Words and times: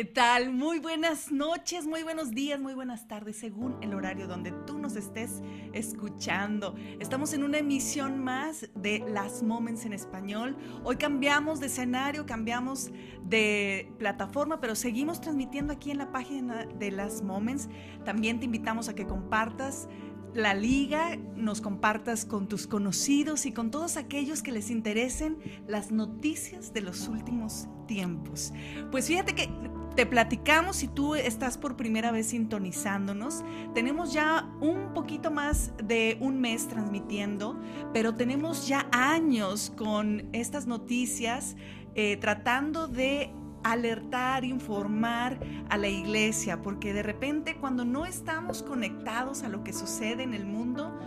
¿Qué 0.00 0.06
tal? 0.06 0.50
Muy 0.50 0.78
buenas 0.78 1.30
noches, 1.30 1.86
muy 1.86 2.02
buenos 2.02 2.30
días, 2.30 2.58
muy 2.58 2.72
buenas 2.72 3.06
tardes, 3.06 3.36
según 3.36 3.76
el 3.82 3.92
horario 3.92 4.26
donde 4.26 4.50
tú 4.66 4.78
nos 4.78 4.96
estés 4.96 5.42
escuchando. 5.74 6.74
Estamos 7.00 7.34
en 7.34 7.44
una 7.44 7.58
emisión 7.58 8.18
más 8.18 8.70
de 8.74 9.04
Las 9.06 9.42
Moments 9.42 9.84
en 9.84 9.92
español. 9.92 10.56
Hoy 10.84 10.96
cambiamos 10.96 11.60
de 11.60 11.66
escenario, 11.66 12.24
cambiamos 12.24 12.90
de 13.24 13.92
plataforma, 13.98 14.58
pero 14.58 14.74
seguimos 14.74 15.20
transmitiendo 15.20 15.74
aquí 15.74 15.90
en 15.90 15.98
la 15.98 16.10
página 16.10 16.64
de 16.64 16.90
Las 16.92 17.20
Moments. 17.20 17.68
También 18.02 18.40
te 18.40 18.46
invitamos 18.46 18.88
a 18.88 18.94
que 18.94 19.06
compartas 19.06 19.86
la 20.32 20.54
liga, 20.54 21.18
nos 21.36 21.60
compartas 21.60 22.24
con 22.24 22.48
tus 22.48 22.66
conocidos 22.66 23.44
y 23.44 23.52
con 23.52 23.70
todos 23.70 23.98
aquellos 23.98 24.42
que 24.42 24.52
les 24.52 24.70
interesen 24.70 25.36
las 25.66 25.90
noticias 25.90 26.72
de 26.72 26.80
los 26.80 27.06
últimos 27.06 27.68
tiempos. 27.86 28.54
Pues 28.90 29.06
fíjate 29.08 29.34
que 29.34 29.50
te 29.94 30.06
platicamos 30.06 30.76
si 30.76 30.88
tú 30.88 31.14
estás 31.14 31.58
por 31.58 31.76
primera 31.76 32.10
vez 32.12 32.28
sintonizándonos. 32.28 33.44
Tenemos 33.74 34.12
ya 34.12 34.48
un 34.60 34.92
poquito 34.94 35.30
más 35.30 35.72
de 35.82 36.16
un 36.20 36.40
mes 36.40 36.68
transmitiendo, 36.68 37.60
pero 37.92 38.14
tenemos 38.14 38.68
ya 38.68 38.88
años 38.92 39.72
con 39.76 40.28
estas 40.32 40.66
noticias 40.66 41.56
eh, 41.94 42.16
tratando 42.16 42.86
de 42.86 43.32
alertar, 43.62 44.44
informar 44.44 45.38
a 45.68 45.76
la 45.76 45.88
iglesia, 45.88 46.62
porque 46.62 46.92
de 46.92 47.02
repente 47.02 47.56
cuando 47.56 47.84
no 47.84 48.06
estamos 48.06 48.62
conectados 48.62 49.42
a 49.42 49.48
lo 49.48 49.64
que 49.64 49.72
sucede 49.72 50.22
en 50.22 50.34
el 50.34 50.46
mundo, 50.46 50.98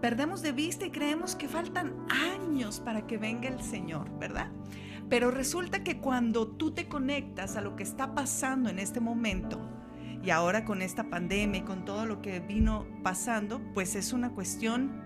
perdemos 0.00 0.42
de 0.42 0.52
vista 0.52 0.86
y 0.86 0.90
creemos 0.90 1.34
que 1.34 1.48
faltan 1.48 1.94
años 2.08 2.80
para 2.80 3.06
que 3.06 3.18
venga 3.18 3.48
el 3.48 3.60
Señor, 3.60 4.08
¿verdad? 4.18 4.50
Pero 5.08 5.30
resulta 5.30 5.82
que 5.82 5.98
cuando 5.98 6.46
tú 6.46 6.72
te 6.72 6.88
conectas 6.88 7.56
a 7.56 7.60
lo 7.60 7.76
que 7.76 7.82
está 7.82 8.14
pasando 8.14 8.68
en 8.68 8.78
este 8.78 9.00
momento, 9.00 9.60
y 10.22 10.30
ahora 10.30 10.64
con 10.64 10.82
esta 10.82 11.08
pandemia 11.08 11.60
y 11.60 11.64
con 11.64 11.84
todo 11.84 12.04
lo 12.04 12.20
que 12.20 12.40
vino 12.40 12.86
pasando, 13.02 13.62
pues 13.72 13.94
es 13.94 14.12
una 14.12 14.30
cuestión 14.30 15.02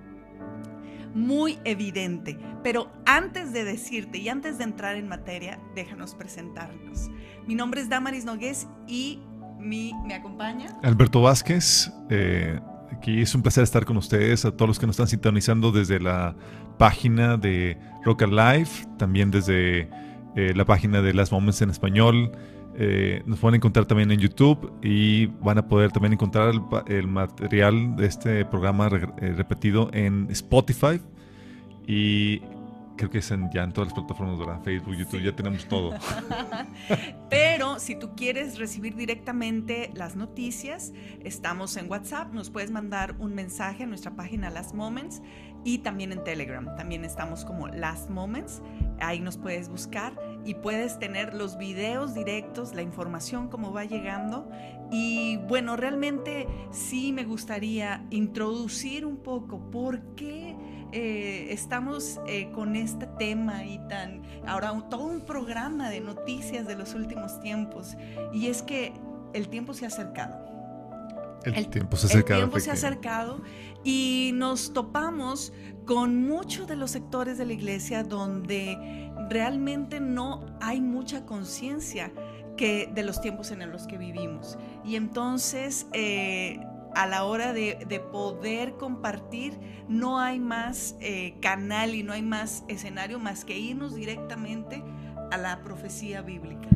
muy 1.15 1.59
evidente. 1.65 2.39
Pero 2.63 2.91
antes 3.05 3.53
de 3.53 3.65
decirte 3.65 4.19
y 4.19 4.29
antes 4.29 4.59
de 4.59 4.65
entrar 4.65 4.97
en 4.97 5.09
materia, 5.09 5.61
déjanos 5.75 6.15
presentarnos. 6.15 7.11
Mi 7.47 7.55
nombre 7.55 7.81
es 7.81 7.89
Damaris 7.89 8.25
Nogués 8.25 8.67
y 8.87 9.21
mi, 9.59 9.93
me 10.07 10.15
acompaña. 10.15 10.79
Alberto 10.83 11.21
Vázquez. 11.21 11.93
Eh, 12.09 12.59
aquí 12.91 13.21
es 13.21 13.35
un 13.35 13.43
placer 13.43 13.63
estar 13.63 13.85
con 13.85 13.97
ustedes, 13.97 14.45
a 14.45 14.53
todos 14.53 14.69
los 14.69 14.79
que 14.79 14.87
nos 14.87 14.95
están 14.95 15.09
sintonizando 15.09 15.73
desde 15.73 16.01
la 16.01 16.35
página 16.83 17.37
de 17.37 17.79
Rock 18.05 18.23
Live, 18.23 18.69
también 18.99 19.31
desde 19.31 19.89
eh, 20.35 20.53
la 20.57 20.65
página 20.65 21.01
de 21.01 21.15
Las 21.15 21.31
Moments 21.31 21.63
en 21.63 21.71
español. 21.71 22.33
Eh, 22.77 23.23
nos 23.25 23.39
pueden 23.39 23.55
encontrar 23.55 23.87
también 23.87 24.11
en 24.11 24.19
YouTube 24.19 24.73
y 24.83 25.27
van 25.27 25.59
a 25.59 25.69
poder 25.69 25.93
también 25.93 26.15
encontrar 26.15 26.53
el, 26.89 27.07
material 27.07 27.95
de 27.95 28.07
este 28.07 28.45
programa 28.47 28.89
eh, 28.89 29.33
repetido 29.37 29.91
en 29.93 30.27
Spotify 30.31 31.01
y 31.87 32.41
creo 32.97 33.11
que 33.11 33.19
es 33.19 33.31
en, 33.31 33.49
ya 33.53 33.63
en 33.63 33.73
todas 33.73 33.89
las 33.89 33.95
plataformas, 33.95 34.39
¿verdad? 34.39 34.61
Facebook, 34.63 34.97
YouTube, 34.97 35.23
ya 35.23 35.37
tenemos 35.37 35.65
todo. 35.67 35.93
Pero 37.31 37.79
si 37.79 37.97
tú 37.97 38.11
quieres 38.17 38.59
recibir 38.59 38.97
directamente 38.97 39.91
las 39.95 40.17
noticias, 40.17 40.93
estamos 41.23 41.77
en 41.77 41.91
WhatsApp, 41.91 42.33
nos 42.33 42.51
puedes 42.51 42.71
mandar 42.71 43.15
un 43.19 43.35
mensaje 43.35 43.85
a 43.85 43.87
nuestra 43.87 44.15
página 44.17 44.51
Last 44.51 44.75
Moments 44.75 45.23
y 45.65 45.79
también 45.79 46.13
en 46.13 46.25
Telegram. 46.25 46.75
También 46.77 47.05
estamos 47.05 47.45
como 47.45 47.69
Last 47.69 48.11
Moments. 48.11 48.63
Ahí 49.01 49.21
nos 49.21 49.37
puedes 49.37 49.69
buscar 49.69 50.15
y 50.45 50.55
puedes 50.55 50.99
tener 50.99 51.35
los 51.35 51.57
videos 51.57 52.15
directos, 52.15 52.75
la 52.75 52.83
información 52.83 53.49
como 53.49 53.73
va 53.73 53.85
llegando. 53.85 54.51
Y 54.91 55.39
bueno, 55.49 55.77
realmente 55.77 56.47
sí 56.71 57.13
me 57.13 57.25
gustaría 57.25 58.05
introducir 58.11 59.07
un 59.07 59.17
poco 59.17 59.71
por 59.71 60.01
qué 60.15 60.57
eh, 60.93 61.47
estamos 61.51 62.21
eh, 62.27 62.51
con 62.53 62.77
este 62.77 63.07
tema 63.19 63.65
y 63.65 63.79
tan, 63.89 64.23
ahora 64.47 64.73
todo 64.91 65.05
un 65.05 65.23
programa 65.23 65.89
de 65.89 66.01
noticias 66.01 66.67
de 66.67 66.77
los 66.77 66.95
últimos 66.95 67.41
tiempos. 67.41 67.97
Y 68.33 68.49
es 68.49 68.63
que 68.63 68.93
el 69.33 69.49
tiempo 69.49 69.73
se 69.73 69.87
ha 69.87 69.89
acercado. 69.89 70.53
El, 71.45 71.69
tiempo 71.69 71.97
se 71.97 72.07
ha 72.07 72.11
acercado. 72.11 72.41
El 72.41 72.45
tiempo 72.45 72.61
se 72.61 72.71
ha 72.71 72.75
acercado 72.75 73.41
y 73.85 74.31
nos 74.35 74.73
topamos 74.73 75.53
con 75.87 76.27
muchos 76.27 76.69
de 76.69 76.77
los 76.77 76.93
sectores 76.93 77.39
de 77.39 77.47
la 77.47 77.53
iglesia 77.53 78.05
donde 78.05 79.11
realmente 79.29 80.01
no 80.01 80.47
hay 80.61 80.81
mucha 80.81 81.27
conciencia 81.27 82.13
que 82.57 82.91
de 82.95 83.03
los 83.03 83.21
tiempos 83.21 83.51
en 83.51 83.71
los 83.71 83.87
que 83.87 83.99
vivimos. 83.99 84.59
Y 84.85 84.97
entonces, 84.97 85.87
eh, 85.93 86.61
a 86.95 87.07
la 87.07 87.25
hora 87.25 87.53
de, 87.53 88.03
poder 88.13 88.75
compartir, 88.75 89.59
no 89.89 90.21
hay 90.21 90.39
más 90.39 90.97
eh, 91.01 91.35
canal 91.41 91.95
y 91.95 92.03
no 92.03 92.13
hay 92.13 92.23
más 92.23 92.65
escenario 92.69 93.19
más 93.19 93.45
que 93.45 93.59
irnos 93.59 93.95
directamente 93.95 94.83
a 95.31 95.39
la 95.39 95.63
profecía 95.63 96.21
bíblica. 96.21 96.69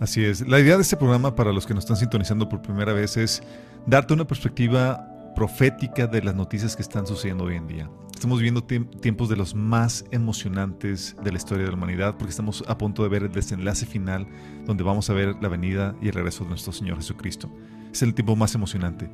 Así 0.00 0.24
es. 0.24 0.46
La 0.46 0.60
idea 0.60 0.76
de 0.76 0.82
este 0.82 0.96
programa, 0.96 1.34
para 1.34 1.52
los 1.52 1.66
que 1.66 1.74
nos 1.74 1.84
están 1.84 1.96
sintonizando 1.96 2.48
por 2.48 2.62
primera 2.62 2.92
vez, 2.92 3.16
es 3.16 3.42
darte 3.86 4.14
una 4.14 4.26
perspectiva 4.26 5.17
profética 5.38 6.08
de 6.08 6.20
las 6.20 6.34
noticias 6.34 6.74
que 6.74 6.82
están 6.82 7.06
sucediendo 7.06 7.44
hoy 7.44 7.54
en 7.54 7.68
día. 7.68 7.88
Estamos 8.12 8.40
viviendo 8.40 8.64
tiempos 8.64 9.28
de 9.28 9.36
los 9.36 9.54
más 9.54 10.04
emocionantes 10.10 11.14
de 11.22 11.30
la 11.30 11.36
historia 11.36 11.64
de 11.64 11.70
la 11.70 11.76
humanidad 11.76 12.16
porque 12.18 12.30
estamos 12.30 12.64
a 12.66 12.76
punto 12.76 13.04
de 13.04 13.08
ver 13.08 13.22
el 13.22 13.30
desenlace 13.30 13.86
final 13.86 14.26
donde 14.66 14.82
vamos 14.82 15.08
a 15.08 15.12
ver 15.12 15.36
la 15.40 15.48
venida 15.48 15.94
y 16.02 16.08
el 16.08 16.14
regreso 16.14 16.42
de 16.42 16.50
nuestro 16.50 16.72
Señor 16.72 16.96
Jesucristo. 16.96 17.48
Es 17.92 18.02
el 18.02 18.14
tiempo 18.14 18.34
más 18.34 18.56
emocionante. 18.56 19.08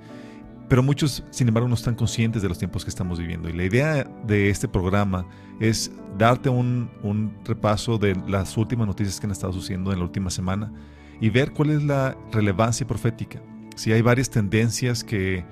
Pero 0.66 0.82
muchos, 0.82 1.22
sin 1.28 1.48
embargo, 1.48 1.68
no 1.68 1.74
están 1.74 1.94
conscientes 1.94 2.40
de 2.40 2.48
los 2.48 2.56
tiempos 2.56 2.84
que 2.86 2.88
estamos 2.88 3.18
viviendo. 3.18 3.50
Y 3.50 3.52
la 3.52 3.64
idea 3.64 4.04
de 4.26 4.48
este 4.48 4.66
programa 4.66 5.26
es 5.60 5.92
darte 6.16 6.48
un, 6.48 6.90
un 7.02 7.36
repaso 7.44 7.98
de 7.98 8.16
las 8.26 8.56
últimas 8.56 8.86
noticias 8.86 9.20
que 9.20 9.26
han 9.26 9.32
estado 9.32 9.52
sucediendo 9.52 9.92
en 9.92 9.98
la 9.98 10.06
última 10.06 10.30
semana 10.30 10.72
y 11.20 11.28
ver 11.28 11.52
cuál 11.52 11.68
es 11.68 11.82
la 11.82 12.16
relevancia 12.32 12.86
profética. 12.86 13.42
Si 13.76 13.92
hay 13.92 14.00
varias 14.00 14.30
tendencias 14.30 15.04
que 15.04 15.44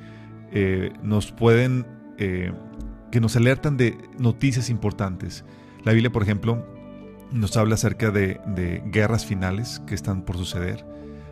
eh, 0.54 0.92
nos 1.02 1.32
pueden, 1.32 1.86
eh, 2.18 2.52
que 3.10 3.20
nos 3.20 3.36
alertan 3.36 3.78
de 3.78 3.96
noticias 4.18 4.68
importantes. 4.68 5.44
La 5.82 5.92
Biblia, 5.92 6.12
por 6.12 6.22
ejemplo, 6.22 6.66
nos 7.32 7.56
habla 7.56 7.74
acerca 7.74 8.10
de, 8.10 8.82
guerras 8.86 9.24
finales 9.24 9.80
que 9.86 9.94
están 9.94 10.22
por 10.22 10.36
suceder. 10.36 10.84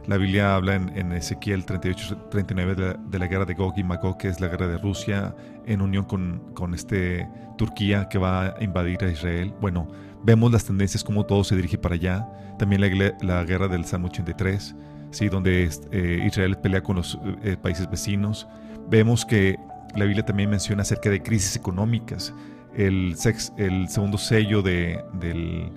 La 0.06 0.16
Biblia 0.16 0.54
habla 0.54 0.74
en, 0.76 1.12
Ezequiel 1.12 1.66
38-39 1.66 2.98
de, 2.98 3.18
la 3.18 3.26
guerra 3.26 3.44
de 3.44 3.52
Gog 3.52 3.74
y 3.76 3.84
Magog, 3.84 4.16
que 4.16 4.28
es 4.28 4.40
la 4.40 4.48
guerra 4.48 4.66
de 4.66 4.78
Rusia 4.78 5.36
en 5.66 5.82
unión 5.82 6.06
con, 6.06 6.54
con 6.54 6.72
este 6.72 7.28
Turquía 7.58 8.08
que 8.08 8.18
va 8.18 8.46
a 8.46 8.64
invadir 8.64 9.04
a 9.04 9.10
Israel. 9.10 9.52
Bueno, 9.60 9.86
vemos 10.24 10.50
las 10.50 10.64
tendencias, 10.64 11.04
cómo 11.04 11.26
todo 11.26 11.44
se 11.44 11.54
dirige 11.54 11.76
para 11.76 11.96
allá. 11.96 12.26
También 12.58 12.80
la, 12.80 13.14
la 13.20 13.44
guerra 13.44 13.68
del 13.68 13.84
Salmo 13.84 14.08
83, 14.08 14.74
¿sí? 15.10 15.28
donde 15.28 15.68
eh, 15.92 16.24
Israel 16.26 16.56
pelea 16.56 16.82
con 16.82 16.96
los 16.96 17.18
países 17.60 17.88
vecinos. 17.90 18.48
Vemos 18.90 19.24
que 19.24 19.56
la 19.94 20.04
Biblia 20.04 20.24
también 20.24 20.50
menciona 20.50 20.82
acerca 20.82 21.10
de 21.10 21.22
crisis 21.22 21.54
económicas. 21.56 22.34
El, 22.74 23.14
el 23.56 23.88
segundo 23.88 24.18
sello 24.18 24.62
de, 24.62 25.02
del, 25.14 25.70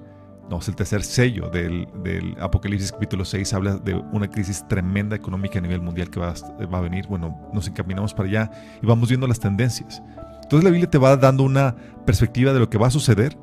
no, 0.49 0.59
es 0.59 0.67
el 0.67 0.75
tercer 0.75 1.03
sello 1.03 1.49
del, 1.49 1.87
del, 2.03 2.35
Apocalipsis 2.39 2.91
capítulo 2.91 3.23
6 3.25 3.53
habla 3.53 3.75
de 3.77 3.93
una 3.93 4.27
crisis 4.29 4.67
tremenda 4.67 5.15
económica 5.15 5.59
a 5.59 5.61
nivel 5.61 5.81
mundial 5.81 6.09
que 6.09 6.19
va, 6.19 6.33
va, 6.71 6.77
a 6.77 6.81
venir. 6.81 7.07
Bueno, 7.07 7.39
nos 7.53 7.67
encaminamos 7.67 8.13
para 8.13 8.29
allá 8.29 8.51
y 8.81 8.85
vamos 8.85 9.09
viendo 9.09 9.27
las 9.27 9.39
tendencias. 9.39 10.01
Entonces 10.41 10.63
la 10.63 10.71
Biblia 10.71 10.89
te 10.89 10.97
va 10.97 11.15
dando 11.15 11.43
una 11.43 11.75
perspectiva 12.05 12.51
de 12.51 12.59
lo 12.59 12.69
que 12.69 12.77
va 12.77 12.87
a 12.87 12.91
suceder 12.91 13.37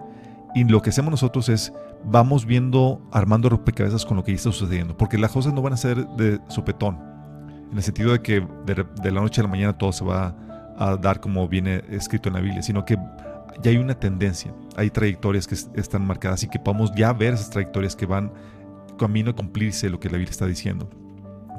y 0.55 0.65
lo 0.65 0.83
que 0.83 0.91
hacemos 0.91 1.11
nosotros 1.11 1.49
es 1.49 1.73
vamos 2.05 2.45
viendo, 2.45 3.01
armando 3.13 3.49
rompecabezas 3.49 4.05
con 4.05 4.17
lo 4.17 4.25
que 4.25 4.33
ya 4.33 4.37
está 4.37 4.53
sucediendo, 4.53 4.97
porque 4.97 5.19
las 5.19 5.31
cosas 5.31 5.53
no 5.53 5.63
van 5.63 5.75
a 5.75 5.77
ser 5.77 6.07
de 6.17 6.41
sopetón 6.49 7.10
en 7.71 7.77
el 7.77 7.83
sentido 7.83 8.13
de 8.13 8.21
que 8.21 8.47
de, 8.67 9.11
la 9.11 9.21
noche 9.21 9.41
a 9.41 9.45
la 9.45 9.51
mañana 9.51 9.77
todo 9.77 9.93
se 9.93 10.05
va 10.05 10.35
a 10.77 10.97
dar 10.97 11.21
como 11.21 11.47
viene 11.49 11.83
escrito 11.91 12.29
en 12.29 12.35
la 12.35 12.41
Biblia, 12.41 12.63
sino 12.63 12.85
que 12.85 12.97
ya 13.63 13.71
hay 13.71 13.77
una 13.77 13.95
tendencia, 13.95 14.53
hay 14.77 14.91
trayectorias 14.91 15.47
que 15.47 15.55
están 15.55 16.07
marcadas 16.07 16.43
y 16.43 16.49
que 16.49 16.59
podemos 16.59 16.93
ya 16.95 17.13
ver 17.13 17.35
esas 17.35 17.51
trayectorias 17.51 17.95
que 17.95 18.07
van 18.07 18.33
camino 18.99 19.31
a 19.31 19.37
cumplirse 19.37 19.89
lo 19.89 20.01
que 20.01 20.09
la 20.09 20.19
Biblia 20.19 20.31
está 20.31 20.47
diciendo. 20.47 20.89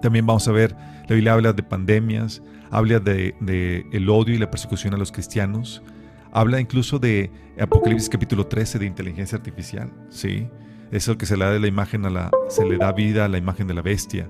También 0.01 0.25
vamos 0.25 0.47
a 0.47 0.51
ver, 0.51 0.75
la 1.07 1.15
Biblia 1.15 1.33
habla 1.33 1.53
de 1.53 1.63
pandemias, 1.63 2.41
habla 2.71 2.99
de, 2.99 3.35
de 3.39 3.85
el 3.91 4.09
odio 4.09 4.35
y 4.35 4.37
la 4.37 4.49
persecución 4.49 4.93
a 4.93 4.97
los 4.97 5.11
cristianos, 5.11 5.83
habla 6.31 6.59
incluso 6.59 6.97
de 6.97 7.29
Apocalipsis 7.59 8.09
capítulo 8.09 8.47
13 8.47 8.79
de 8.79 8.85
inteligencia 8.85 9.37
artificial, 9.37 9.91
¿sí? 10.09 10.47
Eso 10.91 11.17
que 11.17 11.25
se 11.25 11.37
le 11.37 11.45
da 11.45 11.51
de 11.51 11.59
la 11.59 11.67
imagen 11.67 12.05
a 12.05 12.09
la, 12.09 12.31
se 12.49 12.65
le 12.65 12.77
da 12.77 12.91
vida 12.91 13.25
a 13.25 13.27
la 13.27 13.37
imagen 13.37 13.67
de 13.67 13.73
la 13.73 13.81
bestia, 13.81 14.27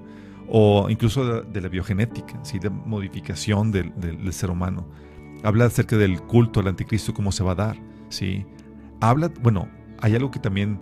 o 0.53 0.89
incluso 0.89 1.43
de, 1.43 1.61
la 1.61 1.69
biogenética, 1.69 2.37
¿sí? 2.43 2.59
De 2.59 2.69
modificación 2.69 3.71
del, 3.71 4.33
ser 4.33 4.51
humano. 4.51 4.85
Habla 5.43 5.65
acerca 5.65 5.95
del 5.95 6.21
culto 6.21 6.59
al 6.59 6.67
anticristo, 6.67 7.13
cómo 7.13 7.31
se 7.31 7.41
va 7.41 7.53
a 7.53 7.55
dar, 7.55 7.77
¿sí? 8.09 8.45
Habla, 8.99 9.31
bueno, 9.41 9.69
hay 10.01 10.13
algo 10.13 10.29
que 10.29 10.39
también 10.39 10.81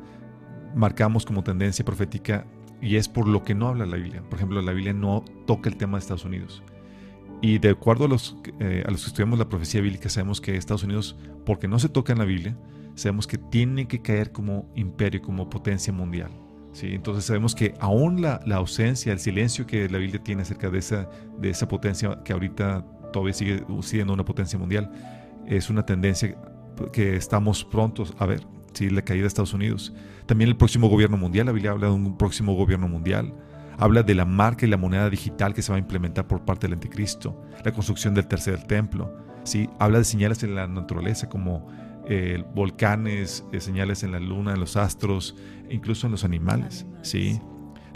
marcamos 0.75 1.23
como 1.23 1.43
tendencia 1.43 1.85
profética 1.85 2.47
y 2.81 2.95
es 2.95 3.07
por 3.07 3.27
lo 3.27 3.43
que 3.43 3.53
no 3.53 3.67
habla 3.67 3.85
la 3.85 3.97
Biblia. 3.97 4.23
Por 4.27 4.39
ejemplo, 4.39 4.59
la 4.59 4.73
Biblia 4.73 4.93
no 4.93 5.23
toca 5.45 5.69
el 5.69 5.77
tema 5.77 5.97
de 5.97 6.01
Estados 6.01 6.25
Unidos. 6.25 6.63
Y 7.41 7.59
de 7.59 7.69
acuerdo 7.69 8.05
a 8.05 8.07
los, 8.07 8.37
eh, 8.59 8.83
a 8.87 8.91
los 8.91 9.01
que 9.01 9.07
estudiamos 9.07 9.37
la 9.37 9.49
profecía 9.49 9.81
bíblica, 9.81 10.09
sabemos 10.09 10.41
que 10.41 10.57
Estados 10.57 10.83
Unidos, 10.83 11.15
porque 11.45 11.67
no 11.67 11.77
se 11.77 11.89
toca 11.89 12.11
en 12.11 12.19
la 12.19 12.25
Biblia, 12.25 12.57
sabemos 12.95 13.27
que 13.27 13.37
tiene 13.37 13.87
que 13.87 14.01
caer 14.01 14.31
como 14.31 14.67
imperio, 14.75 15.21
como 15.21 15.47
potencia 15.47 15.93
mundial. 15.93 16.31
¿Sí? 16.73 16.93
Entonces 16.93 17.25
sabemos 17.25 17.55
que 17.55 17.73
aún 17.79 18.21
la, 18.21 18.39
la, 18.45 18.57
ausencia, 18.57 19.11
el 19.11 19.19
silencio 19.19 19.65
que 19.65 19.89
la 19.89 19.97
Biblia 19.97 20.21
tiene 20.23 20.41
acerca 20.41 20.69
de 20.69 20.79
esa, 20.79 21.09
de 21.37 21.49
esa 21.49 21.67
potencia 21.67 22.19
que 22.23 22.33
ahorita 22.33 22.85
todavía 23.11 23.33
sigue 23.33 23.63
siendo 23.81 24.13
una 24.13 24.25
potencia 24.25 24.57
mundial, 24.59 24.91
es 25.45 25.69
una 25.69 25.85
tendencia 25.85 26.35
que 26.93 27.15
estamos 27.15 27.65
prontos 27.65 28.13
a 28.19 28.25
ver, 28.25 28.45
¿sí? 28.73 28.89
la 28.89 29.01
caída 29.01 29.23
de 29.23 29.27
Estados 29.27 29.53
Unidos. 29.53 29.93
También 30.25 30.49
el 30.49 30.57
próximo 30.57 30.89
gobierno 30.89 31.17
mundial, 31.17 31.47
la 31.47 31.51
Biblia 31.51 31.71
habla 31.71 31.87
de 31.87 31.93
un 31.93 32.17
próximo 32.17 32.55
gobierno 32.55 32.87
mundial 32.87 33.33
habla 33.79 34.03
de 34.03 34.13
la 34.13 34.25
marca 34.25 34.65
y 34.65 34.69
la 34.69 34.77
moneda 34.77 35.09
digital 35.09 35.53
que 35.53 35.61
se 35.61 35.71
va 35.71 35.77
a 35.77 35.79
implementar 35.79 36.27
por 36.27 36.43
parte 36.43 36.67
del 36.67 36.73
anticristo, 36.73 37.41
la 37.63 37.71
construcción 37.71 38.13
del 38.13 38.27
tercer 38.27 38.63
templo, 38.63 39.15
¿sí? 39.43 39.69
habla 39.79 39.99
de 39.99 40.03
señales 40.03 40.43
en 40.43 40.53
la 40.53 40.67
naturaleza 40.67 41.29
como 41.29 41.67
eh, 42.11 42.43
volcanes, 42.55 43.45
eh, 43.51 43.59
señales 43.59 44.01
en 44.01 44.11
la 44.11 44.19
luna, 44.19 44.53
en 44.53 44.59
los 44.59 44.77
astros, 44.77 45.35
incluso 45.69 46.07
en 46.07 46.11
los 46.11 46.23
animales. 46.23 46.87
¿sí? 47.03 47.39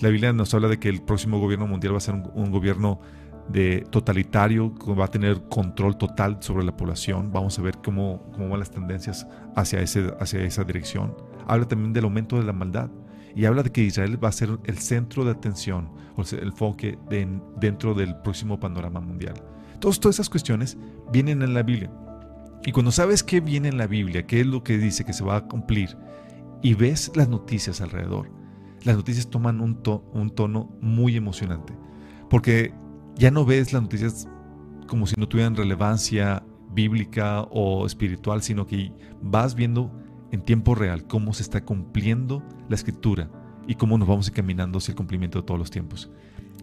La 0.02 0.10
Biblia 0.10 0.32
nos 0.34 0.54
habla 0.54 0.68
de 0.68 0.78
que 0.78 0.88
el 0.88 1.02
próximo 1.02 1.40
gobierno 1.40 1.66
mundial 1.66 1.94
va 1.94 1.98
a 1.98 2.02
ser 2.02 2.14
un, 2.14 2.52
gobierno 2.52 3.02
de 3.50 3.84
totalitario, 3.90 4.76
que 4.76 4.94
va 4.94 5.06
a 5.06 5.08
tener 5.08 5.42
control 5.50 5.98
total 5.98 6.38
sobre 6.42 6.64
la 6.64 6.78
población. 6.78 7.32
Vamos 7.34 7.58
a 7.58 7.64
ver 7.64 7.80
cómo, 7.84 8.30
cómo 8.34 8.50
van 8.50 8.60
las 8.60 8.70
tendencias 8.70 9.26
hacia, 9.56 9.82
ese, 9.82 10.14
hacia 10.20 10.44
esa 10.44 10.64
dirección. 10.64 11.16
Habla 11.48 11.68
también 11.68 11.92
del 11.92 12.04
aumento 12.04 12.38
de 12.38 12.44
la 12.44 12.54
maldad 12.54 12.92
y 13.36 13.46
habla 13.46 13.64
de 13.64 13.72
que 13.72 13.82
Israel 13.82 14.24
va 14.24 14.30
a 14.30 14.32
ser 14.32 14.60
el 14.66 14.78
centro 14.78 15.26
de 15.26 15.32
atención, 15.32 15.90
el 16.34 16.50
enfoque 16.50 17.00
dentro 17.60 17.96
del 17.96 18.16
próximo 18.18 18.60
panorama 18.60 19.00
mundial. 19.00 19.34
Todas, 19.80 20.00
todas 20.00 20.18
esas 20.18 20.30
cuestiones 20.30 20.78
vienen 21.12 21.42
en 21.42 21.56
la 21.56 21.64
Biblia. 21.64 21.90
Y 22.66 22.72
cuando 22.72 22.92
sabes 22.92 23.24
qué 23.24 23.42
viene 23.42 23.68
en 23.68 23.78
la 23.78 23.88
Biblia, 23.88 24.26
qué 24.26 24.42
es 24.42 24.48
lo 24.48 24.64
que 24.64 24.78
dice 24.78 25.04
que 25.04 25.14
se 25.14 25.24
va 25.24 25.38
a 25.38 25.48
cumplir, 25.48 25.98
y 26.62 26.76
ves 26.76 27.12
las 27.16 27.28
noticias 27.28 27.82
alrededor, 27.82 28.32
las 28.84 28.96
noticias 28.96 29.30
toman 29.30 29.62
un, 29.62 29.82
tono 29.82 30.72
muy 30.82 31.16
emocionante. 31.16 31.74
Porque 32.30 32.74
ya 33.16 33.32
no 33.32 33.46
ves 33.46 33.74
las 33.74 33.82
noticias 33.82 34.28
como 34.88 35.08
si 35.08 35.16
no 35.18 35.28
tuvieran 35.28 35.56
relevancia 35.56 36.44
bíblica 36.74 37.42
o 37.52 37.86
espiritual, 37.86 38.42
sino 38.42 38.66
que 38.66 38.92
vas 39.22 39.56
viendo 39.56 39.92
en 40.32 40.42
tiempo 40.42 40.74
real 40.74 41.06
cómo 41.06 41.34
se 41.34 41.44
está 41.44 41.64
cumpliendo 41.64 42.44
la 42.70 42.76
escritura 42.76 43.30
y 43.68 43.76
cómo 43.76 43.98
nos 43.98 44.08
vamos 44.08 44.28
encaminando 44.28 44.78
hacia 44.78 44.92
el 44.92 44.98
cumplimiento 44.98 45.40
de 45.40 45.46
todos 45.46 45.60
los 45.60 45.70
tiempos. 45.70 46.10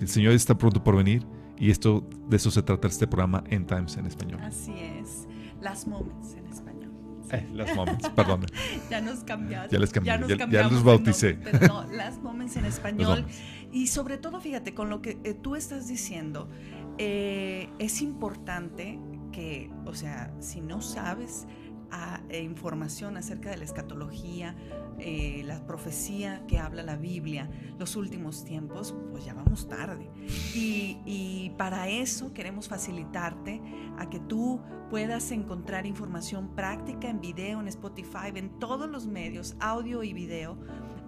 El 0.01 0.09
Señor 0.09 0.33
está 0.33 0.57
pronto 0.57 0.83
por 0.83 0.97
venir 0.97 1.27
y 1.59 1.71
esto 1.71 2.09
de 2.29 2.37
eso 2.37 2.51
se 2.51 2.63
trata 2.63 2.89
este 2.89 3.07
programa 3.07 3.45
en 3.49 3.67
Times 3.67 3.97
en 3.97 4.07
español. 4.07 4.41
Así 4.43 4.73
es, 4.73 5.29
las 5.61 5.87
moments 5.87 6.35
en 6.35 6.47
español. 6.47 6.91
Eh, 7.33 7.47
las 7.53 7.75
moments, 7.77 8.09
perdón. 8.11 8.47
ya 8.91 9.01
nos 9.01 9.21
cambiaste. 9.25 9.75
Ya 9.75 9.81
les 9.81 9.93
cambié, 9.93 10.37
ya, 10.51 10.69
los 10.69 10.83
bauticé. 10.83 11.39
no, 11.69 11.85
las 11.93 12.19
moments 12.19 12.57
en 12.57 12.65
español. 12.65 13.27
Y 13.73 13.87
sobre 13.87 14.19
todo, 14.19 14.41
fíjate, 14.41 14.75
con 14.75 14.91
lo 14.91 15.01
que 15.01 15.19
eh, 15.23 15.35
tú 15.35 15.55
estás 15.55 15.87
diciendo, 15.87 16.49
eh, 16.99 17.69
es 17.79 18.03
importante 18.03 18.99
que, 19.33 19.71
o 19.87 19.95
sea, 19.95 20.35
si 20.41 20.61
no 20.61 20.83
sabes 20.83 21.47
a, 21.91 22.21
eh, 22.29 22.43
información 22.43 23.17
acerca 23.17 23.51
de 23.51 23.57
la 23.57 23.65
escatología, 23.65 24.57
eh, 24.99 25.43
la 25.45 25.67
profecía 25.67 26.47
que 26.47 26.59
habla 26.59 26.83
la 26.83 26.97
Biblia, 26.97 27.51
los 27.79 27.97
últimos 27.97 28.45
tiempos, 28.45 28.95
pues 29.11 29.25
ya 29.25 29.35
vamos 29.35 29.69
tarde. 29.69 30.11
Y, 30.55 30.99
y, 31.07 31.51
para 31.57 31.89
eso 31.89 32.33
queremos 32.33 32.69
facilitarte 32.69 33.61
a 33.99 34.09
que 34.09 34.21
tú 34.21 34.61
puedas 34.91 35.31
encontrar 35.31 35.87
información 35.87 36.55
práctica 36.55 37.09
en 37.09 37.21
video, 37.21 37.61
en 37.61 37.69
Spotify, 37.69 38.31
en 38.35 38.59
todos 38.59 38.89
los 38.89 39.07
medios, 39.07 39.57
audio 39.61 40.03
y 40.03 40.13
video 40.13 40.59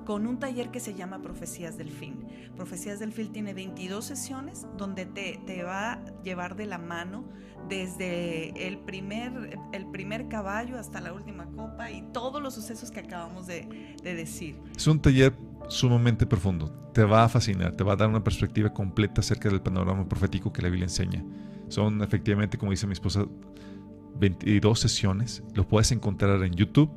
con 0.04 0.26
un 0.26 0.38
taller 0.38 0.70
que 0.70 0.80
se 0.80 0.94
llama 0.94 1.20
Profecías 1.20 1.78
del 1.78 1.90
Fin. 1.90 2.26
Profecías 2.56 2.98
del 2.98 3.12
Fin 3.12 3.32
tiene 3.32 3.54
22 3.54 4.04
sesiones 4.04 4.66
donde 4.76 5.06
te, 5.06 5.40
te 5.46 5.62
va 5.62 5.92
a 5.92 6.22
llevar 6.22 6.56
de 6.56 6.66
la 6.66 6.78
mano 6.78 7.24
desde 7.68 8.66
el 8.66 8.78
primer, 8.78 9.58
el 9.72 9.86
primer 9.86 10.28
caballo 10.28 10.78
hasta 10.78 11.00
la 11.00 11.12
última 11.12 11.46
copa 11.46 11.90
y 11.90 12.02
todos 12.12 12.42
los 12.42 12.54
sucesos 12.54 12.90
que 12.90 13.00
acabamos 13.00 13.46
de, 13.46 13.96
de 14.02 14.14
decir. 14.14 14.58
Es 14.76 14.86
un 14.86 15.00
taller 15.00 15.34
sumamente 15.68 16.26
profundo. 16.26 16.70
Te 16.92 17.04
va 17.04 17.24
a 17.24 17.28
fascinar, 17.28 17.72
te 17.72 17.84
va 17.84 17.94
a 17.94 17.96
dar 17.96 18.08
una 18.08 18.22
perspectiva 18.22 18.72
completa 18.72 19.20
acerca 19.20 19.48
del 19.48 19.62
panorama 19.62 20.08
profético 20.08 20.52
que 20.52 20.62
la 20.62 20.68
Biblia 20.68 20.84
enseña. 20.84 21.24
Son 21.68 22.02
efectivamente, 22.02 22.58
como 22.58 22.72
dice 22.72 22.86
mi 22.86 22.92
esposa, 22.92 23.24
22 24.16 24.78
sesiones. 24.78 25.42
Lo 25.54 25.66
puedes 25.66 25.90
encontrar 25.92 26.42
en 26.42 26.52
YouTube, 26.52 26.90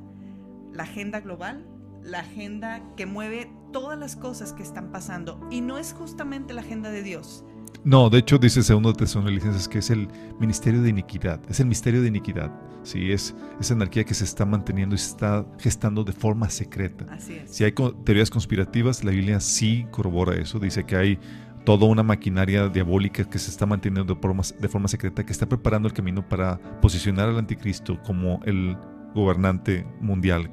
la 0.77 0.85
agenda 0.85 1.21
global, 1.21 1.67
la 2.03 2.21
agenda 2.21 2.83
que 2.97 3.07
mueve 3.07 3.51
todas 3.73 3.99
las 3.99 4.15
cosas 4.15 4.53
que 4.53 4.63
están 4.63 4.93
pasando 4.93 5.41
y 5.51 5.61
no 5.61 5.79
es 5.79 5.93
justamente 5.93 6.55
la 6.55 6.61
agenda 6.61 6.91
de 6.91 7.03
Dios. 7.03 7.45
No, 7.85 8.11
de 8.11 8.19
hecho 8.19 8.39
dice 8.39 8.63
segundo 8.63 8.93
Tesalonicenses 8.93 9.69
que 9.69 9.79
es 9.79 9.91
el 9.91 10.09
ministerio 10.41 10.83
de 10.83 10.89
iniquidad, 10.89 11.41
es 11.49 11.61
el 11.61 11.67
misterio 11.67 12.03
de 12.03 12.09
iniquidad. 12.09 12.53
Sí, 12.83 13.11
es 13.11 13.35
esa 13.61 13.75
anarquía 13.75 14.05
que 14.05 14.15
se 14.15 14.23
está 14.23 14.47
manteniendo 14.47 14.95
y 14.95 14.99
se 14.99 15.11
está 15.11 15.45
gestando 15.59 16.05
de 16.05 16.13
forma 16.13 16.49
secreta. 16.49 17.05
Así 17.11 17.35
es. 17.35 17.51
Si 17.51 17.65
hay 17.65 17.73
teorías 17.73 18.31
conspirativas, 18.31 19.03
la 19.03 19.11
Biblia 19.11 19.41
sí 19.41 19.87
corrobora 19.91 20.37
eso. 20.37 20.61
Dice 20.61 20.85
que 20.85 20.95
hay 20.95 21.19
toda 21.67 21.85
una 21.87 22.05
maquinaria 22.05 22.69
diabólica 22.69 23.29
que 23.29 23.41
se 23.41 23.51
está 23.51 23.67
manteniendo 23.67 24.15
de 24.15 24.21
forma, 24.21 24.45
de 24.59 24.69
forma 24.69 24.87
secreta, 24.87 25.27
que 25.27 25.33
está 25.33 25.47
preparando 25.47 25.89
el 25.89 25.93
camino 25.93 26.27
para 26.27 26.59
posicionar 26.81 27.29
al 27.29 27.39
anticristo 27.39 28.01
como 28.05 28.41
el 28.45 28.77
gobernante 29.15 29.85
mundial 30.01 30.49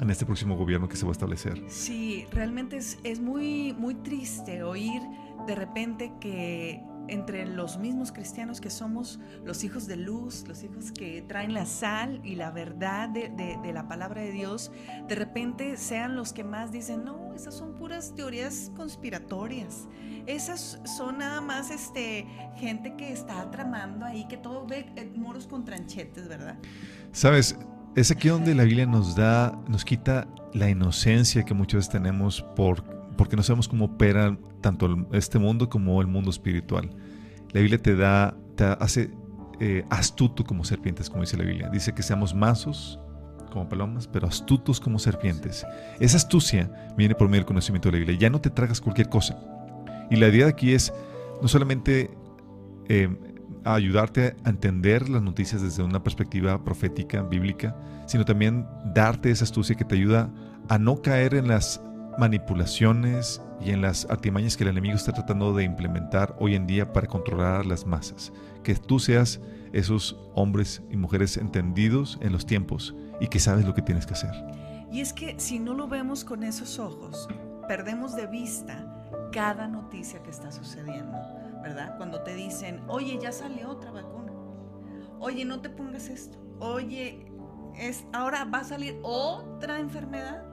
en 0.00 0.10
este 0.10 0.24
próximo 0.24 0.56
gobierno 0.56 0.88
que 0.88 0.96
se 0.96 1.04
va 1.04 1.10
a 1.10 1.12
establecer. 1.12 1.60
Sí, 1.66 2.24
realmente 2.30 2.76
es, 2.76 2.98
es 3.02 3.20
muy, 3.20 3.74
muy 3.76 3.96
triste 3.96 4.62
oír 4.62 5.02
de 5.48 5.56
repente 5.56 6.12
que 6.20 6.84
entre 7.08 7.46
los 7.46 7.78
mismos 7.78 8.12
cristianos 8.12 8.60
que 8.60 8.70
somos 8.70 9.18
los 9.44 9.64
hijos 9.64 9.86
de 9.86 9.96
luz, 9.96 10.44
los 10.46 10.62
hijos 10.62 10.92
que 10.92 11.22
traen 11.22 11.54
la 11.54 11.66
sal 11.66 12.20
y 12.22 12.36
la 12.36 12.50
verdad 12.50 13.08
de, 13.08 13.30
de, 13.30 13.72
la 13.72 13.88
palabra 13.88 14.22
de 14.22 14.30
Dios, 14.30 14.70
de 15.08 15.14
repente 15.14 15.76
sean 15.76 16.16
los 16.16 16.32
que 16.32 16.44
más 16.44 16.70
dicen, 16.70 17.04
no, 17.04 17.34
esas 17.34 17.54
son 17.54 17.74
puras 17.74 18.14
teorías 18.14 18.70
conspiratorias. 18.76 19.88
Esas 20.28 20.78
son 20.84 21.18
nada 21.18 21.40
más 21.40 21.70
este, 21.70 22.26
gente 22.56 22.94
que 22.96 23.10
está 23.10 23.50
tramando 23.50 24.04
ahí, 24.04 24.28
que 24.28 24.36
todo 24.36 24.66
ve 24.66 24.84
eh, 24.94 25.10
moros 25.16 25.46
con 25.46 25.64
tranchetes, 25.64 26.28
¿verdad? 26.28 26.58
Sabes, 27.12 27.58
es 27.96 28.10
aquí 28.10 28.28
donde 28.28 28.54
la 28.54 28.64
Biblia 28.64 28.84
nos 28.84 29.16
da, 29.16 29.58
nos 29.68 29.86
quita 29.86 30.28
la 30.52 30.68
inocencia 30.68 31.44
que 31.44 31.54
muchas 31.54 31.78
veces 31.78 31.92
tenemos 31.92 32.42
por, 32.54 32.84
porque 33.16 33.36
no 33.36 33.42
sabemos 33.42 33.68
cómo 33.68 33.86
opera 33.86 34.36
tanto 34.60 35.08
este 35.12 35.38
mundo 35.38 35.70
como 35.70 35.98
el 36.02 36.06
mundo 36.06 36.28
espiritual. 36.28 36.90
La 37.52 37.62
Biblia 37.62 37.80
te 37.80 37.96
da, 37.96 38.36
te 38.54 38.64
hace 38.64 39.10
eh, 39.60 39.86
astuto 39.88 40.44
como 40.44 40.62
serpientes, 40.62 41.08
como 41.08 41.22
dice 41.22 41.38
la 41.38 41.44
Biblia. 41.44 41.70
Dice 41.70 41.94
que 41.94 42.02
seamos 42.02 42.34
mansos 42.34 43.00
como 43.50 43.66
palomas, 43.66 44.06
pero 44.06 44.26
astutos 44.26 44.78
como 44.78 44.98
serpientes. 44.98 45.66
Esa 46.00 46.18
astucia 46.18 46.70
viene 46.98 47.14
por 47.14 47.28
medio 47.28 47.40
del 47.40 47.46
conocimiento 47.46 47.88
de 47.88 47.92
la 47.92 47.98
Biblia. 48.00 48.18
Ya 48.20 48.28
no 48.28 48.42
te 48.42 48.50
tragas 48.50 48.78
cualquier 48.78 49.08
cosa. 49.08 49.38
Y 50.10 50.16
la 50.16 50.28
idea 50.28 50.46
de 50.46 50.50
aquí 50.50 50.72
es 50.72 50.92
no 51.42 51.48
solamente 51.48 52.10
eh, 52.88 53.08
ayudarte 53.64 54.36
a 54.44 54.50
entender 54.50 55.08
las 55.08 55.22
noticias 55.22 55.62
desde 55.62 55.82
una 55.82 56.02
perspectiva 56.02 56.64
profética, 56.64 57.22
bíblica, 57.22 57.76
sino 58.06 58.24
también 58.24 58.66
darte 58.94 59.30
esa 59.30 59.44
astucia 59.44 59.76
que 59.76 59.84
te 59.84 59.94
ayuda 59.94 60.30
a 60.68 60.78
no 60.78 61.02
caer 61.02 61.34
en 61.34 61.48
las 61.48 61.80
manipulaciones 62.18 63.40
y 63.60 63.70
en 63.70 63.82
las 63.82 64.06
artimañas 64.06 64.56
que 64.56 64.64
el 64.64 64.70
enemigo 64.70 64.96
está 64.96 65.12
tratando 65.12 65.54
de 65.54 65.64
implementar 65.64 66.34
hoy 66.40 66.54
en 66.54 66.66
día 66.66 66.92
para 66.92 67.06
controlar 67.06 67.66
las 67.66 67.86
masas. 67.86 68.32
Que 68.62 68.74
tú 68.74 68.98
seas 68.98 69.40
esos 69.72 70.18
hombres 70.34 70.82
y 70.90 70.96
mujeres 70.96 71.36
entendidos 71.36 72.18
en 72.20 72.32
los 72.32 72.46
tiempos 72.46 72.94
y 73.20 73.28
que 73.28 73.38
sabes 73.38 73.64
lo 73.64 73.74
que 73.74 73.82
tienes 73.82 74.06
que 74.06 74.14
hacer. 74.14 74.32
Y 74.90 75.00
es 75.00 75.12
que 75.12 75.34
si 75.38 75.58
no 75.58 75.74
lo 75.74 75.86
vemos 75.86 76.24
con 76.24 76.42
esos 76.42 76.78
ojos, 76.78 77.28
perdemos 77.68 78.16
de 78.16 78.26
vista 78.26 78.97
cada 79.32 79.68
noticia 79.68 80.22
que 80.22 80.30
está 80.30 80.50
sucediendo, 80.52 81.16
¿verdad? 81.62 81.96
Cuando 81.96 82.22
te 82.22 82.34
dicen, 82.34 82.82
oye, 82.88 83.18
ya 83.20 83.32
salió 83.32 83.70
otra 83.70 83.90
vacuna, 83.90 84.32
oye, 85.18 85.44
no 85.44 85.60
te 85.60 85.70
pongas 85.70 86.08
esto, 86.08 86.38
oye, 86.60 87.26
es, 87.76 88.04
ahora 88.12 88.44
va 88.44 88.60
a 88.60 88.64
salir 88.64 88.98
otra 89.02 89.78
enfermedad 89.78 90.48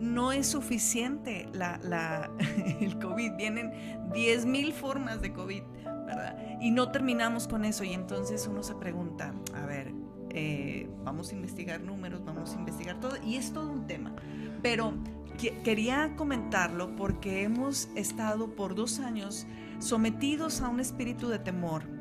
no 0.00 0.32
es 0.32 0.46
suficiente 0.46 1.48
la, 1.52 2.30
el 2.80 2.98
COVID, 2.98 3.32
vienen 3.36 3.72
10 4.12 4.46
mil 4.46 4.72
formas 4.72 5.20
de 5.20 5.32
COVID, 5.32 5.62
¿verdad? 6.06 6.36
Y 6.60 6.70
no 6.70 6.90
terminamos 6.90 7.48
con 7.48 7.64
eso 7.64 7.84
y 7.84 7.92
entonces 7.92 8.46
uno 8.46 8.62
se 8.62 8.74
pregunta, 8.74 9.34
a 9.54 9.66
ver, 9.66 9.92
eh, 10.30 10.88
vamos 11.02 11.32
a 11.32 11.34
investigar 11.34 11.80
números, 11.80 12.24
vamos 12.24 12.54
a 12.54 12.58
investigar 12.58 13.00
todo, 13.00 13.16
y 13.24 13.36
es 13.36 13.52
todo 13.52 13.70
un 13.70 13.86
tema. 13.86 14.14
Pero 14.62 14.92
quería 15.36 16.14
comentarlo 16.16 16.94
porque 16.96 17.42
hemos 17.42 17.88
estado 17.94 18.54
por 18.54 18.74
dos 18.74 19.00
años 19.00 19.46
sometidos 19.78 20.60
a 20.62 20.68
un 20.68 20.80
espíritu 20.80 21.28
de 21.28 21.38
temor 21.38 21.96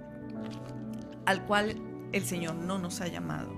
al 1.25 1.46
cual 1.46 1.75
el 2.12 2.24
Señor 2.24 2.56
no 2.56 2.77
nos 2.77 3.01
ha 3.01 3.08
llamado. 3.08 3.51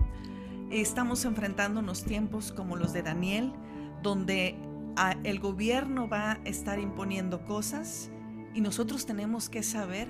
Estamos 0.72 1.24
enfrentando 1.26 1.80
unos 1.80 2.04
tiempos 2.04 2.52
como 2.52 2.76
los 2.76 2.94
de 2.94 3.04
Daniel, 3.04 3.54
donde 4.02 4.56
el 5.24 5.40
gobierno 5.40 6.10
va 6.10 6.32
a 6.32 6.40
estar 6.46 6.80
imponiendo 6.80 7.46
cosas 7.46 8.10
y 8.54 8.62
nosotros 8.62 9.06
tenemos 9.06 9.50
que 9.50 9.64
saber 9.64 10.08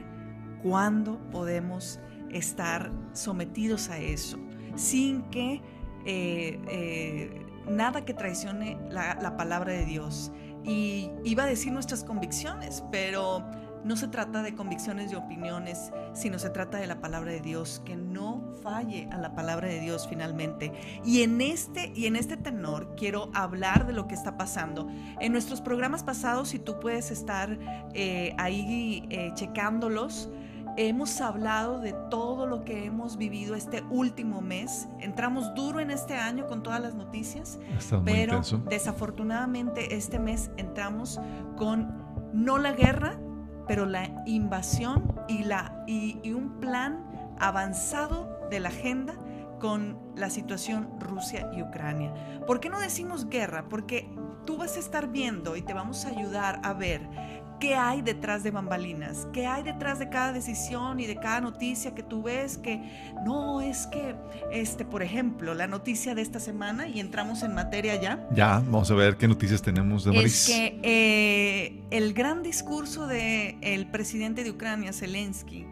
cuándo 0.63 1.19
podemos 1.29 1.99
estar 2.31 2.91
sometidos 3.13 3.89
a 3.89 3.99
eso, 3.99 4.39
sin 4.75 5.23
que 5.23 5.61
eh, 6.05 6.59
eh, 6.69 7.46
nada 7.69 8.05
que 8.05 8.13
traicione 8.13 8.77
la, 8.89 9.15
la 9.21 9.37
palabra 9.37 9.73
de 9.73 9.85
Dios. 9.85 10.31
Y 10.63 11.09
iba 11.23 11.43
a 11.43 11.47
decir 11.47 11.71
nuestras 11.71 12.03
convicciones, 12.03 12.83
pero 12.91 13.45
no 13.83 13.95
se 13.95 14.07
trata 14.07 14.43
de 14.43 14.53
convicciones 14.53 15.11
y 15.11 15.15
opiniones, 15.15 15.91
sino 16.13 16.39
se 16.39 16.49
trata 16.49 16.77
de 16.77 16.87
la 16.87 16.99
palabra 16.99 17.31
de 17.31 17.39
Dios, 17.39 17.81
que 17.85 17.95
no 17.95 18.43
falle 18.61 19.07
a 19.11 19.17
la 19.17 19.33
palabra 19.33 19.67
de 19.69 19.79
Dios 19.79 20.07
finalmente. 20.09 20.73
Y 21.05 21.21
en 21.21 21.39
este, 21.39 21.93
y 21.95 22.05
en 22.05 22.15
este 22.15 22.35
tenor 22.37 22.95
quiero 22.97 23.31
hablar 23.33 23.87
de 23.87 23.93
lo 23.93 24.07
que 24.07 24.15
está 24.15 24.35
pasando. 24.35 24.89
En 25.19 25.31
nuestros 25.31 25.61
programas 25.61 26.03
pasados, 26.03 26.49
si 26.49 26.59
tú 26.59 26.79
puedes 26.79 27.11
estar 27.11 27.57
eh, 27.93 28.33
ahí 28.37 29.07
eh, 29.09 29.31
checándolos, 29.35 30.29
hemos 30.77 31.19
hablado 31.21 31.79
de 31.79 31.93
todo 32.09 32.45
lo 32.45 32.63
que 32.63 32.85
hemos 32.85 33.17
vivido 33.17 33.55
este 33.55 33.83
último 33.89 34.41
mes. 34.41 34.87
Entramos 34.99 35.53
duro 35.55 35.79
en 35.79 35.91
este 35.91 36.15
año 36.15 36.45
con 36.47 36.61
todas 36.63 36.79
las 36.79 36.93
noticias, 36.93 37.59
pero 38.05 38.41
desafortunadamente 38.69 39.95
este 39.95 40.19
mes 40.19 40.51
entramos 40.55 41.19
con 41.57 42.05
no 42.31 42.59
la 42.59 42.73
guerra, 42.73 43.19
pero 43.67 43.85
la 43.85 44.23
invasión 44.27 45.15
y, 45.27 45.43
la, 45.43 45.83
y, 45.87 46.31
un 46.31 46.59
plan 46.59 47.03
avanzado 47.39 48.39
de 48.49 48.59
la 48.59 48.69
agenda 48.69 49.15
con 49.59 49.97
la 50.15 50.29
situación 50.29 50.89
Rusia 50.99 51.49
y 51.53 51.63
Ucrania. 51.63 52.13
¿Por 52.45 52.59
qué 52.59 52.69
no 52.69 52.79
decimos 52.79 53.27
guerra? 53.27 53.67
Porque 53.67 54.07
tú 54.45 54.57
vas 54.57 54.77
a 54.77 54.79
estar 54.79 55.09
viendo 55.09 55.55
y 55.55 55.63
te 55.63 55.73
vamos 55.73 56.05
a 56.05 56.09
ayudar 56.09 56.61
a 56.63 56.73
ver 56.73 57.09
qué 57.59 57.75
hay 57.75 58.01
detrás 58.01 58.43
de 58.43 58.51
bambalinas, 58.51 59.27
qué 59.33 59.47
hay 59.47 59.63
detrás 59.63 59.99
de 59.99 60.09
cada 60.09 60.31
decisión 60.33 60.99
y 60.99 61.07
de 61.07 61.15
cada 61.15 61.41
noticia 61.41 61.95
que 61.95 62.03
tú 62.03 62.23
ves 62.23 62.57
que 62.57 62.81
no 63.25 63.61
es 63.61 63.87
que 63.87 64.15
este, 64.51 64.85
por 64.85 65.01
ejemplo, 65.01 65.53
la 65.53 65.67
noticia 65.67 66.15
de 66.15 66.21
esta 66.21 66.39
semana 66.39 66.87
y 66.87 66.99
entramos 66.99 67.43
en 67.43 67.53
materia 67.53 67.99
ya. 67.99 68.27
Ya, 68.31 68.59
vamos 68.59 68.91
a 68.91 68.95
ver 68.95 69.17
qué 69.17 69.27
noticias 69.27 69.61
tenemos 69.61 70.03
de 70.03 70.11
Maris. 70.11 70.47
Es 70.49 70.55
que 70.55 70.79
eh, 70.83 71.83
el 71.91 72.13
gran 72.13 72.43
discurso 72.43 73.07
del 73.07 73.57
el 73.61 73.87
presidente 73.87 74.43
de 74.43 74.51
Ucrania, 74.51 74.93
Zelensky, 74.93 75.65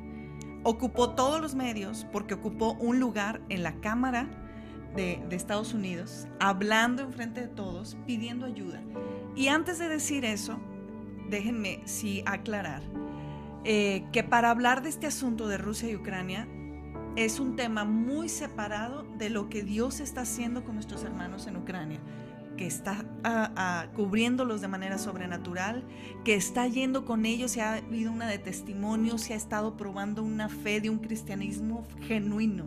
ocupó 0.63 1.12
todos 1.12 1.39
los 1.39 1.54
medios 1.56 2.08
porque 2.12 2.34
ocupó 2.34 2.74
un 2.74 3.00
lugar 3.00 3.42
en 3.50 3.62
la 3.63 3.74
Cámara 3.82 4.27
de, 4.96 5.22
de 5.30 5.36
Estados 5.36 5.74
Unidos, 5.74 6.27
hablando 6.39 7.04
enfrente 7.04 7.42
de 7.42 7.48
todos, 7.48 7.98
pidiendo 8.08 8.46
ayuda. 8.46 8.82
Y 9.36 9.50
antes 9.50 9.77
de 9.77 9.89
decir 9.89 10.24
eso, 10.24 10.60
déjenme 11.29 11.82
sí 11.86 12.24
aclarar 12.25 12.82
eh, 13.63 14.05
que 14.12 14.24
para 14.24 14.51
hablar 14.51 14.84
de 14.84 14.89
este 14.89 15.08
asunto 15.08 15.48
de 15.48 15.58
Rusia 15.58 15.89
y 15.89 15.96
Ucrania 15.96 16.48
es 17.15 17.39
un 17.39 17.55
tema 17.55 17.86
muy 17.86 18.29
separado 18.29 19.03
de 19.17 19.29
lo 19.29 19.50
que 19.50 19.63
Dios 19.63 20.00
está 20.00 20.22
haciendo 20.22 20.63
con 20.63 20.75
nuestros 20.75 21.03
hermanos 21.03 21.48
en 21.48 21.58
Ucrania 21.58 22.00
que 22.55 22.65
está 22.65 23.05
cubriéndolos 23.96 24.62
de 24.62 24.67
manera 24.67 24.98
sobrenatural, 24.98 25.84
que 26.24 26.36
está 26.36 26.67
yendo 26.67 27.05
con 27.05 27.25
ellos 27.25 27.58
y 27.58 27.60
ha 27.60 27.74
habido 27.75 28.12
una 28.12 28.27
de 28.27 28.39
testimonios 28.39 29.29
y 29.29 29.34
ha 29.34 29.36
estado 29.36 29.77
probando 29.77 30.24
una 30.24 30.50
fe 30.50 30.82
de 30.82 30.89
un 30.89 31.00
cristianismo 31.00 31.86
genuino, 32.01 32.65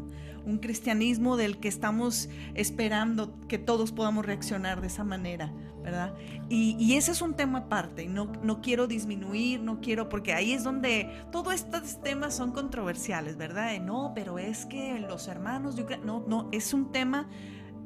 un 0.49 0.59
cristianismo 0.59 1.37
del 1.37 1.59
que 1.59 1.69
estamos 1.69 2.29
esperando 2.55 3.39
que 3.49 3.59
todos 3.59 3.93
podamos 3.93 4.27
reaccionar 4.27 4.81
de 4.81 4.89
esa 4.89 5.05
manera. 5.05 5.53
¿verdad? 5.83 6.13
Y, 6.51 6.95
ese 6.97 7.13
es 7.13 7.23
un 7.23 7.35
tema 7.35 7.61
aparte, 7.61 8.07
no, 8.07 8.31
no 8.43 8.61
quiero 8.61 8.87
disminuir, 8.87 9.61
no 9.61 9.81
quiero, 9.81 10.09
porque 10.09 10.35
ahí 10.35 10.53
es 10.53 10.65
donde 10.65 11.11
todos 11.31 11.55
estos 11.55 12.03
temas 12.03 12.35
son 12.35 12.53
controversiales, 12.53 13.37
¿verdad? 13.37 13.81
no, 13.81 14.13
pero 14.15 14.39
es 14.39 14.67
que 14.67 14.99
los 14.99 15.29
hermanos 15.29 15.77
no, 16.05 16.25
no, 16.27 16.49
es 16.53 16.75
un 16.75 16.93
tema 16.93 17.29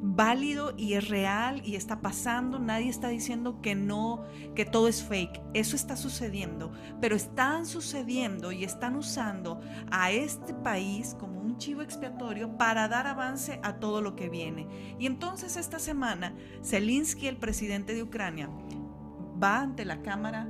válido 0.02 0.74
y 0.76 0.94
es 0.94 1.08
real 1.08 1.62
y 1.64 1.76
está 1.76 2.00
pasando, 2.00 2.58
nadie 2.58 2.88
está 2.88 3.08
diciendo 3.08 3.60
que 3.62 3.76
no, 3.76 4.24
que 4.56 4.64
todo 4.64 4.88
es 4.88 5.02
fake, 5.02 5.40
eso 5.54 5.76
está 5.76 5.96
sucediendo, 5.96 6.72
pero 7.00 7.14
están 7.14 7.66
sucediendo 7.66 8.50
y 8.50 8.64
están 8.64 8.96
usando 8.96 9.60
a 9.90 10.10
este 10.10 10.54
país 10.54 11.16
como 11.18 11.40
un 11.40 11.56
chivo 11.56 11.82
expiatorio 11.82 12.58
para 12.58 12.88
dar 12.88 13.06
avance 13.06 13.60
a 13.62 13.76
todo 13.76 14.02
lo 14.02 14.16
que 14.16 14.28
viene. 14.28 14.66
Y 14.98 15.06
entonces 15.06 15.56
esta 15.56 15.78
semana, 15.78 16.34
Zelensky, 16.64 17.28
el 17.28 17.36
presidente 17.36 17.94
de 17.94 18.02
Ucrania, 18.02 18.50
va 19.40 19.60
ante 19.60 19.84
la 19.84 20.02
Cámara 20.02 20.48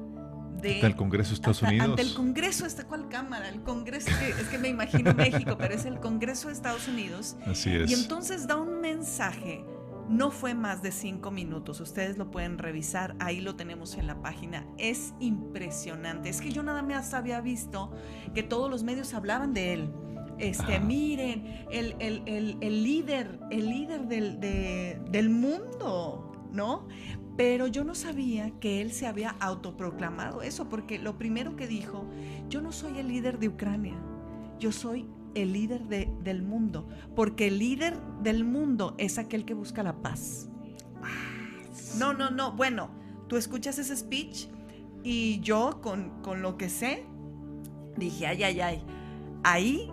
ante 0.71 0.87
el 0.87 0.97
Congreso 0.97 1.31
de 1.31 1.35
Estados 1.35 1.63
Unidos. 1.63 1.89
Ante 1.89 2.03
el 2.03 2.15
Congreso, 2.15 2.67
¿esta 2.67 2.85
cuál 2.85 3.09
Cámara? 3.09 3.49
El 3.49 3.63
Congreso, 3.63 4.11
es 4.11 4.47
que 4.49 4.59
me 4.59 4.69
imagino 4.69 5.15
México, 5.15 5.57
pero 5.59 5.75
es 5.75 5.85
el 5.85 5.99
Congreso 6.01 6.49
de 6.49 6.55
Estados 6.55 6.89
Unidos. 6.89 7.37
Así 7.47 7.75
es. 7.75 7.91
Y 7.91 7.95
entonces 7.95 8.47
da 8.47 8.57
un 8.57 8.81
mensaje. 8.81 9.65
No 10.09 10.31
fue 10.31 10.53
más 10.53 10.83
de 10.83 10.91
cinco 10.91 11.31
minutos, 11.31 11.81
ustedes 11.81 12.19
lo 12.19 12.31
pueden 12.31 12.59
revisar, 12.59 13.15
ahí 13.21 13.41
lo 13.41 13.55
tenemos 13.55 13.97
en 13.97 14.09
la 14.09 14.21
página. 14.21 14.67
Es 14.77 15.15
impresionante. 15.21 16.29
Es 16.29 16.41
que 16.41 16.51
yo 16.51 16.63
nada 16.63 16.83
más 16.83 17.15
había 17.15 17.41
visto 17.41 17.93
que 18.35 18.43
todos 18.43 18.69
los 18.69 18.83
medios 18.83 19.15
hablaban 19.15 19.55
de 19.55 19.75
él. 19.75 19.93
Este, 20.39 20.81
miren, 20.81 21.67
el, 21.71 21.95
el, 22.01 22.23
el, 22.27 22.59
el, 22.61 22.83
líder, 22.83 23.39
el 23.51 23.69
líder 23.69 24.09
del, 24.09 24.41
del 24.41 25.31
mundo 25.31 26.33
¿no? 26.53 26.87
Pero 27.37 27.67
yo 27.67 27.85
no 27.85 27.95
sabía 27.95 28.51
que 28.61 28.83
él 28.83 28.93
se 28.93 29.07
había 29.07 29.31
autoproclamado 29.41 30.43
eso, 30.43 30.69
porque 30.69 30.99
lo 30.99 31.17
primero 31.17 31.57
que 31.57 31.67
dijo, 31.67 32.05
yo 32.49 32.61
no 32.61 32.73
soy 32.73 32.99
el 32.99 33.09
líder 33.09 33.39
de 33.39 33.49
Ucrania, 33.49 33.95
yo 34.59 34.71
soy 34.71 35.09
el 35.35 35.53
líder 35.53 35.87
del 35.87 36.43
mundo, 36.43 36.87
porque 37.17 37.47
el 37.47 37.59
líder 37.59 37.99
del 38.23 38.45
mundo 38.45 38.95
es 38.99 39.19
aquel 39.19 39.45
que 39.45 39.55
busca 39.55 39.83
la 39.83 40.03
paz. 40.03 40.49
No, 41.99 42.13
no, 42.13 42.31
no, 42.31 42.53
bueno, 42.53 42.91
tú 43.29 43.37
escuchas 43.37 43.79
ese 43.79 43.97
speech 43.97 44.47
y 45.03 45.41
yo 45.41 45.81
con, 45.83 46.23
con 46.23 46.43
lo 46.43 46.57
que 46.59 46.69
sé, 46.69 47.05
dije, 47.97 48.27
ay, 48.27 48.43
ay, 48.43 48.61
ay, 48.61 48.83
ahí 49.43 49.91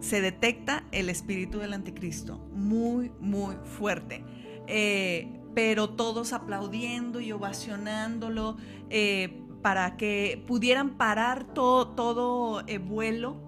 se 0.00 0.20
detecta 0.20 0.84
el 0.92 1.08
espíritu 1.10 1.58
del 1.58 1.72
anticristo, 1.72 2.38
muy, 2.54 3.10
muy 3.20 3.56
fuerte. 3.64 4.24
Eh, 4.66 5.37
pero 5.54 5.90
todos 5.90 6.32
aplaudiendo 6.32 7.20
y 7.20 7.32
ovacionándolo 7.32 8.56
eh, 8.90 9.42
para 9.62 9.96
que 9.96 10.42
pudieran 10.46 10.96
parar 10.96 11.44
todo, 11.54 11.88
todo 11.88 12.62
eh, 12.66 12.78
vuelo 12.78 13.46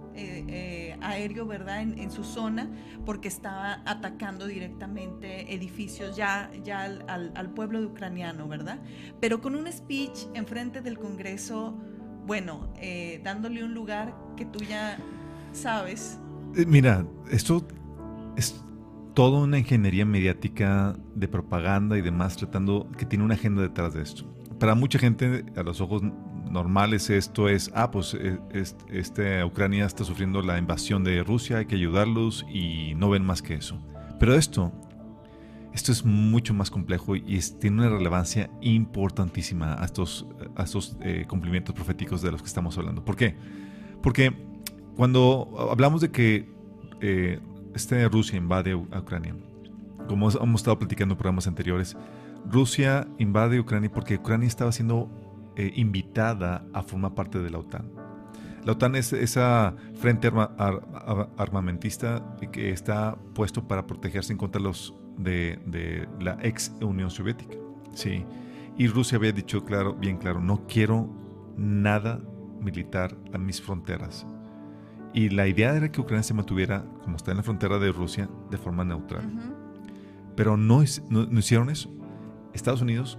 aéreo, 1.01 1.47
¿verdad? 1.47 1.81
En, 1.81 2.11
su 2.11 2.25
zona, 2.25 2.69
porque 3.07 3.29
estaba 3.29 3.81
atacando 3.87 4.47
directamente 4.47 5.55
edificios 5.55 6.15
ya, 6.15 6.51
ya 6.63 6.85
al, 6.85 7.51
pueblo 7.55 7.81
ucraniano, 7.81 8.47
¿verdad? 8.47 8.81
Pero 9.19 9.41
con 9.41 9.55
un 9.55 9.67
speech 9.73 10.27
enfrente 10.35 10.83
del 10.83 10.99
Congreso, 10.99 11.75
bueno, 12.27 12.69
dándole 13.23 13.65
un 13.65 13.73
lugar 13.73 14.15
que 14.37 14.45
tú 14.45 14.59
ya 14.59 14.99
sabes. 15.53 16.19
Eh, 16.57 16.65
mira, 16.67 17.07
esto 17.31 17.67
es 18.37 18.63
toda 19.21 19.41
una 19.41 19.59
ingeniería 19.59 20.07
mediática 20.07 20.97
de 21.15 21.29
propaganda 21.29 21.99
y 21.99 22.01
demás, 22.01 22.39
tratando 22.39 22.89
que 22.97 23.05
tiene 23.05 23.23
una 23.23 23.35
agenda 23.35 23.61
detrás 23.61 23.93
de 23.93 24.01
esto. 24.01 24.25
Para 24.59 24.75
mucha 24.75 24.99
gente, 24.99 25.45
a 25.57 25.63
los 25.63 25.83
ojos 25.83 26.01
normales, 26.51 27.11
esto 27.11 27.47
es, 27.47 27.71
ah, 27.75 27.91
pues 27.91 28.17
eh, 28.19 28.39
este, 28.89 29.45
Ucrania 29.45 29.85
está 29.85 30.05
sufriendo 30.05 30.41
la 30.41 30.57
invasión 30.57 31.05
de 31.05 31.23
Rusia, 31.23 31.59
hay 31.59 31.67
que 31.67 31.75
ayudarlos 31.75 32.47
y 32.51 32.95
no 32.95 33.11
ven 33.11 33.23
más 33.23 33.43
que 33.43 33.53
eso. 33.53 33.79
Pero 34.19 34.35
esto, 34.35 34.73
esto 35.75 35.93
es 35.93 36.03
mucho 36.03 36.55
más 36.55 36.71
complejo 36.71 37.15
y 37.15 37.39
tiene 37.61 37.83
una 37.83 37.91
relevancia 37.91 38.49
importantísima 38.63 39.75
a 39.75 39.85
estos, 39.85 40.27
a 40.57 40.63
estos 40.63 40.97
eh, 41.03 41.27
cumplimientos 41.29 41.75
proféticos 41.75 42.23
de 42.23 42.33
los 42.33 42.41
que 42.41 42.49
estamos 42.49 42.79
hablando. 42.79 43.05
¿Por 43.05 43.17
qué? 43.17 43.37
Porque 44.03 44.33
cuando 44.97 45.69
hablamos 45.71 46.01
de 46.01 46.11
que 46.11 46.49
eh, 47.03 47.39
este 47.75 48.09
Rusia 48.09 48.37
invade 48.37 48.73
a 48.73 48.99
Ucrania, 48.99 49.35
como 50.09 50.31
hemos 50.31 50.61
estado 50.61 50.79
platicando 50.79 51.15
en 51.15 51.19
programas 51.19 51.47
anteriores, 51.47 51.97
Rusia 52.51 53.07
invade 53.19 53.61
Ucrania 53.61 53.91
porque 53.91 54.17
Ucrania 54.17 54.49
estaba 54.49 54.73
siendo 54.73 55.09
eh, 55.57 55.73
invitada 55.75 56.65
a 56.73 56.83
formar 56.83 57.15
parte 57.15 57.39
de 57.39 57.51
la 57.51 57.59
OTAN. 57.59 57.91
La 58.65 58.73
OTAN 58.73 58.95
es 58.95 59.13
esa 59.13 59.75
frente 59.95 60.31
armamentista 61.39 62.37
que 62.53 62.71
está 62.71 63.17
puesto 63.35 63.67
para 63.67 63.87
protegerse 63.87 64.33
en 64.33 64.39
contra 64.39 64.61
los 64.61 64.95
de, 65.17 66.09
la 66.21 66.39
ex 66.43 66.73
Unión 66.81 67.11
Soviética. 67.11 67.57
Sí. 67.95 68.25
Y 68.77 68.87
Rusia 68.87 69.17
había 69.17 69.33
dicho 69.33 69.65
claro, 69.65 69.95
bien 69.95 70.19
claro, 70.19 70.41
no 70.41 70.67
quiero 70.67 71.09
nada 71.57 72.21
militar 72.61 73.17
a 73.33 73.39
mis 73.39 73.61
fronteras. 73.61 74.27
Y 75.13 75.31
la 75.31 75.47
idea 75.47 75.75
era 75.77 75.91
que 75.91 76.01
Ucrania 76.01 76.23
se 76.23 76.35
mantuviera, 76.35 76.85
como 77.03 77.17
está 77.17 77.33
en 77.33 77.39
la 77.39 77.43
frontera 77.43 77.79
de 77.79 77.93
Rusia, 77.93 78.29
de 78.51 78.59
forma 78.59 78.85
neutral. 78.85 79.25
Pero 80.37 80.57
no, 80.57 80.83
no, 81.09 81.39
hicieron 81.39 81.71
eso. 81.71 81.93
Estados 82.53 82.81
Unidos 82.81 83.19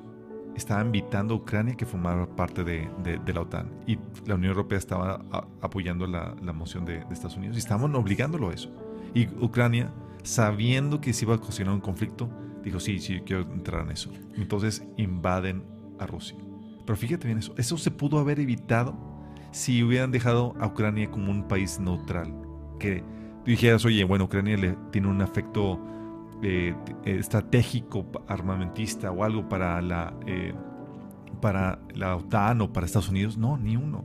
estaba 0.56 0.82
invitando 0.82 1.34
a 1.34 1.38
Ucrania 1.38 1.76
que 1.76 1.86
formara 1.86 2.26
parte 2.36 2.64
de, 2.64 2.90
la 3.34 3.42
OTAN. 3.42 3.70
Y 3.88 3.98
la 4.26 4.36
Unión 4.36 4.52
Europea 4.52 4.78
estaba 4.78 5.26
apoyando 5.62 6.08
la, 6.08 6.36
moción 6.54 6.86
de, 6.86 7.00
Estados 7.12 7.38
Unidos 7.38 7.58
y 7.58 7.60
estaban 7.60 7.94
obligándolo 7.96 8.50
a 8.50 8.54
eso. 8.54 8.72
Y 9.14 9.28
Ucrania, 9.44 9.92
sabiendo 10.24 11.02
que 11.02 11.12
se 11.12 11.26
iba 11.26 11.34
a 11.34 11.38
ocasionar 11.38 11.74
un 11.74 11.82
conflicto, 11.82 12.30
dijo, 12.64 12.80
sí, 12.80 13.00
sí, 13.00 13.22
quiero 13.26 13.42
entrar 13.42 13.86
en 13.86 13.92
eso. 13.92 14.12
Entonces 14.36 14.84
invaden 14.98 15.64
a 16.00 16.08
Rusia. 16.08 16.38
Pero 16.86 16.98
fíjate 16.98 17.28
bien 17.28 17.40
eso, 17.40 17.54
eso 17.58 17.78
se 17.78 17.92
pudo 17.92 18.18
haber 18.20 18.40
evitado 18.40 19.11
si 19.52 19.84
hubieran 19.84 20.12
dejado 20.12 20.56
a 20.60 20.68
Ucrania 20.68 21.10
como 21.10 21.32
un 21.32 21.48
país 21.48 21.80
neutral, 21.80 22.34
que 22.80 23.04
dijeras, 23.46 23.86
oye, 23.86 24.04
bueno, 24.04 24.26
Ucrania 24.26 24.58
le 24.58 24.78
tiene 24.92 25.08
un 25.08 25.22
afecto 25.22 25.80
eh, 26.42 26.76
estratégico, 27.06 28.06
armamentista 28.28 29.12
o 29.12 29.24
algo 29.24 29.48
para 29.48 29.82
la, 29.82 30.14
eh, 30.26 30.54
para 31.42 31.80
la 31.94 32.16
OTAN 32.16 32.62
o 32.62 32.74
para 32.74 32.86
Estados 32.86 33.10
Unidos, 33.10 33.38
no, 33.38 33.58
ni 33.58 33.76
uno. 33.76 34.04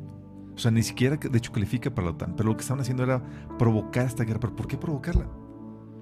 O 0.54 0.58
sea, 0.58 0.70
ni 0.70 0.82
siquiera, 0.82 1.16
de 1.16 1.38
hecho, 1.38 1.52
califica 1.52 1.94
para 1.94 2.06
la 2.06 2.12
OTAN. 2.12 2.34
Pero 2.36 2.48
lo 2.48 2.56
que 2.56 2.62
estaban 2.62 2.80
haciendo 2.80 3.02
era 3.02 3.22
provocar 3.58 4.06
esta 4.06 4.24
guerra. 4.24 4.40
¿Pero 4.40 4.56
por 4.56 4.66
qué 4.66 4.78
provocarla? 4.78 5.26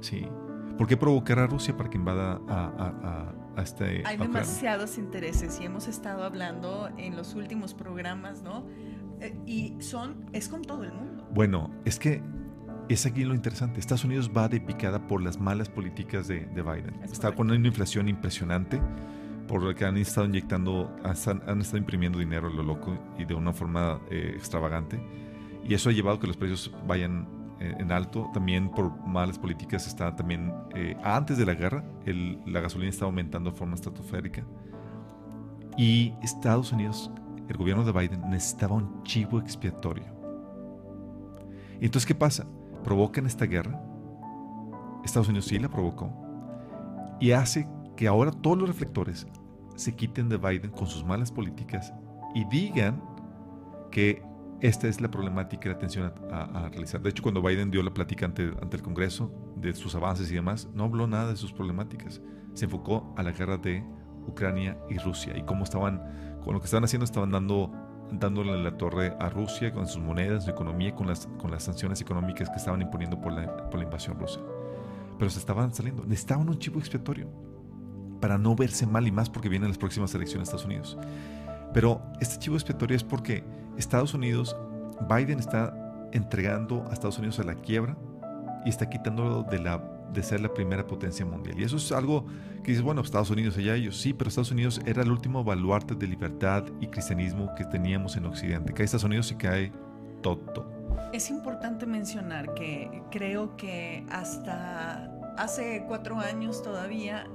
Sí. 0.00 0.26
¿Por 0.78 0.87
qué 0.87 0.96
provocar 0.96 1.38
a 1.40 1.46
Rusia 1.46 1.76
para 1.76 1.90
que 1.90 1.98
invada 1.98 2.40
a, 2.48 3.33
a, 3.57 3.62
este... 3.62 4.02
Hay 4.04 4.16
demasiados 4.16 4.98
intereses 4.98 5.61
y 5.61 5.64
hemos 5.64 5.87
estado 5.88 6.24
hablando 6.24 6.88
en 6.96 7.16
los 7.16 7.35
últimos 7.35 7.74
programas, 7.74 8.42
¿no? 8.42 8.64
Eh, 9.20 9.35
y 9.46 9.77
son, 9.81 10.27
es 10.33 10.48
con 10.48 10.62
todo 10.62 10.85
el 10.85 10.92
mundo. 10.92 11.27
Bueno, 11.33 11.70
es 11.85 11.98
que 11.98 12.22
es 12.88 13.07
aquí 13.07 13.24
lo 13.24 13.35
interesante. 13.35 13.81
Estados 13.81 14.05
Unidos 14.05 14.31
va 14.37 14.48
de 14.48 14.61
picada 14.61 15.07
por 15.07 15.22
las 15.22 15.38
malas 15.38 15.68
políticas 15.68 16.29
de, 16.29 16.46
Biden. 16.46 17.00
Está 17.03 17.33
con 17.33 17.50
una 17.50 17.66
inflación 17.66 18.09
impresionante, 18.09 18.81
por 19.48 19.62
lo 19.62 19.74
que 19.74 19.85
han 19.85 19.96
estado 19.96 20.27
inyectando, 20.27 20.94
han, 21.03 21.61
estado 21.61 21.79
imprimiendo 21.79 22.18
dinero 22.18 22.48
a 22.48 22.50
lo 22.50 22.62
loco 22.62 22.98
y 23.18 23.24
de 23.24 23.35
una 23.35 23.53
forma 23.53 24.00
eh, 24.11 24.33
extravagante. 24.37 25.00
Y 25.66 25.74
eso 25.74 25.88
ha 25.88 25.92
llevado 25.92 26.18
a 26.18 26.20
que 26.20 26.27
los 26.27 26.37
precios 26.37 26.70
vayan 26.87 27.27
eh, 27.61 27.74
en 27.79 27.90
alto. 27.90 28.31
También 28.35 28.70
por 28.70 28.94
malas 29.07 29.38
políticas 29.38 29.87
está 29.87 30.14
también, 30.14 30.53
antes 31.03 31.38
de 31.38 31.46
la 31.46 31.55
guerra, 31.55 31.85
la 32.46 32.61
gasolina 32.61 32.90
está 32.90 33.07
aumentando 33.07 33.50
de 33.50 33.57
forma 33.57 33.74
estratosférica. 33.74 34.44
Y 35.77 36.12
Estados 36.22 36.70
Unidos 36.72 37.11
el 37.48 37.57
gobierno 37.57 37.85
de 37.85 37.92
Biden 37.92 38.28
necesitaba 38.30 38.74
un 38.74 39.02
chivo 39.02 39.38
expiatorio. 39.38 40.04
¿Y 41.80 41.87
entonces 41.87 42.07
qué 42.07 42.14
pasa? 42.14 42.46
Provocan 42.83 43.26
esta 43.26 43.46
guerra. 43.46 43.80
Estados 45.04 45.28
Unidos 45.28 45.46
sí 45.46 45.59
la 45.59 45.68
provocó. 45.68 46.12
Y 47.20 47.33
hace 47.33 47.68
que 47.96 48.09
ahora 48.09 48.30
todos 48.30 48.59
los 48.59 48.68
reflectores 48.68 49.26
se 49.76 49.94
quiten 49.94 50.28
de 50.28 50.37
Biden 50.37 50.70
con 50.70 50.87
sus 50.87 51.04
malas 51.04 51.30
políticas 51.30 51.92
y 52.35 52.44
digan 52.46 53.02
que 53.90 54.22
esta 54.61 54.88
es 54.88 55.00
la 55.00 55.11
problemática 55.11 55.68
y 55.68 55.70
la 55.70 55.76
atención 55.76 56.12
a, 56.33 56.68
realizar. 56.70 57.02
De 57.02 57.11
hecho, 57.11 57.22
cuando 57.22 57.42
Biden 57.42 57.70
dio 57.70 57.83
la 57.83 57.92
plática 57.92 58.24
ante, 58.24 58.52
ante 58.62 58.76
el 58.76 58.83
Congreso 58.83 59.30
de 59.57 59.74
sus 59.74 59.94
avances 59.94 60.30
y 60.30 60.35
demás, 60.35 60.68
no 60.74 60.85
habló 60.85 61.07
nada 61.07 61.30
de 61.30 61.37
sus 61.37 61.52
problemáticas. 61.52 62.22
Se 62.54 62.64
enfocó 62.64 63.14
a 63.16 63.22
la 63.22 63.33
guerra 63.33 63.59
de 63.59 63.85
Ucrania 64.26 64.78
y 64.88 64.96
Rusia 64.98 65.37
y 65.37 65.42
cómo 65.42 65.64
estaban 65.64 66.34
con 66.44 66.54
lo 66.54 66.61
que 66.61 66.66
estaban 66.66 66.85
haciendo 66.85 67.04
estaban 67.04 67.30
dando 67.30 67.70
dándole 68.11 68.62
la 68.62 68.76
torre 68.76 69.16
a 69.18 69.28
Rusia 69.28 69.72
con 69.72 69.87
sus 69.87 70.02
monedas, 70.02 70.44
su 70.44 70.50
economía, 70.50 70.94
con 70.94 71.07
las, 71.07 71.26
con 71.38 71.50
las 71.50 71.64
sanciones 71.64 72.00
económicas 72.00 72.48
que 72.50 72.57
estaban 72.57 72.83
imponiendo 72.83 73.20
por 73.20 73.33
la, 73.33 73.68
por 73.70 73.76
la 73.76 73.85
invasión 73.85 74.18
rusa. 74.18 74.40
Pero 75.18 75.30
se 75.30 75.38
estaban 75.38 75.74
saliendo. 75.74 76.04
Necesitaban 76.04 76.48
un 76.48 76.59
chivo 76.59 76.78
expiatorio 76.78 77.28
para 78.20 78.38
no 78.38 78.54
verse 78.54 78.87
mal 78.87 79.07
y 79.07 79.12
más 79.12 79.28
porque 79.28 79.48
vienen 79.48 79.68
las 79.68 79.78
próximas 79.78 80.14
elecciones 80.14 80.48
de 80.48 80.57
Estados 80.57 80.64
Unidos. 80.64 80.98
Pero 81.72 82.00
este 82.20 82.38
chivo 82.38 82.57
expiatorio 82.57 82.96
es 82.96 83.04
porque 83.04 83.44
Estados 83.76 84.14
Unidos, 84.14 84.57
Biden 85.09 85.38
está 85.38 85.74
entregando 86.12 86.85
a 86.88 86.92
Estados 86.92 87.18
Unidos 87.18 87.40
a 87.40 87.44
la 87.44 87.54
quiebra 87.54 87.96
y 88.64 88.68
está 88.68 88.88
quitándolo 88.88 89.42
de 89.42 89.59
la 89.59 89.83
de 90.14 90.22
ser 90.22 90.40
la 90.40 90.53
primera 90.53 90.87
potencia 90.87 91.27
mundial. 91.27 91.59
Y 91.59 91.64
eso 91.64 91.77
es 91.77 91.92
algo 91.92 92.24
que 92.62 92.70
dices, 92.70 92.83
bueno, 92.83 93.03
Estados 93.03 93.31
Unidos, 93.31 93.57
allá 93.59 93.74
ellos, 93.74 94.00
sí, 94.00 94.14
pero 94.14 94.29
Estados 94.29 94.50
Unidos 94.50 94.81
era 94.87 95.03
el 95.03 95.11
último 95.11 95.44
baluarte 95.44 95.94
de 95.94 96.07
libertad 96.07 96.64
y 96.81 96.87
cristianismo 96.87 97.55
que 97.57 97.64
teníamos 97.64 98.16
en 98.16 98.27
Occidente. 98.27 98.72
Cae 98.72 98.85
Estados 98.85 99.05
Unidos 99.05 99.31
y 99.33 99.35
cae 99.35 99.72
todo. 100.22 100.72
Es 101.12 101.31
importante 101.31 101.87
mencionar 101.87 102.55
que 102.55 103.03
creo 103.11 103.57
que 103.57 104.07
hasta 104.11 105.11
hace 105.37 105.85
cuatro 105.87 106.18
años 106.18 106.62
todavía 106.62 107.27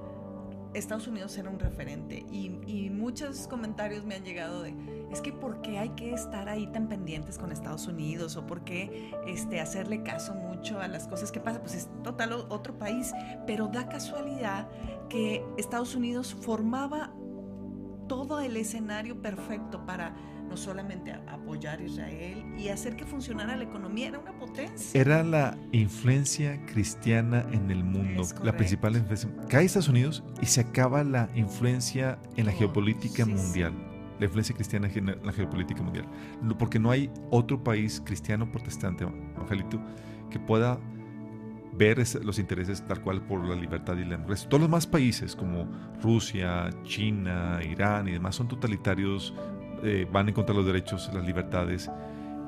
Estados 0.73 1.07
Unidos 1.07 1.37
era 1.37 1.49
un 1.49 1.59
referente 1.59 2.25
y, 2.31 2.49
muchos 2.89 3.47
comentarios 3.47 4.05
me 4.05 4.15
han 4.15 4.23
llegado 4.23 4.61
de 4.61 4.75
es 5.11 5.21
que 5.21 5.31
¿por 5.31 5.61
qué 5.61 5.79
hay 5.79 5.89
que 5.89 6.13
estar 6.13 6.47
ahí 6.47 6.67
tan 6.67 6.87
pendientes 6.87 7.39
con 7.39 7.51
Estados 7.51 7.87
Unidos? 7.87 8.35
¿O 8.35 8.45
por 8.45 8.63
qué 8.63 9.11
este, 9.25 9.59
hacerle 9.59 10.03
caso 10.03 10.35
mucho 10.35 10.79
a 10.79 10.87
las 10.87 11.07
cosas 11.07 11.31
que 11.31 11.39
pasan? 11.39 11.61
Pues 11.61 11.75
es 11.75 11.89
total 12.03 12.33
otro 12.33 12.77
país, 12.77 13.13
pero 13.47 13.67
da 13.67 13.87
casualidad 13.87 14.67
que 15.07 15.43
Estados 15.57 15.95
Unidos 15.95 16.35
formaba 16.41 17.11
todo 18.07 18.39
el 18.39 18.57
escenario 18.57 19.21
perfecto 19.21 19.85
para 19.85 20.15
no 20.49 20.57
solamente 20.57 21.13
apoyar 21.27 21.79
a 21.79 21.83
Israel 21.83 22.43
y 22.57 22.69
hacer 22.69 22.95
que 22.95 23.05
funcionara 23.05 23.55
la 23.55 23.63
economía, 23.63 24.07
era 24.07 24.19
una 24.19 24.33
potencia. 24.33 24.99
Era 24.99 25.23
la 25.23 25.57
influencia 25.71 26.59
cristiana 26.65 27.45
en 27.51 27.69
el 27.71 27.83
mundo, 27.83 28.23
la 28.43 28.57
principal 28.57 28.95
influencia. 28.95 29.29
Cae 29.47 29.65
Estados 29.65 29.87
Unidos 29.87 30.23
y 30.41 30.47
se 30.47 30.61
acaba 30.61 31.03
la 31.03 31.29
influencia 31.35 32.19
en 32.35 32.47
la 32.47 32.51
oh, 32.53 32.57
geopolítica 32.57 33.25
mundial. 33.25 33.73
La 34.19 34.25
influencia 34.25 34.53
cristiana 34.53 34.89
en 34.93 35.05
la 35.23 35.31
geopolítica 35.31 35.81
mundial. 35.81 36.05
Porque 36.57 36.79
no 36.79 36.91
hay 36.91 37.09
otro 37.29 37.63
país 37.63 38.01
cristiano 38.05 38.51
protestante, 38.51 39.07
Angelito, 39.37 39.79
que 40.29 40.39
pueda 40.39 40.77
ver 41.79 42.03
los 42.23 42.39
intereses 42.39 42.85
tal 42.85 43.01
cual 43.01 43.21
por 43.21 43.45
la 43.45 43.55
libertad 43.55 43.95
y 43.97 44.03
la 44.03 44.11
democracia. 44.11 44.49
Todos 44.49 44.61
los 44.61 44.69
demás 44.69 44.85
países 44.85 45.35
como 45.35 45.65
Rusia, 46.01 46.69
China, 46.83 47.59
Irán 47.63 48.09
y 48.09 48.11
demás 48.11 48.35
son 48.35 48.49
totalitarios, 48.49 49.33
eh, 49.83 50.07
van 50.11 50.27
en 50.27 50.33
contra 50.33 50.53
de 50.53 50.61
los 50.61 50.67
derechos, 50.67 51.09
las 51.13 51.25
libertades 51.25 51.89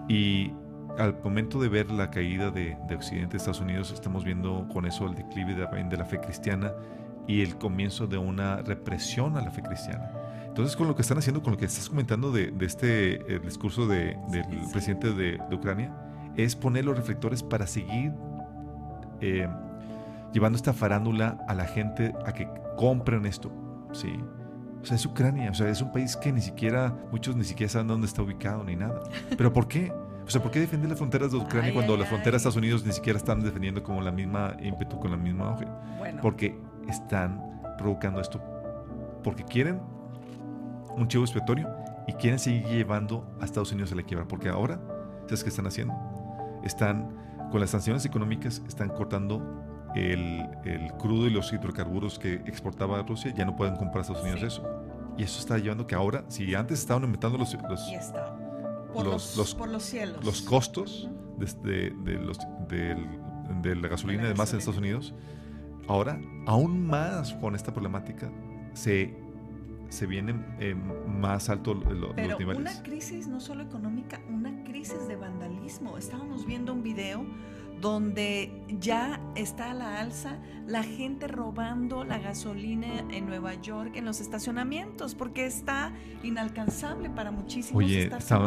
y 0.07 0.51
al 0.97 1.15
momento 1.23 1.59
de 1.59 1.69
ver 1.69 1.89
la 1.91 2.11
caída 2.11 2.51
de, 2.51 2.77
Occidente, 2.93 3.37
Estados 3.37 3.61
Unidos, 3.61 3.91
estamos 3.91 4.23
viendo 4.23 4.67
con 4.71 4.85
eso 4.85 5.05
el 5.05 5.15
declive 5.15 5.55
de, 5.55 5.97
la 5.97 6.05
fe 6.05 6.19
cristiana 6.19 6.73
y 7.27 7.41
el 7.41 7.57
comienzo 7.57 8.07
de 8.07 8.17
una 8.17 8.57
represión 8.57 9.37
a 9.37 9.41
la 9.41 9.51
fe 9.51 9.61
cristiana. 9.61 10.11
Entonces, 10.47 10.75
con 10.75 10.87
lo 10.87 10.95
que 10.95 11.01
están 11.01 11.17
haciendo, 11.17 11.41
con 11.41 11.53
lo 11.53 11.57
que 11.57 11.65
estás 11.65 11.87
comentando 11.87 12.31
de, 12.31 12.53
este 12.59 13.39
discurso 13.39 13.87
del 13.87 14.17
presidente 14.73 15.13
de, 15.13 15.39
Ucrania, 15.51 15.95
es 16.35 16.55
poner 16.55 16.85
los 16.85 16.97
reflectores 16.97 17.41
para 17.41 17.67
seguir 17.67 18.11
eh, 19.21 19.47
llevando 20.33 20.57
esta 20.57 20.73
farándula 20.73 21.37
a 21.47 21.53
la 21.53 21.65
gente 21.65 22.13
a 22.25 22.33
que 22.33 22.49
compren 22.75 23.25
esto. 23.25 23.51
Sí. 23.93 24.19
O 24.81 24.85
sea, 24.85 24.95
es 24.95 25.05
Ucrania, 25.05 25.51
o 25.51 25.53
sea, 25.53 25.69
es 25.69 25.81
un 25.81 25.91
país 25.91 26.15
que 26.17 26.31
ni 26.31 26.41
siquiera, 26.41 26.93
muchos 27.11 27.35
ni 27.35 27.43
siquiera 27.43 27.71
saben 27.71 27.87
dónde 27.87 28.07
está 28.07 28.21
ubicado 28.21 28.63
ni 28.63 28.75
nada. 28.75 29.03
¿Pero 29.37 29.53
por 29.53 29.67
qué? 29.67 29.91
O 30.25 30.29
sea, 30.29 30.41
¿por 30.41 30.51
qué 30.51 30.59
defender 30.59 30.89
las 30.89 30.97
fronteras 30.97 31.31
de 31.31 31.37
Ucrania 31.37 31.73
cuando 31.73 31.97
las 31.97 32.07
fronteras 32.07 32.33
de 32.33 32.37
Estados 32.37 32.55
Unidos 32.55 32.85
ni 32.85 32.91
siquiera 32.93 33.17
están 33.17 33.41
defendiendo 33.41 33.83
como 33.83 34.01
la 34.01 34.11
misma 34.11 34.55
ímpetu, 34.61 34.99
con 34.99 35.11
la 35.11 35.17
misma 35.17 35.49
auge? 35.49 35.67
Porque 36.21 36.57
están 36.87 37.41
provocando 37.77 38.19
esto. 38.21 38.41
Porque 39.23 39.43
quieren 39.43 39.79
un 40.95 41.07
chivo 41.07 41.23
expiatorio 41.23 41.69
y 42.07 42.13
quieren 42.13 42.39
seguir 42.39 42.65
llevando 42.65 43.29
a 43.39 43.45
Estados 43.45 43.71
Unidos 43.71 43.91
a 43.91 43.95
la 43.95 44.03
quiebra. 44.03 44.27
Porque 44.27 44.49
ahora, 44.49 44.79
¿sabes 45.25 45.43
qué 45.43 45.49
están 45.49 45.67
haciendo? 45.67 45.93
Están 46.63 47.09
con 47.51 47.59
las 47.59 47.69
sanciones 47.69 48.05
económicas 48.05 48.61
están 48.67 48.89
cortando 48.89 49.41
el, 49.95 50.91
crudo 50.97 51.27
y 51.27 51.29
los 51.29 51.51
hidrocarburos 51.51 52.19
que 52.19 52.35
exportaba 52.45 52.99
a 52.99 53.03
Rusia, 53.03 53.33
ya 53.35 53.45
no 53.45 53.55
pueden 53.55 53.75
comprar 53.75 53.99
a 53.99 54.01
Estados 54.01 54.23
Unidos 54.23 54.43
eso. 54.43 54.63
Y 55.17 55.23
eso 55.23 55.39
está 55.39 55.57
llevando 55.57 55.85
que 55.87 55.95
ahora, 55.95 56.23
si 56.27 56.55
antes 56.55 56.79
estaban 56.79 57.03
aumentando 57.03 57.37
los, 57.37 57.53
los, 57.53 58.13
por 58.93 59.05
los, 59.05 59.55
por 59.55 59.69
los, 59.69 59.83
cielos. 59.83 60.23
los 60.23 60.41
costos 60.41 61.09
de, 61.37 61.91
de, 62.03 62.13
los, 62.13 62.39
de, 62.69 63.75
la 63.75 63.87
gasolina 63.87 64.23
y 64.23 64.27
demás 64.27 64.53
en 64.53 64.59
Estados 64.59 64.79
Unidos, 64.79 65.13
ahora, 65.87 66.19
aún 66.47 66.87
más 66.87 67.33
con 67.33 67.55
esta 67.55 67.73
problemática, 67.73 68.31
se 68.73 69.21
se 69.91 70.05
vienen 70.05 70.45
eh, 70.59 70.73
más 70.73 71.49
altos 71.49 71.77
los 71.85 72.13
Pero 72.15 72.39
niveles. 72.39 72.61
Una 72.61 72.81
crisis 72.81 73.27
no 73.27 73.41
solo 73.41 73.63
económica, 73.63 74.21
una 74.29 74.63
crisis 74.63 75.05
de 75.07 75.17
vandalismo. 75.17 75.97
Estábamos 75.97 76.45
viendo 76.45 76.73
un 76.73 76.81
video 76.81 77.25
donde 77.81 78.63
ya 78.79 79.19
está 79.35 79.71
a 79.71 79.73
la 79.73 79.99
alza 79.99 80.37
la 80.67 80.83
gente 80.83 81.27
robando 81.27 82.03
la 82.03 82.19
gasolina 82.19 83.03
en 83.09 83.25
Nueva 83.25 83.55
York 83.55 83.95
en 83.95 84.05
los 84.05 84.21
estacionamientos 84.21 85.15
porque 85.15 85.45
está 85.45 85.91
inalcanzable 86.23 87.09
para 87.09 87.31
muchísimos. 87.31 87.83
Oye, 87.83 88.03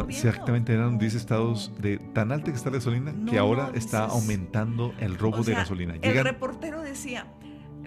exactamente 0.07 0.73
eran 0.73 0.97
10 0.97 1.15
estados 1.15 1.71
de 1.79 1.97
tan 1.97 2.31
alta 2.31 2.51
que 2.51 2.57
está 2.57 2.69
la 2.69 2.77
gasolina 2.77 3.13
que 3.29 3.37
ahora 3.37 3.71
está 3.75 4.05
aumentando 4.05 4.93
el 4.99 5.17
robo 5.17 5.43
de 5.43 5.53
gasolina. 5.53 5.95
El 6.01 6.23
reportero 6.23 6.81
decía, 6.81 7.27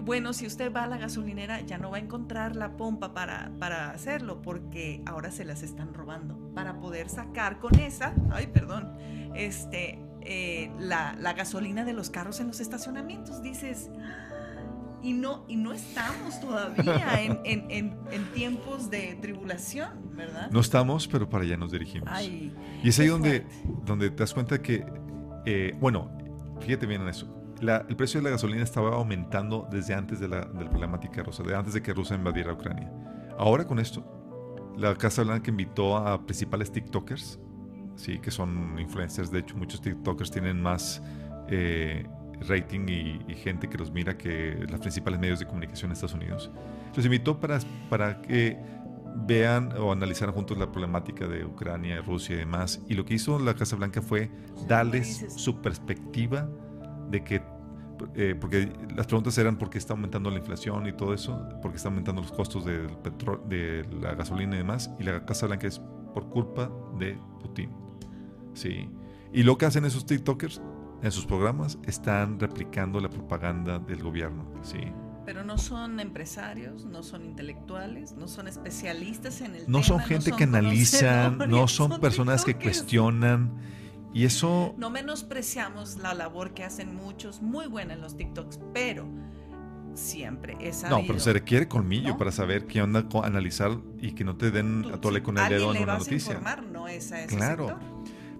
bueno, 0.02 0.32
si 0.32 0.46
usted 0.46 0.72
va 0.72 0.84
a 0.84 0.86
la 0.86 0.98
gasolinera 0.98 1.60
ya 1.62 1.78
no 1.78 1.90
va 1.90 1.96
a 1.96 2.00
encontrar 2.00 2.54
la 2.54 2.76
pompa 2.76 3.14
para, 3.14 3.50
para 3.58 3.90
hacerlo 3.90 4.42
porque 4.42 5.02
ahora 5.06 5.30
se 5.30 5.44
las 5.44 5.62
están 5.62 5.94
robando 5.94 6.52
para 6.54 6.78
poder 6.78 7.08
sacar 7.08 7.58
con 7.58 7.78
esa, 7.78 8.14
ay, 8.30 8.48
perdón, 8.48 8.92
este, 9.34 9.98
eh, 10.22 10.70
la, 10.78 11.14
gasolina 11.36 11.84
de 11.84 11.92
los 11.92 12.10
carros 12.10 12.40
en 12.40 12.48
los 12.48 12.60
estacionamientos. 12.60 13.42
Dices, 13.42 13.90
y 15.02 15.12
no, 15.12 15.44
y 15.48 15.56
no 15.56 15.72
estamos 15.72 16.40
todavía 16.40 17.22
en, 17.44 18.32
tiempos 18.34 18.90
de 18.90 19.18
tribulación, 19.20 20.16
¿verdad? 20.16 20.50
No 20.50 20.60
estamos, 20.60 21.06
pero 21.06 21.28
para 21.28 21.44
allá 21.44 21.56
nos 21.56 21.72
dirigimos. 21.72 22.08
y 22.22 22.52
es 22.82 22.98
ahí 22.98 23.06
donde, 23.06 23.46
donde 23.84 24.10
te 24.10 24.16
das 24.16 24.34
cuenta 24.34 24.60
que, 24.60 24.84
eh, 25.46 25.74
bueno, 25.80 26.10
fíjate 26.60 26.86
bien 26.86 27.02
en 27.02 27.08
eso 27.08 27.38
el 27.60 27.96
precio 27.96 28.20
de 28.20 28.24
la 28.24 28.30
gasolina 28.30 28.62
estaba 28.62 28.94
aumentando 28.94 29.66
desde 29.70 29.94
antes 29.94 30.20
de 30.20 30.28
la, 30.28 30.48
problemática 30.48 31.22
rusa, 31.22 31.42
de 31.42 31.54
antes 31.54 31.74
de 31.74 31.82
que 31.82 31.92
Rusia 31.92 32.16
invadiera 32.16 32.52
Ucrania. 32.52 32.90
Ahora 33.36 33.66
con 33.66 33.78
esto, 33.78 34.04
la 34.76 34.94
Casa 34.94 35.22
Blanca 35.24 35.50
invitó 35.50 35.96
a 35.96 36.24
principales 36.24 36.70
TikTokers, 36.70 37.40
sí, 37.98 38.18
que 38.18 38.30
son 38.30 38.78
influencers. 38.78 39.30
De 39.30 39.40
hecho, 39.40 39.56
muchos 39.56 39.80
TikTokers 39.80 40.30
tienen 40.30 40.62
más 40.62 41.02
eh, 41.48 42.06
rating 42.48 42.86
y, 42.88 43.34
gente 43.34 43.68
que 43.68 43.76
los 43.76 43.90
mira 43.90 44.16
que 44.16 44.66
los 44.70 44.80
principales 44.80 45.20
medios 45.20 45.38
de 45.38 45.46
comunicación 45.46 45.90
en 45.90 45.92
Estados 45.92 46.14
Unidos. 46.14 46.50
Los 46.94 47.04
invitó 47.04 47.38
para, 47.38 47.58
para 47.90 48.20
que 48.22 48.58
vean 49.26 49.72
o 49.78 49.92
analizaran 49.92 50.34
juntos 50.34 50.56
la 50.58 50.70
problemática 50.70 51.26
de 51.26 51.44
Ucrania, 51.44 52.00
Rusia 52.00 52.36
y 52.36 52.38
demás. 52.38 52.80
Y 52.88 52.94
lo 52.94 53.04
que 53.04 53.14
hizo 53.14 53.38
la 53.38 53.54
Casa 53.54 53.76
Blanca 53.76 54.02
fue 54.02 54.30
darles 54.66 55.26
su 55.36 55.60
perspectiva 55.60 56.48
de 57.10 57.24
que, 57.24 57.42
eh, 58.14 58.36
porque 58.38 58.72
las 58.94 59.06
preguntas 59.06 59.36
eran 59.38 59.56
por 59.56 59.70
qué 59.70 59.78
está 59.78 59.94
aumentando 59.94 60.30
la 60.30 60.38
inflación 60.38 60.86
y 60.86 60.92
todo 60.92 61.14
eso, 61.14 61.48
por 61.62 61.72
qué 61.72 61.76
está 61.76 61.88
aumentando 61.88 62.22
los 62.22 62.32
costos 62.32 62.64
del 62.64 62.88
petróleo, 62.98 63.44
de 63.48 63.86
la 64.00 64.14
gasolina 64.14 64.54
y 64.54 64.58
demás, 64.58 64.90
y 64.98 65.04
la 65.04 65.24
Casa 65.24 65.46
Blanca 65.46 65.66
es 65.66 65.80
por 66.12 66.28
culpa 66.28 66.70
de 66.98 67.18
Putin. 67.40 67.87
Sí. 68.58 68.88
Y 69.32 69.42
lo 69.42 69.56
que 69.56 69.66
hacen 69.66 69.84
esos 69.84 70.04
TikTokers 70.04 70.60
en 71.02 71.12
sus 71.12 71.26
programas 71.26 71.78
están 71.84 72.40
replicando 72.40 73.00
la 73.00 73.08
propaganda 73.08 73.78
del 73.78 74.02
gobierno. 74.02 74.50
Sí. 74.62 74.80
Pero 75.24 75.44
no 75.44 75.58
son 75.58 76.00
empresarios, 76.00 76.86
no 76.86 77.02
son 77.02 77.24
intelectuales, 77.24 78.12
no 78.12 78.28
son 78.28 78.48
especialistas 78.48 79.42
en 79.42 79.54
el 79.54 79.60
no 79.68 79.80
tema. 79.80 79.84
Son 79.84 80.00
gente 80.00 80.32
que 80.32 80.44
analizan, 80.44 81.38
no 81.48 81.68
son, 81.68 82.00
personas 82.00 82.44
que 82.44 82.56
cuestionan 82.56 83.52
y 84.14 84.24
eso... 84.24 84.74
No 84.78 84.90
menospreciamos 84.90 85.98
la 85.98 86.14
labor 86.14 86.54
que 86.54 86.64
hacen 86.64 86.96
muchos, 86.96 87.42
muy 87.42 87.66
buena 87.66 87.92
en 87.92 88.00
los 88.00 88.16
TikToks, 88.16 88.58
pero 88.72 89.06
siempre 89.92 90.56
es 90.60 90.84
No, 90.88 91.02
pero 91.06 91.20
se 91.20 91.32
requiere 91.32 91.68
colmillo 91.68 92.16
para 92.16 92.32
saber 92.32 92.66
qué 92.66 92.80
onda, 92.80 93.06
analizar 93.22 93.72
y 94.00 94.12
que 94.12 94.24
no 94.24 94.36
te 94.36 94.50
den 94.50 94.86
a 94.92 95.00
tole 95.00 95.22
con 95.22 95.36
el 95.36 95.48
dedo 95.48 95.74
en 95.74 95.82
una 95.82 95.98
noticia. 95.98 96.32
informar, 96.32 96.64
no 96.64 96.88
es 96.88 97.12
a 97.12 97.24
ese 97.24 97.36
claro, 97.36 97.78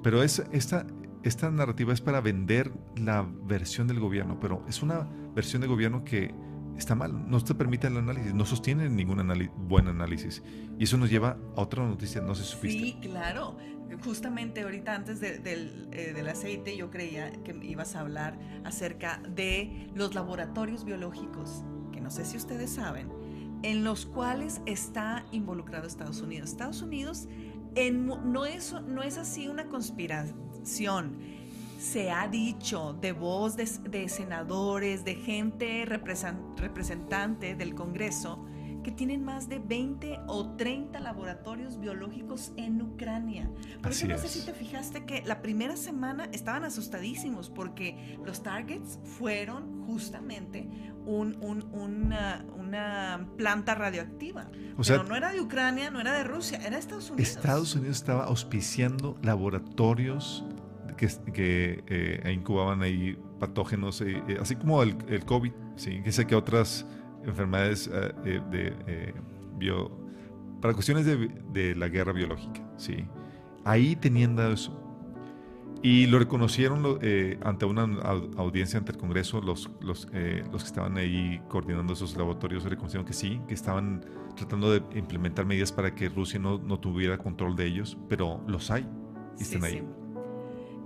pero 0.02 0.22
es, 0.22 0.42
esta, 0.52 0.86
esta 1.22 1.50
narrativa 1.50 1.92
es 1.92 2.00
para 2.00 2.20
vender 2.20 2.72
la 2.96 3.22
versión 3.22 3.88
del 3.88 4.00
gobierno, 4.00 4.38
pero 4.40 4.64
es 4.68 4.82
una 4.82 5.08
versión 5.34 5.62
de 5.62 5.68
gobierno 5.68 6.04
que 6.04 6.34
está 6.76 6.94
mal, 6.94 7.28
no 7.28 7.42
te 7.42 7.54
permite 7.54 7.88
el 7.88 7.96
análisis, 7.96 8.34
no 8.34 8.46
sostiene 8.46 8.88
ningún 8.88 9.50
buen 9.68 9.88
análisis. 9.88 10.42
Y 10.78 10.84
eso 10.84 10.96
nos 10.96 11.10
lleva 11.10 11.36
a 11.56 11.60
otra 11.60 11.84
noticia, 11.84 12.20
no 12.20 12.34
sé 12.34 12.44
si 12.44 12.50
supiste. 12.50 12.78
Sí, 12.78 12.98
claro 13.02 13.56
justamente 14.04 14.62
ahorita 14.62 14.94
antes 14.94 15.22
eh, 15.22 15.38
del, 15.38 16.28
aceite 16.28 16.76
yo 16.76 16.90
creía 16.90 17.32
que 17.42 17.56
ibas 17.62 17.96
a 17.96 18.00
hablar 18.00 18.38
acerca 18.64 19.20
de 19.28 19.90
los 19.94 20.14
laboratorios 20.14 20.84
biológicos, 20.84 21.64
que 21.92 22.00
no 22.00 22.10
sé 22.10 22.24
si 22.24 22.36
ustedes 22.36 22.70
saben, 22.70 23.10
en 23.62 23.84
los 23.84 24.06
cuales 24.06 24.60
está 24.66 25.24
involucrado 25.32 25.86
Estados 25.86 26.20
Unidos. 26.20 26.50
Estados 26.50 26.82
Unidos 26.82 27.28
no, 27.92 28.46
es, 28.46 28.74
no 28.86 29.02
es 29.02 29.18
así 29.18 29.48
una 29.48 29.66
conspiración. 29.66 31.18
Se 31.78 32.10
ha 32.10 32.26
dicho 32.26 32.92
de 33.00 33.12
voz 33.12 33.56
de, 33.56 33.68
de 33.88 34.08
senadores, 34.08 35.04
de 35.04 35.14
gente 35.14 35.84
representante 35.86 37.54
del 37.54 37.74
Congreso, 37.74 38.44
que 38.88 38.94
tienen 38.94 39.22
más 39.22 39.50
de 39.50 39.58
20 39.58 40.20
o 40.28 40.56
30 40.56 40.98
laboratorios 41.00 41.78
biológicos 41.78 42.54
en 42.56 42.80
Ucrania. 42.80 43.50
Por 43.82 43.92
eso 43.92 44.06
no 44.06 44.16
sé 44.16 44.28
si 44.28 44.46
te 44.46 44.54
fijaste 44.54 45.04
que 45.04 45.22
la 45.26 45.42
primera 45.42 45.76
semana 45.76 46.30
estaban 46.32 46.64
asustadísimos 46.64 47.50
porque 47.50 48.16
los 48.24 48.42
targets 48.42 48.98
fueron 49.04 49.84
justamente 49.84 50.70
una, 51.04 52.46
planta 53.36 53.74
radioactiva. 53.74 54.50
O 54.78 54.84
sea, 54.84 54.96
Pero 54.96 55.08
no 55.10 55.16
era 55.16 55.32
de 55.32 55.42
Ucrania, 55.42 55.90
no 55.90 56.00
era 56.00 56.14
de 56.14 56.24
Rusia, 56.24 56.56
era 56.56 56.70
de 56.70 56.78
Estados 56.78 57.10
Unidos. 57.10 57.28
Estados 57.28 57.74
Unidos 57.74 57.98
estaba 57.98 58.24
auspiciando 58.24 59.18
laboratorios 59.20 60.46
que, 60.96 61.08
que 61.34 61.84
eh, 61.88 62.32
incubaban 62.32 62.80
ahí 62.80 63.18
patógenos, 63.38 64.00
eh, 64.00 64.22
eh, 64.28 64.38
así 64.40 64.56
como 64.56 64.82
el, 64.82 64.96
el 65.08 65.26
COVID, 65.26 65.52
¿sí? 65.76 66.00
que 66.02 66.10
sé 66.10 66.26
que 66.26 66.34
otras 66.34 66.86
enfermedades 67.24 67.90
eh, 67.92 68.40
de, 68.50 68.74
eh, 68.86 69.14
bio, 69.56 69.90
para 70.60 70.74
cuestiones 70.74 71.06
de, 71.06 71.28
de, 71.52 71.74
la 71.74 71.88
guerra 71.88 72.12
biológica, 72.12 72.62
¿sí? 72.76 73.06
ahí 73.64 73.96
tenían 73.96 74.36
dado 74.36 74.52
eso. 74.52 74.84
Y 75.80 76.06
lo 76.06 76.18
reconocieron 76.18 76.98
eh, 77.02 77.38
ante 77.44 77.64
una 77.64 77.82
audiencia 78.36 78.80
ante 78.80 78.92
el 78.92 78.98
Congreso, 78.98 79.40
los, 79.40 79.70
los, 79.80 80.08
eh, 80.12 80.42
los 80.50 80.62
que 80.64 80.68
estaban 80.68 80.96
ahí 80.96 81.40
coordinando 81.48 81.92
esos 81.92 82.16
laboratorios 82.16 82.64
reconocieron 82.64 83.06
que 83.06 83.12
sí, 83.12 83.40
que 83.46 83.54
estaban 83.54 84.04
tratando 84.34 84.72
de 84.72 84.82
implementar 84.98 85.46
medidas 85.46 85.70
para 85.70 85.94
que 85.94 86.08
Rusia 86.08 86.40
no, 86.40 86.58
no 86.58 86.80
tuviera 86.80 87.16
control 87.18 87.54
de 87.54 87.66
ellos, 87.66 87.96
pero 88.08 88.42
los 88.48 88.72
hay 88.72 88.88
y 89.38 89.42
están 89.42 89.62
ahí. 89.62 89.84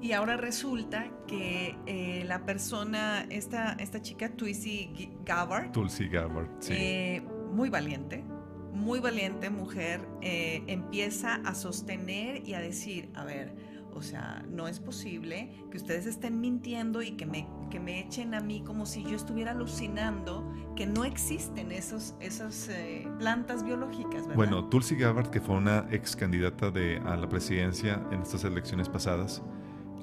Y 0.03 0.13
ahora 0.13 0.37
resulta 0.37 1.07
que 1.27 1.77
eh, 1.87 2.25
la 2.27 2.45
persona, 2.45 3.25
esta, 3.31 3.75
esta 3.75 4.03
chica, 4.03 4.29
Tulsi 4.31 5.11
Gabbard, 5.25 5.73
Tulsi 5.73 6.09
Gabbard, 6.09 6.49
sí. 6.59 7.23
muy 7.53 7.71
valiente, 7.71 8.25
muy 8.73 8.99
valiente 8.99 9.49
mujer, 9.49 10.01
empieza 10.21 11.37
a 11.37 11.55
sostener 11.55 12.47
y 12.47 12.55
a 12.55 12.61
decir, 12.61 13.11
a 13.15 13.25
ver, 13.25 13.55
o 13.95 14.03
sea, 14.03 14.45
no 14.49 14.69
es 14.69 14.81
posible 14.81 15.51
que 15.71 15.77
ustedes 15.77 16.07
estén 16.07 16.41
mintiendo 16.41 17.03
y 17.03 17.13
que 17.13 17.27
me, 17.27 17.47
que 17.71 17.79
me 17.79 18.01
echen 18.01 18.35
a 18.35 18.41
mí 18.41 18.63
como 18.65 18.87
si 18.87 19.05
yo 19.05 19.17
estuviera 19.17 19.53
alucinando 19.53 20.51
que 20.77 20.87
no 20.87 21.05
existen 21.05 21.73
esos, 21.73 22.15
esas 22.21 22.69
eh, 22.69 23.07
plantas 23.19 23.65
biológicas. 23.65 24.23
¿verdad? 24.23 24.35
Bueno, 24.35 24.65
Tulsi 24.69 24.97
Gabbard, 24.97 25.29
que 25.29 25.41
fue 25.41 25.57
una 25.57 25.87
ex 25.91 26.17
candidata 26.17 26.71
de, 26.71 27.03
a 27.05 27.17
la 27.17 27.29
presidencia 27.29 28.03
en 28.11 28.23
estas 28.23 28.45
elecciones 28.45 28.89
pasadas, 28.89 29.43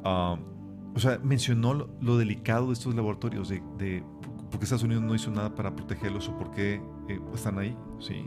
ah, 0.03 0.38
o 0.95 0.99
sea, 0.99 1.19
mencionó 1.23 1.73
lo, 1.73 2.17
delicado 2.17 2.67
de 2.67 2.73
estos 2.73 2.95
laboratorios, 2.95 3.49
de, 3.49 3.62
de, 3.77 4.03
por 4.49 4.59
qué 4.59 4.63
Estados 4.63 4.83
Unidos 4.83 5.03
no 5.03 5.15
hizo 5.15 5.31
nada 5.31 5.53
para 5.53 5.75
protegerlos 5.75 6.27
o 6.29 6.38
por 6.38 6.51
qué 6.51 6.81
eh, 7.07 7.19
están 7.33 7.59
ahí, 7.59 7.75
¿sí? 7.99 8.25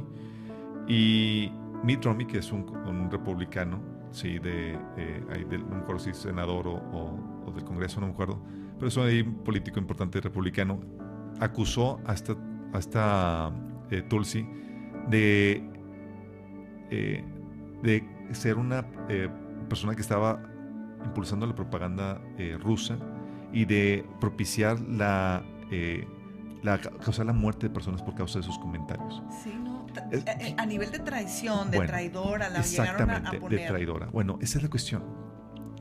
Y 0.86 1.52
Mitt 1.82 2.04
Romney, 2.04 2.26
que 2.26 2.38
es 2.38 2.52
un, 2.52 3.10
republicano, 3.10 3.80
sí, 4.10 4.38
de, 4.38 4.78
eh, 4.96 5.22
no 5.50 5.76
me 5.76 5.82
acuerdo 5.82 5.98
si 5.98 6.14
senador 6.14 6.68
o, 6.68 7.52
del 7.54 7.64
Congreso, 7.64 8.00
no 8.00 8.06
me 8.06 8.12
acuerdo, 8.12 8.40
pero 8.78 8.88
es 8.88 8.96
un 8.96 9.42
político 9.44 9.78
importante 9.78 10.20
republicano, 10.20 10.80
acusó 11.40 12.00
a 12.06 12.14
esta, 12.14 12.36
a 12.72 12.78
esta 12.78 13.52
eh, 13.90 14.02
Tulsi 14.02 14.46
de, 15.08 15.68
eh, 16.90 17.24
de 17.82 18.08
ser 18.32 18.56
una 18.56 18.86
persona 19.68 19.94
que 19.94 20.02
estaba 20.02 20.40
impulsando 21.04 21.46
la 21.46 21.54
propaganda 21.54 22.20
rusa 22.60 22.96
y 23.52 23.64
de 23.64 24.06
propiciar 24.20 24.80
la, 24.80 25.42
la, 26.62 26.78
causar 26.78 27.26
la 27.26 27.32
muerte 27.32 27.68
de 27.68 27.74
personas 27.74 28.02
por 28.02 28.14
causa 28.14 28.38
de 28.38 28.44
sus 28.44 28.58
comentarios. 28.58 29.22
Sí, 29.42 29.52
no 29.62 29.72
eh, 30.10 30.24
eh, 30.26 30.54
a 30.56 30.66
nivel 30.66 30.90
de 30.90 30.98
traición, 31.00 31.70
de 31.70 31.80
traidora, 31.80 32.48
la 32.48 32.60
exactamente, 32.60 33.38
de 33.38 33.66
traidora. 33.66 34.06
Bueno, 34.06 34.38
esa 34.40 34.58
es 34.58 34.64
la 34.64 34.70
cuestión. 34.70 35.04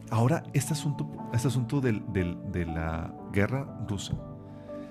Ahora, 0.10 0.44
este 0.54 0.74
asunto, 0.74 1.10
este 1.34 1.48
asunto 1.48 1.80
del, 1.80 2.04
de 2.12 2.66
la 2.66 3.14
guerra 3.32 3.86
rusa 3.88 4.14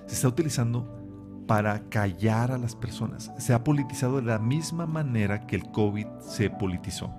se 0.07 0.15
está 0.15 0.27
utilizando 0.27 1.43
para 1.47 1.89
callar 1.89 2.51
a 2.51 2.57
las 2.57 2.75
personas. 2.75 3.31
Se 3.37 3.53
ha 3.53 3.63
politizado 3.63 4.17
de 4.17 4.23
la 4.23 4.39
misma 4.39 4.87
manera 4.87 5.45
que 5.45 5.55
el 5.55 5.71
COVID 5.71 6.07
se 6.19 6.49
politizó. 6.49 7.13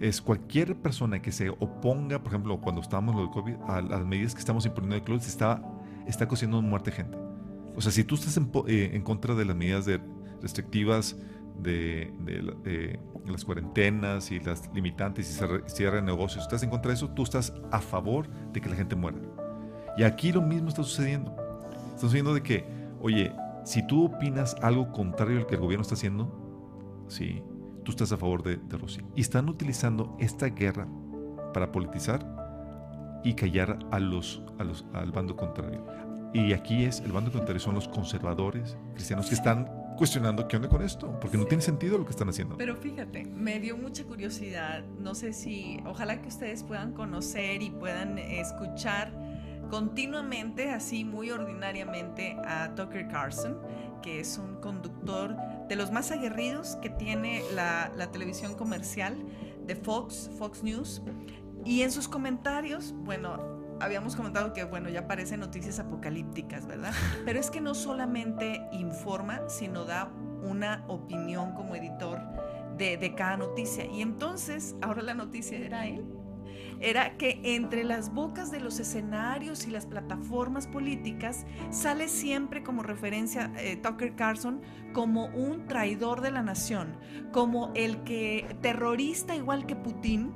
Es 0.00 0.20
cualquier 0.20 0.76
persona 0.76 1.22
que 1.22 1.32
se 1.32 1.48
oponga, 1.48 2.18
por 2.18 2.28
ejemplo, 2.28 2.60
cuando 2.60 2.82
estábamos 2.82 3.14
lo 3.14 3.22
del 3.22 3.30
COVID, 3.30 3.54
a 3.66 3.80
las 3.80 4.04
medidas 4.04 4.34
que 4.34 4.40
estamos 4.40 4.66
imponiendo 4.66 5.04
COVID, 5.04 5.20
se 5.20 5.30
está, 5.30 5.62
está 6.06 6.28
cosiendo 6.28 6.60
muerte 6.60 6.92
gente. 6.92 7.16
O 7.74 7.80
sea, 7.80 7.92
si 7.92 8.04
tú 8.04 8.14
estás 8.14 8.36
en, 8.36 8.50
eh, 8.66 9.00
contra 9.04 9.34
de 9.34 9.44
las 9.44 9.56
medidas 9.56 9.84
de 9.86 10.00
restrictivas 10.40 11.16
de, 11.62 12.98
las 13.26 13.44
cuarentenas 13.44 14.30
y 14.30 14.40
las 14.40 14.70
limitantes 14.74 15.30
y 15.30 15.32
se 15.32 15.46
cierra 15.66 16.00
negocios, 16.00 16.44
estás 16.44 16.62
en 16.62 16.70
contra 16.70 16.90
de 16.90 16.96
eso, 16.96 17.10
tú 17.10 17.22
estás 17.22 17.52
a 17.70 17.80
favor 17.80 18.28
de 18.52 18.60
que 18.60 18.68
la 18.68 18.76
gente 18.76 18.96
muera. 18.96 19.18
Y 19.96 20.02
aquí 20.02 20.32
lo 20.32 20.42
mismo 20.42 20.68
está 20.68 20.82
sucediendo. 20.82 21.34
Está 21.88 22.02
sucediendo 22.02 22.34
de 22.34 22.42
que, 22.42 22.64
oye, 23.00 23.32
si 23.64 23.86
tú 23.86 24.06
opinas 24.06 24.54
algo 24.62 24.92
contrario 24.92 25.38
al 25.38 25.46
que 25.46 25.54
el 25.54 25.60
gobierno 25.60 25.82
está 25.82 25.94
haciendo, 25.94 26.30
sí, 27.08 27.42
tú 27.86 27.92
estás 27.92 28.10
a 28.10 28.16
favor 28.16 28.42
de, 28.42 28.58
Rusia. 28.76 29.04
Y 29.14 29.20
están 29.20 29.48
utilizando 29.48 30.16
esta 30.18 30.48
guerra 30.48 30.88
para 31.54 31.70
politizar 31.70 32.26
y 33.22 33.34
callar 33.34 33.78
a 33.92 34.00
los, 34.00 34.42
a 34.58 34.64
los, 34.64 34.84
al 34.92 35.12
bando 35.12 35.36
contrario. 35.36 35.86
Y 36.34 36.52
aquí 36.52 36.84
es, 36.84 37.00
el 37.00 37.12
bando 37.12 37.30
contrario 37.30 37.60
son 37.60 37.76
los 37.76 37.86
conservadores 37.86 38.76
cristianos 38.94 39.28
que 39.28 39.36
están 39.36 39.70
cuestionando 39.96 40.48
qué 40.48 40.56
onda 40.56 40.68
con 40.68 40.82
esto, 40.82 41.18
porque 41.20 41.38
no 41.38 41.46
tiene 41.46 41.62
sentido 41.62 41.96
lo 41.96 42.04
que 42.04 42.10
están 42.10 42.28
haciendo. 42.28 42.56
Pero 42.56 42.76
fíjate, 42.76 43.24
me 43.24 43.60
dio 43.60 43.76
mucha 43.76 44.04
curiosidad, 44.04 44.84
no 44.98 45.14
sé 45.14 45.32
si, 45.32 45.80
ojalá 45.86 46.20
que 46.20 46.28
ustedes 46.28 46.64
puedan 46.64 46.92
conocer 46.92 47.62
y 47.62 47.70
puedan 47.70 48.18
escuchar 48.18 49.12
continuamente, 49.70 50.70
así 50.70 51.04
muy 51.04 51.30
ordinariamente, 51.30 52.36
a 52.44 52.74
Tucker 52.74 53.08
Carlson, 53.08 53.56
que 54.02 54.20
es 54.20 54.38
un 54.38 54.56
conductor 54.56 55.36
de 55.68 55.76
los 55.76 55.90
más 55.90 56.10
aguerridos 56.10 56.76
que 56.76 56.90
tiene 56.90 57.42
la, 57.54 57.90
la 57.96 58.10
televisión 58.12 58.54
comercial 58.54 59.16
de 59.66 59.76
Fox, 59.76 60.30
Fox 60.38 60.62
News. 60.62 61.02
Y 61.64 61.82
en 61.82 61.90
sus 61.90 62.08
comentarios, 62.08 62.94
bueno, 62.98 63.56
habíamos 63.80 64.16
comentado 64.16 64.52
que, 64.52 64.64
bueno, 64.64 64.88
ya 64.88 65.00
aparecen 65.00 65.40
noticias 65.40 65.78
apocalípticas, 65.78 66.66
¿verdad? 66.66 66.92
Pero 67.24 67.38
es 67.38 67.50
que 67.50 67.60
no 67.60 67.74
solamente 67.74 68.62
informa, 68.72 69.48
sino 69.48 69.84
da 69.84 70.10
una 70.42 70.84
opinión 70.88 71.52
como 71.54 71.74
editor 71.74 72.20
de, 72.76 72.96
de 72.96 73.14
cada 73.14 73.36
noticia. 73.36 73.86
Y 73.86 74.02
entonces, 74.02 74.76
ahora 74.82 75.02
la 75.02 75.14
noticia 75.14 75.58
era 75.58 75.86
él. 75.86 76.04
Era 76.80 77.16
que 77.16 77.40
entre 77.42 77.84
las 77.84 78.12
bocas 78.12 78.50
de 78.50 78.60
los 78.60 78.78
escenarios 78.80 79.66
y 79.66 79.70
las 79.70 79.86
plataformas 79.86 80.66
políticas 80.66 81.46
sale 81.70 82.08
siempre 82.08 82.62
como 82.62 82.82
referencia 82.82 83.50
eh, 83.58 83.76
Tucker 83.76 84.14
Carlson 84.14 84.60
como 84.92 85.26
un 85.26 85.66
traidor 85.66 86.20
de 86.20 86.30
la 86.30 86.42
nación, 86.42 86.96
como 87.32 87.70
el 87.74 88.04
que 88.04 88.56
terrorista 88.60 89.34
igual 89.34 89.66
que 89.66 89.76
Putin, 89.76 90.34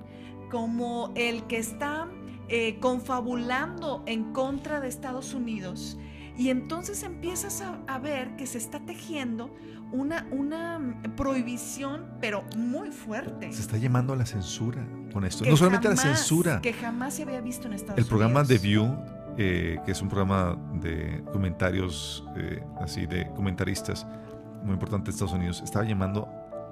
como 0.50 1.12
el 1.14 1.44
que 1.44 1.59
está 1.59 2.09
eh, 2.48 2.79
confabulando 2.81 4.03
en 4.07 4.33
contra 4.33 4.81
de 4.81 4.88
Estados 4.88 5.35
Unidos. 5.35 5.98
Y 6.37 6.48
entonces 6.48 7.03
empiezas 7.03 7.62
a, 7.87 7.98
ver 7.98 8.35
que 8.37 8.46
se 8.46 8.59
está 8.59 8.81
tejiendo 8.81 9.55
una, 9.92 10.26
una 10.31 10.81
prohibición, 11.16 12.07
pero 12.20 12.44
muy 12.57 12.90
fuerte. 12.90 13.53
Se 13.53 13.61
está 13.61 13.76
llamando 13.76 14.12
a 14.12 14.16
la 14.16 14.26
censura 14.26 14.87
con 15.12 15.24
esto. 15.24 15.44
no 15.44 15.57
solamente 15.57 15.88
a 15.88 15.92
la 15.92 15.96
censura. 15.96 16.61
Que 16.61 16.72
jamás 16.72 17.14
se 17.14 17.22
había 17.22 17.40
visto 17.40 17.66
en 17.66 17.74
Estados 17.74 17.98
Unidos. 17.98 18.07
El 18.07 18.09
programa 18.09 18.44
The 18.44 18.59
View, 18.59 18.96
eh, 19.37 19.79
que 19.85 19.92
es 19.92 20.03
un 20.03 20.09
programa 20.09 20.57
de 20.81 21.24
comentarios, 21.33 22.24
eh, 22.37 22.62
así 22.81 23.07
de 23.07 23.29
comentaristas 23.35 24.07
muy 24.62 24.74
importante 24.74 25.07
de 25.07 25.12
Estados 25.12 25.33
Unidos, 25.33 25.62
estaba 25.64 25.85
llamando 25.85 26.29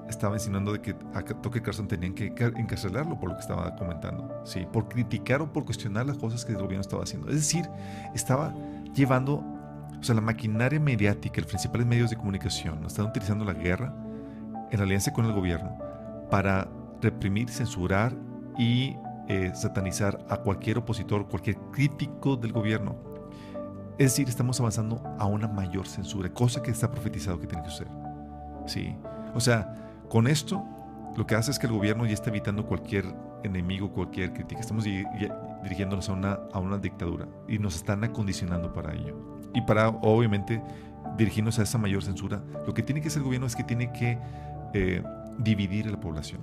estaba 0.09 0.37
insinuando 0.37 0.73
de 0.73 0.81
que 0.81 0.97
a 1.15 1.23
Toque 1.23 1.61
Carson 1.61 1.87
tenían 1.87 2.15
que 2.15 2.27
encarcelarlo 2.57 3.19
por 3.19 3.31
lo 3.31 3.35
que 3.37 3.43
estaba 3.43 3.75
comentando, 3.77 4.43
sí, 4.45 4.67
por 4.73 4.89
criticar 4.89 5.43
o 5.43 5.53
por 5.53 5.65
cuestionar 5.65 6.07
las 6.07 6.17
cosas 6.17 6.45
que 6.45 6.53
el 6.53 6.59
gobierno 6.59 6.81
estaba 6.81 7.03
haciendo. 7.03 7.29
Es 7.29 7.35
decir, 7.35 7.69
estaba 8.15 8.55
llevando, 8.95 9.45
o 10.01 10.03
sea, 10.03 10.15
la 10.15 10.21
maquinaria 10.21 10.79
mediática, 10.79 11.41
los 11.41 11.49
principales 11.49 11.87
medios 11.87 12.11
de 12.11 12.17
comunicación, 12.17 12.85
estaban 12.85 13.11
utilizando 13.11 13.45
la 13.45 13.53
guerra 13.53 13.95
en 14.71 14.81
alianza 14.81 15.13
con 15.13 15.25
el 15.25 15.33
gobierno 15.33 15.77
para 16.31 16.69
reprimir, 17.01 17.49
censurar 17.49 18.15
y 18.59 18.97
eh, 19.29 19.51
satanizar 19.55 20.25
a 20.29 20.39
cualquier 20.39 20.79
opositor, 20.79 21.29
cualquier 21.29 21.57
crítico 21.73 22.37
del 22.37 22.53
gobierno. 22.53 22.97
Es 23.99 24.13
decir, 24.13 24.29
estamos 24.29 24.61
avanzando 24.61 25.03
a 25.19 25.27
una 25.27 25.49
mayor 25.49 25.87
censura, 25.87 26.33
cosa 26.33 26.63
que 26.63 26.71
está 26.71 26.91
profetizado 26.91 27.41
que 27.41 27.47
tiene 27.47 27.65
que 27.65 27.71
suceder. 27.71 27.93
Sí. 28.67 28.97
O 29.35 29.41
sea, 29.41 29.75
con 30.09 30.29
esto, 30.29 30.65
lo 31.17 31.27
que 31.27 31.35
hace 31.35 31.51
es 31.51 31.59
que 31.59 31.67
el 31.67 31.73
gobierno 31.73 32.07
ya 32.07 32.15
está 32.15 32.31
evitando 32.31 32.65
cualquier 32.65 33.05
enemigo, 33.43 33.93
cualquier 33.93 34.33
crítica. 34.33 34.61
Estamos 34.61 34.85
dirigiéndonos 34.85 36.09
a 36.09 36.13
una, 36.13 36.39
a 36.53 36.59
una 36.59 36.79
dictadura 36.79 37.27
y 37.49 37.59
nos 37.59 37.77
están 37.77 38.05
acondicionando 38.05 38.73
para 38.73 38.95
ello. 38.95 39.38
Y 39.55 39.63
para, 39.63 39.89
obviamente, 39.89 40.63
dirigirnos 41.17 41.59
a 41.59 41.63
esa 41.63 41.79
mayor 41.79 42.03
censura, 42.03 42.43
lo 42.67 42.75
que 42.75 42.83
tiene 42.83 43.01
que 43.01 43.09
hacer 43.09 43.21
el 43.21 43.25
gobierno 43.25 43.47
es 43.47 43.57
que 43.57 43.65
tiene 43.65 43.93
que 43.93 44.19
eh, 44.75 45.03
dividir 45.39 45.89
a 45.89 45.91
la 45.91 46.01
población. 46.01 46.41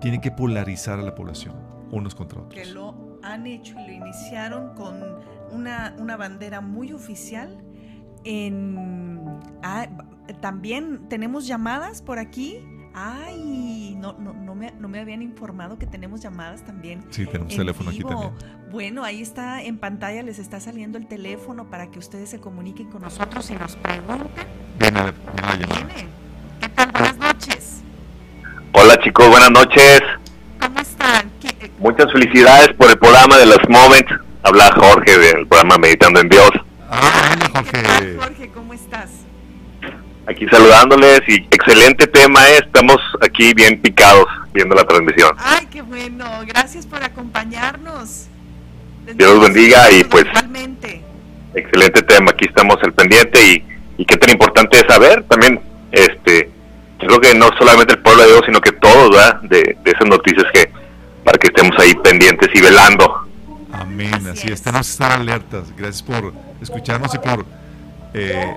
Tiene 0.00 0.20
que 0.20 0.30
polarizar 0.30 0.98
a 0.98 1.02
la 1.02 1.14
población, 1.14 1.54
unos 1.90 2.14
contra 2.14 2.40
otros. 2.40 2.54
Que 2.54 2.70
lo 2.70 3.18
han 3.22 3.46
hecho 3.46 3.78
y 3.80 3.86
lo 3.86 3.92
iniciaron 3.92 4.74
con 4.74 5.02
una, 5.52 5.94
una 5.98 6.16
bandera 6.16 6.60
muy 6.60 6.92
oficial. 6.92 7.64
Ah, 9.62 9.88
también 10.40 11.08
tenemos 11.08 11.46
llamadas 11.46 12.02
por 12.02 12.18
aquí. 12.18 12.58
Ay, 12.92 13.94
no, 13.98 14.14
no, 14.18 14.32
no, 14.32 14.54
me, 14.54 14.72
no 14.72 14.88
me 14.88 14.98
habían 14.98 15.22
informado 15.22 15.78
que 15.78 15.86
tenemos 15.86 16.20
llamadas 16.20 16.64
también. 16.64 17.04
Sí, 17.10 17.24
tenemos 17.26 17.54
teléfono 17.54 17.90
aquí 17.90 18.02
también. 18.02 18.32
Bueno, 18.70 19.04
ahí 19.04 19.22
está 19.22 19.62
en 19.62 19.78
pantalla, 19.78 20.22
les 20.22 20.38
está 20.38 20.60
saliendo 20.60 20.98
el 20.98 21.06
teléfono 21.06 21.70
para 21.70 21.90
que 21.90 21.98
ustedes 21.98 22.30
se 22.30 22.40
comuniquen 22.40 22.90
con 22.90 23.02
nosotros 23.02 23.48
y 23.50 23.54
nos 23.54 23.76
pregunten. 23.76 24.46
Viene, 24.78 25.02
viene 25.02 26.08
¿Qué 26.60 26.68
tal? 26.68 26.90
Buenas 26.90 27.16
noches. 27.16 27.82
Hola 28.72 28.98
chicos, 29.02 29.28
buenas 29.28 29.50
noches. 29.50 30.00
muchas 31.78 32.12
felicidades 32.12 32.68
por 32.74 32.90
el 32.90 32.98
programa 32.98 33.36
de 33.38 33.46
los 33.46 33.58
Moments. 33.68 34.12
Habla 34.42 34.70
Jorge 34.74 35.18
del 35.18 35.46
programa 35.46 35.76
Meditando 35.78 36.20
en 36.20 36.28
Dios. 36.28 36.50
Ah, 36.90 37.00
hola, 37.00 37.62
¿Qué 37.62 37.72
tal, 37.72 37.86
Jorge. 37.86 38.16
Jorge? 38.18 38.50
¿Cómo 38.50 38.72
estás? 38.72 39.10
Aquí 40.26 40.46
saludándoles 40.48 41.22
y 41.28 41.34
excelente 41.50 42.06
tema, 42.06 42.48
¿eh? 42.50 42.60
estamos 42.64 42.98
aquí 43.20 43.52
bien 43.54 43.80
picados 43.80 44.26
viendo 44.52 44.74
la 44.74 44.84
transmisión. 44.84 45.34
Ay, 45.38 45.66
qué 45.70 45.82
bueno. 45.82 46.24
Gracias 46.46 46.86
por 46.86 47.02
acompañarnos. 47.02 48.26
Dios 49.14 49.34
los 49.34 49.40
bendiga 49.42 49.90
y, 49.90 50.04
pues, 50.04 50.26
Igualmente. 50.26 51.02
Excelente 51.54 52.02
tema, 52.02 52.30
aquí 52.30 52.44
estamos 52.46 52.76
al 52.82 52.92
pendiente 52.92 53.44
y, 53.44 53.64
y 53.96 54.04
qué 54.04 54.16
tan 54.16 54.30
importante 54.30 54.76
es 54.76 54.84
saber 54.88 55.24
también, 55.24 55.60
este, 55.90 56.48
yo 57.00 57.08
creo 57.08 57.20
que 57.20 57.34
no 57.34 57.48
solamente 57.58 57.94
el 57.94 57.98
pueblo 58.00 58.22
de 58.22 58.28
Dios, 58.28 58.42
sino 58.46 58.60
que 58.60 58.70
todos, 58.72 59.10
¿verdad? 59.10 59.40
De, 59.42 59.76
de 59.82 59.90
esas 59.90 60.06
noticias 60.06 60.44
que, 60.52 60.70
para 61.24 61.38
que 61.38 61.48
estemos 61.48 61.76
ahí 61.80 61.92
pendientes 62.04 62.48
y 62.54 62.60
velando. 62.60 63.26
Amén, 63.72 64.14
Así 64.14 64.28
así, 64.28 64.46
es. 64.48 64.52
es. 64.54 64.62
Tenemos 64.62 64.86
que 64.86 64.92
estar 64.92 65.12
alertas. 65.12 65.74
Gracias 65.76 66.02
por 66.02 66.32
escucharnos 66.60 67.12
y 67.14 67.18
por 67.18 67.44
eh, 68.14 68.54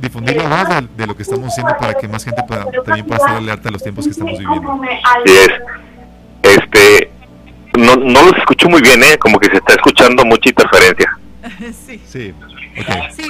difundir 0.00 0.36
la 0.36 0.48
voz 0.48 0.68
de, 0.68 0.88
de 0.96 1.06
lo 1.06 1.16
que 1.16 1.22
estamos 1.22 1.48
haciendo 1.48 1.76
para 1.76 1.94
que 1.94 2.08
más 2.08 2.24
gente 2.24 2.42
pueda, 2.42 2.66
también 2.84 3.06
pueda 3.06 3.18
estar 3.18 3.36
alerta 3.36 3.68
a 3.68 3.72
los 3.72 3.82
tiempos 3.82 4.04
que 4.04 4.10
estamos 4.12 4.38
viviendo. 4.38 4.80
Así 5.04 5.36
es. 5.36 5.50
Este, 6.42 7.10
no, 7.78 7.96
no 7.96 8.22
los 8.22 8.36
escucho 8.38 8.68
muy 8.68 8.80
bien, 8.80 9.02
¿eh? 9.02 9.18
Como 9.18 9.38
que 9.38 9.50
se 9.50 9.56
está 9.56 9.74
escuchando 9.74 10.24
mucha 10.24 10.48
interferencia. 10.48 11.18
sí. 11.86 12.00
Sí, 12.06 12.34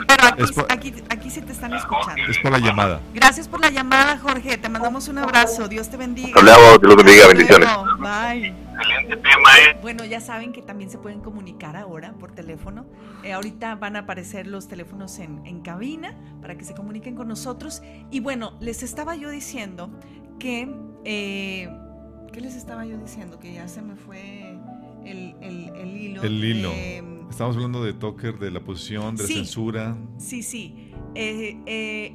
pero 0.07 0.25
aquí, 0.25 0.53
por- 0.55 0.73
aquí, 0.73 0.95
aquí 1.09 1.31
sí 1.31 1.41
te 1.43 1.53
están 1.53 1.73
escuchando. 1.75 2.23
Es 2.29 2.39
por 2.39 2.53
la 2.53 2.59
llamada. 2.59 3.01
Gracias 3.15 3.49
por 3.49 3.61
la 3.61 3.71
llamada, 3.71 4.19
Jorge. 4.19 4.57
Te 4.59 4.69
mandamos 4.69 5.09
un 5.09 5.19
abrazo. 5.19 5.69
Dios 5.69 5.89
te 5.91 5.97
bendiga. 5.97 6.33
Hablamos, 6.37 6.81
Dios 6.81 6.95
los 6.95 6.97
bendiga, 6.97 7.27
bendiciones. 7.29 7.69
Bye. 7.99 8.55
Excelente 8.77 9.17
tema, 9.17 9.49
¿eh? 9.65 9.79
Bueno, 9.81 10.05
ya 10.05 10.21
saben 10.21 10.53
que 10.53 10.63
también 10.63 10.91
se 10.91 10.99
pueden 10.99 11.21
comunicar 11.21 11.77
ahora 11.77 12.13
por 12.15 12.33
teléfono. 12.33 12.87
Eh, 13.23 13.33
ahorita 13.33 13.75
van 13.77 13.97
a 13.97 14.01
aparecer 14.01 14.47
los 14.47 14.69
teléfonos 14.69 15.19
en, 15.19 15.45
en 15.47 15.61
cabina 15.61 16.15
para 16.41 16.57
que 16.59 16.65
se 16.65 16.75
comuniquen 16.75 17.15
con 17.15 17.29
nosotros. 17.29 17.83
Y 18.11 18.21
bueno, 18.21 18.53
les 18.61 18.83
estaba 18.83 19.17
yo 19.17 19.31
diciendo 19.31 19.91
que... 20.39 20.69
eh, 21.05 21.69
¿Qué 22.33 22.41
les 22.43 22.55
estaba 22.55 22.85
yo 22.85 22.99
diciendo? 22.99 23.39
Que 23.39 23.55
ya 23.55 23.67
se 23.67 23.81
me 23.81 23.97
fue 23.97 24.59
el, 25.07 25.35
el- 25.41 25.71
el 25.75 25.97
hilo. 25.97 26.23
El 26.23 26.45
hilo. 26.45 26.71
Eh, 26.75 27.03
Estamos 27.31 27.57
hablando 27.57 27.83
de 27.83 27.93
Tucker, 27.93 28.39
de 28.39 28.51
la 28.51 28.65
posición, 28.65 29.17
de 29.17 29.23
la 29.25 29.29
censura. 29.29 29.97
Sí, 30.19 30.43
sí. 30.43 30.93
Eh, 31.15 31.61
eh, 31.67 32.15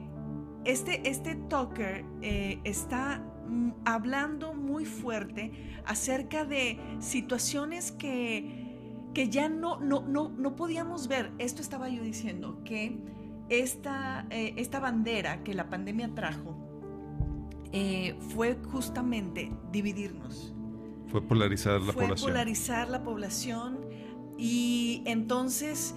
este, 0.66 1.08
este 1.10 1.36
Tucker 1.36 2.06
eh, 2.22 2.60
está 2.64 3.24
mm, 3.48 3.72
hablando 3.86 4.54
muy 4.54 4.86
fuerte 4.86 5.52
acerca 5.86 6.46
de 6.46 6.80
situaciones 7.00 7.92
que, 7.92 9.10
que 9.14 9.30
ya 9.30 9.50
no, 9.50 9.80
no, 9.80 10.02
no, 10.02 10.30
no 10.30 10.56
podíamos 10.56 11.08
ver. 11.08 11.32
Esto 11.40 11.62
estaba 11.62 11.90
yo 11.90 12.04
diciendo, 12.04 12.62
que 12.64 12.98
esta, 13.50 14.26
esta 14.30 14.80
bandera 14.80 15.44
que 15.44 15.54
la 15.54 15.70
pandemia 15.70 16.16
trajo 16.16 16.56
fue 18.34 18.58
justamente 18.70 19.52
dividirnos 19.72 20.54
Fue 21.08 21.22
polarizar 21.22 21.82
la 21.82 21.94
fue 21.94 22.04
población. 22.04 22.32
polarizar 22.32 22.90
la 22.90 23.04
población 23.04 23.91
y 24.42 25.04
entonces 25.06 25.94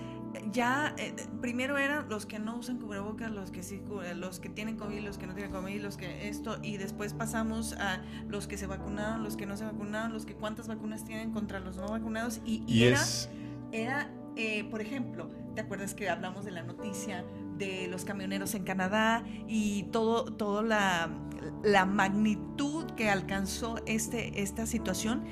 ya 0.52 0.94
eh, 0.98 1.14
primero 1.40 1.78
eran 1.78 2.09
los 2.09 2.26
que 2.26 2.38
no 2.38 2.57
usan 2.59 2.78
cubrebocas, 2.78 3.30
los 3.30 3.50
que 3.50 3.62
sí, 3.62 3.78
cu- 3.78 4.00
los 4.16 4.40
que 4.40 4.48
tienen 4.48 4.76
COVID, 4.76 5.00
los 5.00 5.16
que 5.16 5.26
no 5.26 5.35
tienen 5.35 5.52
COVID, 5.52 5.80
los 5.80 5.96
que 5.96 6.28
esto 6.28 6.59
y 6.62 6.76
después 6.76 7.14
pasamos 7.14 7.72
a 7.74 8.02
los 8.28 8.46
que 8.46 8.59
se 8.59 8.66
vacunaron, 8.66 9.22
los 9.24 9.37
que 9.37 9.46
no 9.46 9.57
se 9.57 9.64
vacunaron, 9.64 10.12
los 10.12 10.26
que 10.26 10.35
cuántas 10.35 10.68
vacunas 10.68 11.04
tienen 11.04 11.30
contra 11.30 11.61
los 11.61 11.76
no 11.76 11.88
vacunados 11.88 12.40
y, 12.44 12.62
y 12.66 12.74
y 12.80 12.85
era 12.85 13.00
es 13.00 13.30
era, 13.72 14.11
eh, 14.37 14.64
por 14.70 14.80
ejemplo, 14.80 15.30
¿te 15.54 15.61
acuerdas 15.62 15.94
que 15.94 16.09
hablamos 16.09 16.44
de 16.44 16.50
la 16.52 16.62
noticia 16.62 17.24
de 17.57 17.88
los 17.88 18.04
camioneros 18.04 18.54
en 18.54 18.64
Canadá 18.64 19.24
y 19.48 19.85
todo, 19.85 20.24
todo 20.26 20.62
la, 20.62 21.09
la 21.64 21.85
magnitud 21.87 22.85
que 22.92 23.09
alcanzó 23.11 23.76
este, 23.87 24.42
esta 24.42 24.66
situación? 24.66 25.24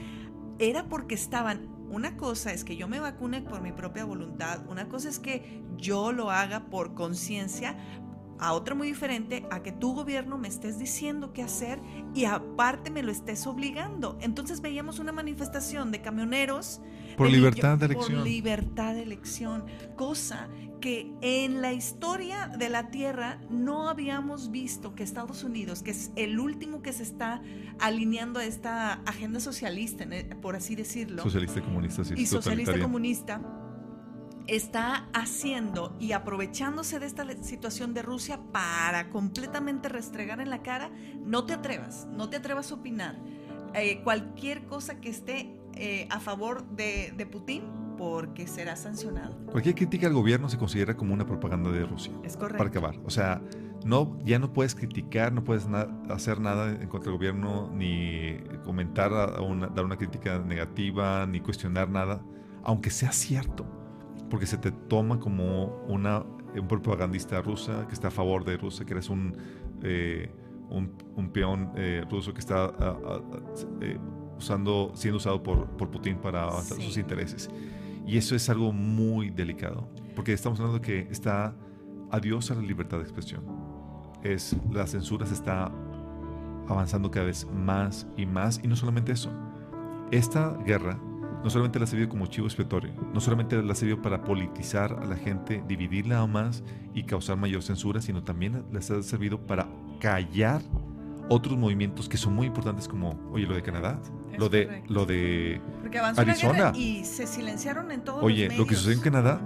Era 0.59 0.89
porque 0.89 1.15
estaban, 1.15 1.69
una 1.93 2.17
cosa 2.17 2.53
es 2.53 2.65
que 2.65 2.77
yo 2.77 2.89
me 2.89 3.01
vacune 3.01 3.43
por 3.43 3.61
mi 3.61 3.71
propia 3.71 4.07
voluntad, 4.07 4.67
una 4.67 4.89
cosa 4.89 5.11
es 5.11 5.19
que 5.19 5.63
yo 5.77 6.11
lo 6.11 6.31
haga 6.31 6.71
por 6.71 6.95
conciencia, 6.95 7.77
a 8.39 8.55
otra 8.55 8.75
muy 8.75 8.89
diferente, 8.89 9.47
a 9.51 9.63
que 9.63 9.73
tu 9.73 9.95
gobierno 9.95 10.39
me 10.39 10.49
estés 10.49 10.79
diciendo 10.79 11.33
qué 11.33 11.43
hacer 11.43 11.81
y 12.15 12.25
aparte 12.25 12.91
me 12.91 13.03
lo 13.03 13.13
estés 13.13 13.47
obligando. 13.47 14.19
Entonces 14.21 14.63
veíamos 14.63 14.99
una 14.99 15.13
manifestación 15.13 15.93
de 15.93 16.01
camioneros 16.01 16.81
por 17.17 17.29
de 17.29 17.33
libertad 17.33 17.79
de 17.79 17.89
por 17.89 17.97
elección. 17.97 18.25
libertad 18.25 18.95
de 18.95 19.03
elección, 19.03 19.65
cosa 19.97 20.49
que 20.81 21.15
en 21.21 21.63
la 21.63 21.73
historia 21.73 22.49
de 22.49 22.69
la 22.69 22.91
Tierra 22.91 23.41
no 23.49 23.89
habíamos 23.89 24.51
visto 24.51 24.95
que 24.95 25.05
Estados 25.05 25.45
Unidos, 25.45 25.83
que 25.83 25.93
es 25.93 26.11
el 26.17 26.41
último 26.41 26.83
que 26.83 26.93
se 26.93 27.05
está 27.05 27.41
alineando 27.79 28.41
a 28.41 28.45
esta 28.45 28.95
agenda 29.07 29.39
socialista, 29.39 30.05
eh, 30.05 30.37
por 30.43 30.57
así 30.57 30.75
decirlo, 30.75 31.23
Socialista 31.23 31.61
y 31.61 31.63
comunista, 31.63 32.05
sí, 32.05 32.15
y 32.17 32.27
socialista 32.27 32.81
comunista, 32.81 33.41
está 34.49 35.09
haciendo 35.13 35.97
y 36.01 36.13
aprovechándose 36.13 36.99
de 36.99 37.07
esta 37.07 37.25
situación 37.43 37.95
de 37.95 38.03
Rusia 38.03 38.41
para 38.53 39.09
completamente 39.11 39.89
restregar 39.89 40.41
en 40.41 40.51
la 40.51 40.63
cara, 40.63 40.91
no 41.25 41.45
te 41.45 41.55
atrevas, 41.55 42.09
no 42.11 42.29
te 42.29 42.39
atrevas 42.39 42.73
a 42.73 42.75
opinar. 42.75 43.19
Eh, 43.75 44.03
cualquier 44.03 44.65
cosa 44.67 45.01
que 45.01 45.09
esté 45.09 45.55
eh, 45.75 46.07
a 46.11 46.21
favor 46.21 46.65
de, 46.71 47.13
de 47.17 47.27
Putin, 47.27 47.63
porque 47.99 48.47
será 48.47 48.75
sancionado. 48.77 49.37
Cualquier 49.47 49.75
crítica 49.75 50.07
al 50.07 50.15
gobierno 50.15 50.49
se 50.49 50.59
considera 50.59 50.97
como 50.97 51.15
una 51.15 51.27
propaganda 51.27 51.71
de 51.71 51.85
Rusia. 51.85 52.13
Es 52.25 52.37
correcto. 52.37 52.59
Para 52.59 52.71
acabar. 52.71 52.95
O 53.05 53.11
sea, 53.11 53.41
no, 53.85 54.19
ya 54.25 54.39
no 54.39 54.53
puedes 54.53 54.75
criticar, 54.75 55.33
no 55.33 55.45
puedes 55.45 55.69
na- 55.69 55.89
hacer 56.09 56.41
nada 56.41 56.71
en 56.71 56.89
contra 56.89 57.11
del 57.11 57.19
gobierno, 57.19 57.71
ni 57.75 58.39
comentar, 58.65 59.13
a- 59.13 59.25
a 59.37 59.41
una- 59.43 59.69
dar 59.69 59.85
una 59.85 59.97
crítica 59.97 60.39
negativa, 60.39 61.27
ni 61.27 61.41
cuestionar 61.41 61.91
nada, 61.91 62.23
aunque 62.65 62.91
sea 62.91 63.13
cierto, 63.13 63.67
porque 64.31 64.47
se 64.47 64.57
te 64.57 64.71
toma 64.73 65.19
como 65.21 65.85
una, 65.89 66.25
un 66.55 66.69
propagandista 66.69 67.41
rusa 67.43 67.87
que 67.87 67.93
está 67.95 68.09
a 68.09 68.11
favor 68.13 68.45
de 68.45 68.57
Rusia, 68.57 68.85
que 68.87 68.93
eres 68.95 69.11
un, 69.11 69.37
eh, 69.83 70.31
un, 70.71 70.93
un 71.17 71.31
peón 71.31 71.73
eh, 71.77 72.05
ruso 72.11 72.33
que 72.33 72.41
está 72.41 72.65
a- 72.65 72.69
a- 72.69 72.97
a- 72.97 73.23
eh, 73.83 73.99
usando, 74.43 74.91
siendo 74.95 75.17
usado 75.19 75.43
por, 75.43 75.67
por 75.77 75.91
Putin 75.91 76.17
para 76.17 76.45
avanzar 76.45 76.77
Sí. 76.79 76.85
sus 76.85 76.97
intereses. 76.99 77.51
Y 78.07 78.17
eso 78.17 78.35
es 78.35 78.49
algo 78.51 78.73
muy 78.73 79.31
delicado, 79.31 79.89
porque 80.17 80.33
estamos 80.33 80.59
hablando 80.61 80.81
que 80.81 81.07
está 81.11 81.55
adiós 82.11 82.51
a 82.51 82.55
la 82.57 82.63
libertad 82.63 82.99
de 82.99 83.05
expresión. 83.05 83.43
Es, 84.23 84.57
la 84.71 84.87
censura 84.87 85.25
se 85.27 85.35
está 85.35 85.71
avanzando 86.69 87.11
cada 87.11 87.27
vez 87.27 87.47
más 87.53 88.07
y 88.17 88.27
más, 88.27 88.61
y 88.63 88.69
no 88.69 88.77
solamente 88.77 89.13
eso. 89.13 89.31
Esta 90.11 90.51
guerra 90.67 90.99
no 91.43 91.51
solamente 91.51 91.79
la 91.81 91.85
ha 91.85 91.89
servido 91.89 92.09
como 92.09 92.27
chivo 92.27 92.47
expiatorio, 92.47 92.93
no 93.13 93.21
solamente 93.21 93.61
la 93.61 93.73
ha 93.73 93.75
servido 93.75 94.01
para 94.01 94.23
politizar 94.23 94.93
a 95.03 95.07
la 95.07 95.17
gente, 95.17 95.63
dividirla 95.67 96.19
aún 96.19 96.33
más 96.33 96.63
y 96.95 97.03
causar 97.03 97.37
mayor 97.37 97.63
censura, 97.63 98.01
sino 98.01 98.23
también 98.23 98.63
les 98.73 98.91
ha 98.93 99.03
servido 99.03 99.41
para 99.45 99.67
callar 100.01 100.63
otros 101.33 101.59
movimientos 101.59 102.09
que 102.09 102.17
son 102.17 102.35
muy 102.35 102.47
importantes 102.47 102.87
como, 102.89 103.19
oye, 103.33 103.47
lo 103.47 103.55
de 103.55 103.63
Canadá, 103.63 104.01
Es 104.33 104.39
lo 104.39 104.49
de, 104.49 104.67
correcto. 104.67 104.93
lo 104.95 105.07
de 105.07 105.61
Porque 105.81 105.99
avanzó 105.99 106.21
Arizona. 106.23 106.73
y 106.75 107.05
se 107.05 107.27
silenciaron 107.27 107.91
en 107.91 108.03
todos 108.05 108.23
Oye, 108.23 108.49
los 108.49 108.59
lo 108.59 108.65
que 108.65 108.71
medios. 108.71 108.79
sucedió 108.81 108.99
en 108.99 109.03
Canadá, 109.05 109.41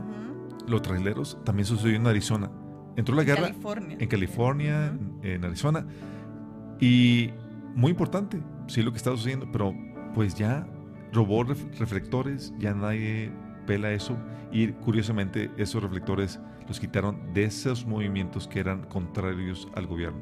los 0.66 0.83
traileros, 0.83 1.38
también 1.44 1.66
sucedió 1.66 1.96
en 1.96 2.07
Arizona. 2.07 2.51
Entró 2.96 3.14
la 3.14 3.25
guerra 3.25 3.42
California. 3.49 3.96
en 4.01 4.09
California, 4.09 4.99
en 5.22 5.44
Arizona. 5.44 5.87
Y 6.81 7.31
muy 7.75 7.90
importante, 7.90 8.40
sí, 8.66 8.83
lo 8.83 8.90
que 8.92 8.99
está 8.99 9.11
sucediendo, 9.11 9.49
pero 9.53 9.75
pues 10.14 10.35
ya 10.35 10.66
robó 11.12 11.44
ref- 11.44 11.79
reflectores, 11.79 12.53
ya 12.59 12.75
nadie 12.75 13.31
pela 13.66 13.90
eso. 13.92 14.16
Y 14.53 14.68
curiosamente, 14.68 15.51
esos 15.57 15.83
reflectores 15.83 16.40
los 16.68 16.81
quitaron 16.81 17.33
de 17.35 17.44
esos 17.44 17.87
movimientos 17.87 18.49
que 18.49 18.61
eran 18.61 18.85
contrarios 18.85 19.68
al 19.75 19.87
gobierno. 19.87 20.20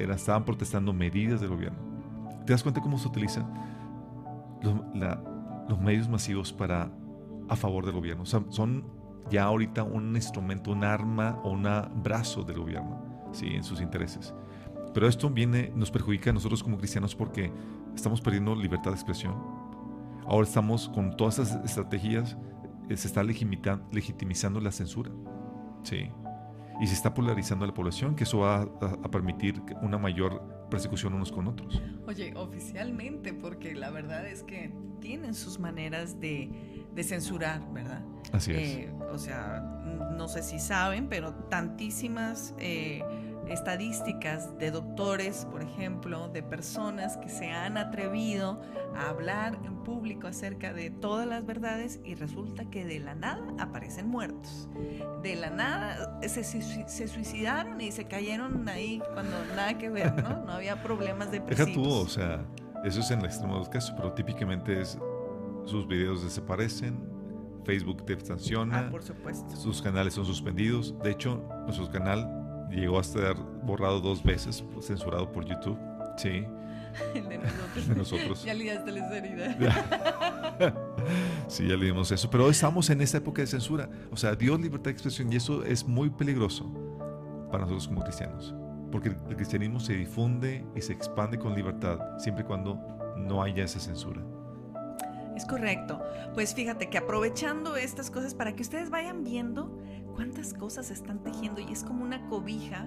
Era, 0.00 0.14
estaban 0.14 0.44
protestando 0.44 0.92
medidas 0.92 1.40
del 1.40 1.50
gobierno. 1.50 1.78
¿Te 2.46 2.52
das 2.52 2.62
cuenta 2.62 2.80
cómo 2.80 2.98
se 2.98 3.08
utilizan 3.08 3.46
los, 4.62 4.74
la- 4.94 5.22
los 5.68 5.80
medios 5.80 6.08
masivos 6.08 6.52
para 6.52 6.90
a 7.48 7.56
favor 7.56 7.84
del 7.84 7.94
gobierno? 7.94 8.22
O 8.22 8.26
sea, 8.26 8.42
son 8.48 8.84
ya 9.30 9.44
ahorita 9.44 9.82
un 9.84 10.14
instrumento, 10.16 10.72
un 10.72 10.82
arma 10.84 11.38
o 11.44 11.50
un 11.50 11.66
brazo 12.02 12.42
del 12.42 12.58
gobierno, 12.58 13.00
¿sí? 13.32 13.46
en 13.48 13.62
sus 13.62 13.80
intereses. 13.80 14.34
Pero 14.92 15.06
esto 15.06 15.30
viene, 15.30 15.70
nos 15.76 15.90
perjudica 15.90 16.30
a 16.30 16.32
nosotros 16.32 16.62
como 16.64 16.76
cristianos 16.78 17.14
porque 17.14 17.52
estamos 17.94 18.20
perdiendo 18.20 18.54
libertad 18.56 18.90
de 18.90 18.96
expresión. 18.96 19.34
Ahora 20.26 20.46
estamos 20.46 20.88
con 20.88 21.16
todas 21.16 21.38
esas 21.38 21.64
estrategias, 21.64 22.36
eh, 22.88 22.96
se 22.96 23.06
está 23.06 23.22
legitimizando 23.22 24.60
la 24.60 24.72
censura. 24.72 25.10
Sí. 25.84 26.10
Y 26.80 26.86
se 26.86 26.94
está 26.94 27.12
polarizando 27.12 27.64
a 27.64 27.68
la 27.68 27.74
población, 27.74 28.14
que 28.14 28.24
eso 28.24 28.38
va 28.38 28.62
a, 28.62 28.84
a 29.02 29.10
permitir 29.10 29.62
una 29.82 29.98
mayor 29.98 30.42
persecución 30.70 31.12
unos 31.12 31.30
con 31.30 31.48
otros. 31.48 31.82
Oye, 32.06 32.32
oficialmente, 32.36 33.34
porque 33.34 33.74
la 33.74 33.90
verdad 33.90 34.26
es 34.26 34.42
que 34.42 34.72
tienen 35.00 35.34
sus 35.34 35.58
maneras 35.58 36.20
de, 36.20 36.50
de 36.94 37.04
censurar, 37.04 37.60
¿verdad? 37.72 38.02
Así 38.32 38.52
es. 38.52 38.58
Eh, 38.58 38.92
o 39.12 39.18
sea, 39.18 39.60
no 40.16 40.28
sé 40.28 40.42
si 40.42 40.58
saben, 40.58 41.08
pero 41.08 41.34
tantísimas 41.34 42.54
eh, 42.58 43.02
estadísticas 43.50 44.56
de 44.58 44.70
doctores, 44.70 45.46
por 45.50 45.62
ejemplo, 45.62 46.28
de 46.28 46.42
personas 46.42 47.16
que 47.18 47.28
se 47.28 47.50
han 47.50 47.76
atrevido 47.76 48.60
a 48.96 49.08
hablar 49.10 49.58
en 49.64 49.76
público 49.84 50.26
acerca 50.26 50.72
de 50.72 50.90
todas 50.90 51.26
las 51.26 51.44
verdades 51.46 52.00
y 52.04 52.14
resulta 52.14 52.64
que 52.70 52.84
de 52.84 52.98
la 53.00 53.14
nada 53.14 53.42
aparecen 53.58 54.08
muertos. 54.08 54.68
De 55.22 55.36
la 55.36 55.50
nada 55.50 56.18
se, 56.22 56.44
se- 56.44 57.08
suicidaron 57.08 57.80
y 57.80 57.92
se 57.92 58.04
cayeron 58.04 58.68
ahí 58.68 59.02
cuando 59.14 59.36
nada 59.56 59.76
que 59.78 59.88
ver, 59.88 60.14
¿no? 60.22 60.44
No 60.44 60.52
había 60.52 60.82
problemas 60.82 61.30
Deja 61.30 61.44
depresivos. 61.44 61.74
tú, 61.88 61.94
o 61.94 62.08
sea, 62.08 62.44
eso 62.84 63.00
es 63.00 63.10
en 63.10 63.20
el 63.20 63.26
extremo 63.26 63.54
de 63.54 63.58
los 63.60 63.68
casos, 63.68 63.92
pero 63.96 64.12
típicamente 64.12 64.80
es 64.80 64.98
sus 65.66 65.86
videos 65.86 66.22
desaparecen, 66.22 66.98
Facebook 67.64 68.04
te 68.06 68.18
sanciona, 68.20 68.86
Ah, 68.86 68.90
por 68.90 69.02
supuesto. 69.02 69.54
sus 69.54 69.82
canales 69.82 70.14
son 70.14 70.24
suspendidos. 70.24 70.98
De 71.02 71.10
hecho, 71.10 71.44
nuestro 71.64 71.90
canal 71.90 72.39
llegó 72.70 72.98
a 72.98 73.00
estar 73.00 73.36
borrado 73.62 74.00
dos 74.00 74.22
veces, 74.22 74.64
censurado 74.80 75.30
por 75.30 75.44
YouTube. 75.44 75.78
Sí, 76.16 76.44
El 77.14 77.28
de 77.28 77.38
nosotros. 77.38 77.88
de 77.88 77.94
nosotros. 77.94 78.44
Ya 78.46 78.54
ligaste 78.54 78.92
la 78.92 79.16
herida. 79.16 80.74
Sí, 81.48 81.66
ya 81.66 81.76
leímos 81.76 82.12
eso. 82.12 82.30
Pero 82.30 82.44
hoy 82.44 82.50
estamos 82.50 82.90
en 82.90 83.00
esta 83.00 83.18
época 83.18 83.42
de 83.42 83.46
censura. 83.46 83.88
O 84.12 84.16
sea, 84.16 84.34
Dios 84.34 84.60
libertad 84.60 84.84
de 84.84 84.90
expresión 84.90 85.32
y 85.32 85.36
eso 85.36 85.64
es 85.64 85.86
muy 85.86 86.10
peligroso 86.10 86.70
para 87.50 87.62
nosotros 87.64 87.88
como 87.88 88.02
cristianos. 88.02 88.54
Porque 88.92 89.08
el 89.08 89.36
cristianismo 89.36 89.80
se 89.80 89.94
difunde 89.94 90.64
y 90.76 90.80
se 90.82 90.92
expande 90.92 91.38
con 91.38 91.54
libertad 91.54 91.98
siempre 92.18 92.44
y 92.44 92.46
cuando 92.46 92.78
no 93.16 93.42
haya 93.42 93.64
esa 93.64 93.80
censura. 93.80 94.20
Es 95.36 95.46
correcto. 95.46 96.02
Pues 96.34 96.54
fíjate 96.54 96.90
que 96.90 96.98
aprovechando 96.98 97.76
estas 97.76 98.10
cosas 98.10 98.34
para 98.34 98.54
que 98.54 98.62
ustedes 98.62 98.90
vayan 98.90 99.24
viendo 99.24 99.76
cuántas 100.14 100.54
cosas 100.54 100.90
están 100.90 101.22
tejiendo 101.22 101.60
y 101.60 101.72
es 101.72 101.82
como 101.84 102.04
una 102.04 102.26
cobija 102.28 102.86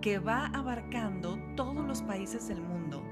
que 0.00 0.18
va 0.18 0.46
abarcando 0.46 1.38
todos 1.56 1.84
los 1.86 2.02
países 2.02 2.48
del 2.48 2.60
mundo 2.60 3.02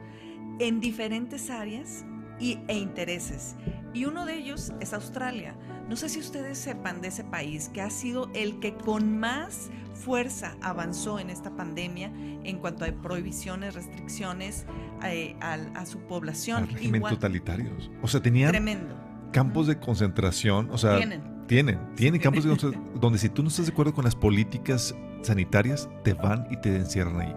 en 0.58 0.80
diferentes 0.80 1.50
áreas 1.50 2.04
y, 2.38 2.58
e 2.68 2.76
intereses. 2.78 3.56
Y 3.92 4.04
uno 4.06 4.26
de 4.26 4.36
ellos 4.36 4.72
es 4.80 4.92
Australia. 4.92 5.56
No 5.88 5.96
sé 5.96 6.08
si 6.08 6.18
ustedes 6.20 6.58
sepan 6.58 7.00
de 7.00 7.08
ese 7.08 7.24
país 7.24 7.68
que 7.72 7.80
ha 7.80 7.90
sido 7.90 8.28
el 8.34 8.58
que 8.60 8.74
con 8.74 9.18
más 9.18 9.70
fuerza 9.94 10.56
avanzó 10.60 11.18
en 11.20 11.30
esta 11.30 11.54
pandemia 11.54 12.10
en 12.44 12.58
cuanto 12.58 12.84
a 12.84 12.88
prohibiciones, 12.88 13.74
restricciones 13.74 14.66
eh, 15.04 15.36
al- 15.40 15.70
a, 15.76 15.86
su 15.86 15.98
población. 16.00 16.64
Al 16.64 16.68
régimen 16.68 16.96
Igual- 17.00 17.14
totalitarios. 17.14 17.90
O 18.02 18.08
sea, 18.08 18.20
tenían 18.20 18.50
Tremendo. 18.50 18.94
campos 19.32 19.66
de 19.68 19.78
concentración. 19.78 20.70
O 20.70 20.78
sea, 20.78 20.96
Tienen. 20.96 21.22
Tienen, 21.46 21.78
tienen 21.96 22.20
campos 22.20 22.44
donde 23.00 23.18
si 23.18 23.28
tú 23.28 23.42
no 23.42 23.48
estás 23.48 23.66
de 23.66 23.72
acuerdo 23.72 23.92
con 23.94 24.04
las 24.04 24.14
políticas 24.16 24.94
sanitarias, 25.22 25.88
te 26.02 26.14
van 26.14 26.46
y 26.50 26.56
te 26.56 26.74
encierran 26.76 27.20
ahí. 27.20 27.34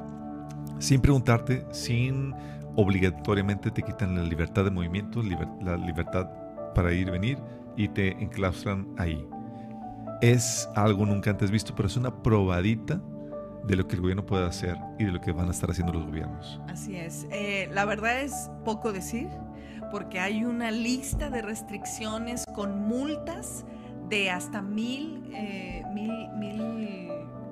Sin 0.80 1.02
preguntarte, 1.02 1.66
sin 1.72 2.34
obligatoriamente 2.76 3.72
te 3.72 3.82
quitan 3.82 4.16
la 4.16 4.24
libertad 4.24 4.64
de 4.64 4.72
movimiento, 4.72 5.22
liber- 5.24 5.62
la 5.64 5.78
libertad 5.78 6.30
para 6.76 6.94
ir 6.94 7.08
y 7.08 7.12
venir 7.12 7.38
y 7.76 7.88
te 7.88 8.12
enclaustran 8.22 8.88
ahí. 8.98 9.26
Es 10.22 10.70
algo 10.76 11.06
nunca 11.06 11.30
antes 11.32 11.52
visto, 11.52 11.74
pero 11.76 11.88
es 11.88 11.98
una 11.98 12.24
probadita 12.24 13.02
de 13.66 13.76
lo 13.76 13.88
que 13.88 13.96
el 13.96 14.02
gobierno 14.02 14.26
puede 14.26 14.46
hacer 14.46 14.78
y 14.98 15.06
de 15.06 15.12
lo 15.12 15.20
que 15.22 15.32
van 15.32 15.48
a 15.48 15.52
estar 15.52 15.70
haciendo 15.70 15.94
los 15.94 16.06
gobiernos. 16.06 16.62
Así 16.70 16.96
es. 16.96 17.28
Eh, 17.32 17.70
la 17.74 17.86
verdad 17.86 18.22
es 18.22 18.50
poco 18.64 18.94
decir, 18.94 19.28
porque 19.92 20.20
hay 20.20 20.44
una 20.44 20.72
lista 20.72 21.30
de 21.30 21.42
restricciones 21.42 22.46
con 22.56 22.88
multas 22.88 23.66
de 24.10 24.30
hasta 24.32 24.62
mil, 24.62 25.24
eh, 25.34 25.84
mil, 25.94 26.12
mil, 26.38 27.10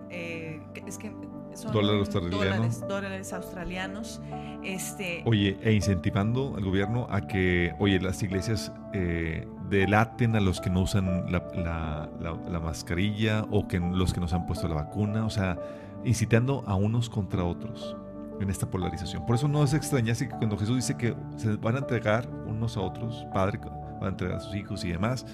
eh, 0.10 0.62
es 0.88 0.97
que 0.97 1.12
son 1.53 1.72
Dólares 1.72 1.99
australianos. 2.14 2.39
dólares, 2.39 2.82
dólares 2.88 3.34
australianos. 3.34 4.22
Este, 4.64 5.22
Oye, 5.26 5.58
e 5.64 5.72
incentivando 5.74 6.53
al 6.58 6.64
gobierno 6.66 7.08
a 7.10 7.28
que, 7.28 7.74
oye, 7.80 7.99
las 7.99 8.22
iglesias 8.24 8.72
eh, 8.93 9.47
delaten 9.70 10.36
a 10.36 10.41
los 10.41 10.60
que 10.60 10.70
no 10.70 10.82
usan 10.82 11.32
la, 11.32 11.43
la- 11.56 12.10
la- 12.20 12.49
la 12.49 12.60
mascarilla 12.60 13.45
o 13.51 13.68
que 13.68 13.80
los 13.80 14.14
que 14.14 14.20
no 14.20 14.28
se 14.28 14.36
han 14.36 14.45
puesto 14.45 14.68
la 14.68 14.76
vacuna, 14.76 15.26
o 15.26 15.30
sea, 15.30 15.58
incitando 16.03 16.64
a 16.68 16.76
unos 16.76 17.10
contra 17.10 17.43
otros 17.43 17.95
en 18.41 18.49
esta 18.49 18.70
polarización. 18.70 19.26
Por 19.26 19.36
eso 19.36 19.47
no 19.47 19.64
es 19.64 19.74
extrañarse 19.74 20.28
que 20.28 20.36
cuando 20.36 20.58
Jesús 20.58 20.76
dice 20.76 20.97
que 20.97 21.16
se 21.38 21.56
van 21.56 21.76
a 21.76 21.80
entregar 21.80 22.28
unos 22.47 22.76
a 22.76 22.82
otros, 22.82 23.26
padre 23.34 23.60
va 24.01 24.08
a 24.08 24.10
entregar 24.10 24.38
a 24.38 24.39
sus 24.41 24.53
hijos 24.56 24.84
y 24.84 24.91
demás, 24.91 25.26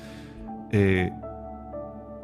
eh, 0.72 1.12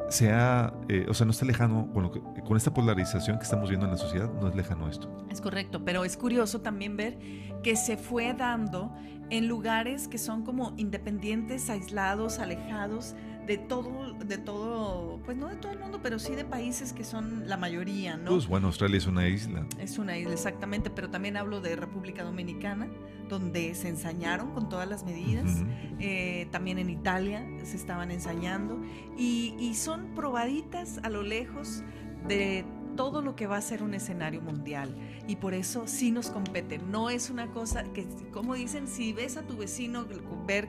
sea, 0.08 0.72
eh, 0.88 1.06
o 1.08 1.14
sea, 1.14 1.26
no 1.26 1.32
está 1.32 1.44
lejano 1.44 1.90
con, 1.92 2.08
con 2.08 2.56
esta 2.56 2.72
polarización 2.72 3.38
que 3.38 3.44
estamos 3.44 3.68
viendo 3.68 3.86
en 3.86 3.92
la 3.92 3.98
sociedad, 3.98 4.30
no 4.40 4.48
es 4.48 4.54
lejano 4.54 4.88
esto. 4.88 5.10
Es 5.30 5.40
correcto, 5.40 5.84
pero 5.84 6.04
es 6.04 6.16
curioso 6.16 6.60
también 6.60 6.96
ver 6.96 7.18
que 7.62 7.76
se 7.76 7.96
fue 7.96 8.32
dando 8.32 8.94
en 9.30 9.48
lugares 9.48 10.08
que 10.08 10.18
son 10.18 10.44
como 10.44 10.72
independientes, 10.76 11.68
aislados, 11.68 12.38
alejados 12.38 13.14
de 13.48 13.56
todo, 13.56 14.12
de 14.12 14.36
todo, 14.36 15.20
pues 15.24 15.38
no 15.38 15.48
de 15.48 15.56
todo 15.56 15.72
el 15.72 15.78
mundo, 15.78 16.00
pero 16.02 16.18
sí 16.18 16.34
de 16.34 16.44
países 16.44 16.92
que 16.92 17.02
son 17.02 17.48
la 17.48 17.56
mayoría, 17.56 18.18
¿no? 18.18 18.32
Pues 18.32 18.46
bueno, 18.46 18.66
Australia 18.66 18.98
es 18.98 19.06
una 19.06 19.26
isla. 19.26 19.66
Es 19.78 19.98
una 19.98 20.18
isla, 20.18 20.34
exactamente, 20.34 20.90
pero 20.90 21.08
también 21.08 21.38
hablo 21.38 21.62
de 21.62 21.74
República 21.74 22.24
Dominicana, 22.24 22.88
donde 23.26 23.74
se 23.74 23.88
ensañaron 23.88 24.52
con 24.52 24.68
todas 24.68 24.86
las 24.86 25.04
medidas. 25.04 25.64
Eh, 25.98 26.46
también 26.50 26.78
en 26.78 26.90
Italia 26.90 27.42
se 27.64 27.76
estaban 27.76 28.10
ensayando 28.10 28.82
y, 29.16 29.54
y 29.58 29.74
son 29.74 30.14
probaditas 30.14 31.00
a 31.02 31.08
lo 31.08 31.22
lejos 31.22 31.82
de 32.28 32.66
todo 32.96 33.22
lo 33.22 33.34
que 33.34 33.46
va 33.46 33.56
a 33.56 33.62
ser 33.62 33.82
un 33.82 33.94
escenario 33.94 34.42
mundial 34.42 34.94
y 35.26 35.36
por 35.36 35.54
eso 35.54 35.86
sí 35.86 36.10
nos 36.10 36.30
compete. 36.30 36.78
No 36.78 37.08
es 37.08 37.30
una 37.30 37.46
cosa 37.46 37.84
que, 37.94 38.06
como 38.30 38.54
dicen, 38.54 38.88
si 38.88 39.14
ves 39.14 39.38
a 39.38 39.42
tu 39.46 39.56
vecino 39.56 40.04
ver, 40.46 40.68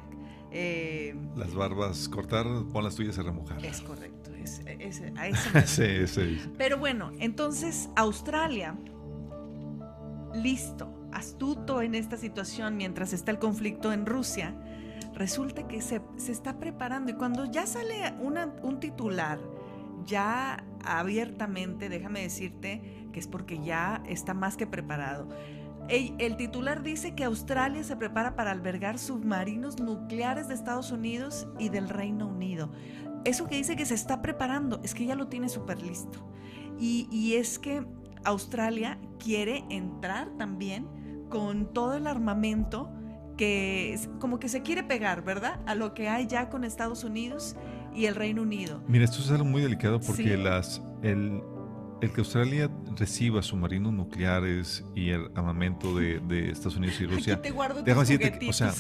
eh, 0.51 1.15
Las 1.35 1.53
barbas 1.53 2.09
cortar, 2.09 2.45
pon 2.71 2.83
las 2.83 2.95
tuyas 2.95 3.17
a 3.19 3.23
remojar. 3.23 3.63
es 3.65 3.81
correcto, 3.81 4.31
es, 4.35 4.61
es- 4.67 5.01
a 5.17 5.27
eso 5.27 5.49
Sí, 5.65 6.07
sí. 6.07 6.39
pero 6.57 6.77
bueno, 6.77 7.11
entonces 7.19 7.89
Australia, 7.95 8.75
listo, 10.33 10.93
astuto 11.11 11.81
en 11.81 11.95
esta 11.95 12.17
situación 12.17 12.77
mientras 12.77 13.13
está 13.13 13.31
el 13.31 13.39
conflicto 13.39 13.91
en 13.93 14.05
Rusia, 14.05 14.53
resulta 15.13 15.67
que 15.67 15.81
se, 15.81 16.01
se 16.17 16.31
está 16.31 16.59
preparando 16.59 17.11
y 17.11 17.15
cuando 17.15 17.45
ya 17.45 17.65
sale 17.65 18.13
una- 18.21 18.53
un 18.61 18.79
titular, 18.79 19.39
ya 20.05 20.63
abiertamente, 20.83 21.89
déjame 21.89 22.21
decirte 22.21 23.07
que 23.11 23.19
es 23.19 23.27
porque 23.27 23.59
ya 23.63 24.01
está 24.07 24.33
más 24.33 24.55
que 24.55 24.65
preparado. 24.67 25.27
El, 25.89 26.13
el 26.19 26.37
titular 26.37 26.83
dice 26.83 27.15
que 27.15 27.23
Australia 27.23 27.83
se 27.83 27.95
prepara 27.95 28.35
para 28.35 28.51
albergar 28.51 28.99
submarinos 28.99 29.79
nucleares 29.79 30.47
de 30.47 30.53
Estados 30.53 30.91
Unidos 30.91 31.47
y 31.57 31.69
del 31.69 31.89
Reino 31.89 32.27
Unido. 32.27 32.71
Eso 33.25 33.47
que 33.47 33.55
dice 33.57 33.75
que 33.75 33.85
se 33.85 33.95
está 33.95 34.21
preparando 34.21 34.79
es 34.83 34.93
que 34.93 35.05
ya 35.05 35.15
lo 35.15 35.27
tiene 35.27 35.49
súper 35.49 35.81
listo. 35.81 36.25
Y, 36.79 37.07
y 37.11 37.33
es 37.35 37.59
que 37.59 37.85
Australia 38.23 38.99
quiere 39.17 39.63
entrar 39.69 40.29
también 40.37 40.87
con 41.29 41.73
todo 41.73 41.95
el 41.95 42.07
armamento 42.07 42.91
que 43.37 43.93
es- 43.93 44.09
como 44.19 44.39
que 44.39 44.47
se 44.49 44.61
quiere 44.61 44.83
pegar, 44.83 45.23
¿verdad? 45.23 45.59
A 45.65 45.73
lo 45.75 45.93
que 45.93 46.07
hay 46.09 46.27
ya 46.27 46.49
con 46.49 46.63
Estados 46.63 47.03
Unidos 47.03 47.55
y 47.95 48.05
el 48.05 48.15
Reino 48.15 48.41
Unido. 48.43 48.81
Mira, 48.87 49.05
esto 49.05 49.19
es 49.19 49.31
algo 49.31 49.45
muy 49.45 49.61
delicado 49.61 49.99
porque 49.99 50.23
Sí. 50.23 50.37
las, 50.37 50.81
el, 51.01 51.41
el 52.01 52.11
que 52.11 52.21
Australia 52.21 52.69
reciba 52.97 53.41
submarinos 53.41 53.91
nucleares 53.93 54.85
y 54.95 55.09
el 55.09 55.25
armamento 55.35 55.95
de, 55.97 56.19
de 56.19 56.49
Estados 56.51 56.77
Unidos 56.77 56.99
y 57.01 57.05
Rusia, 57.07 57.33
Aquí 57.35 57.43
te 57.43 57.51
guardo 57.51 57.83
tus 57.83 57.95
decirte 57.97 58.39
o 58.49 58.53
sea. 58.53 58.73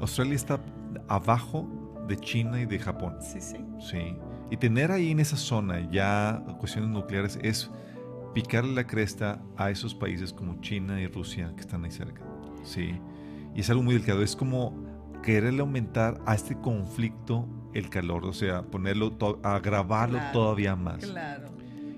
Australia 0.00 0.34
está 0.34 0.60
abajo 1.08 1.68
de 2.08 2.16
China 2.18 2.60
y 2.60 2.66
de 2.66 2.78
Japón. 2.78 3.16
sí, 3.20 3.40
sí. 3.40 3.56
Sí. 3.80 4.16
Y 4.50 4.56
tener 4.56 4.92
ahí 4.92 5.10
en 5.10 5.20
esa 5.20 5.36
zona 5.36 5.90
ya 5.90 6.42
cuestiones 6.58 6.90
nucleares 6.90 7.38
es 7.42 7.70
picarle 8.34 8.74
la 8.74 8.86
cresta 8.86 9.42
a 9.56 9.70
esos 9.70 9.94
países 9.94 10.32
como 10.32 10.60
China 10.60 11.00
y 11.00 11.06
Rusia 11.06 11.52
que 11.54 11.60
están 11.62 11.84
ahí 11.84 11.90
cerca. 11.90 12.22
Sí. 12.62 12.94
Y 13.54 13.60
es 13.60 13.70
algo 13.70 13.82
muy 13.82 13.94
delicado. 13.94 14.22
Es 14.22 14.36
como 14.36 14.74
quererle 15.22 15.60
aumentar 15.60 16.20
a 16.26 16.34
este 16.34 16.58
conflicto 16.60 17.48
el 17.72 17.88
calor, 17.88 18.24
o 18.26 18.32
sea, 18.32 18.62
ponerlo, 18.62 19.12
to- 19.12 19.40
agravarlo 19.42 20.18
Claro, 20.18 20.32
todavía 20.32 20.76
más. 20.76 21.04
Claro. 21.04 21.48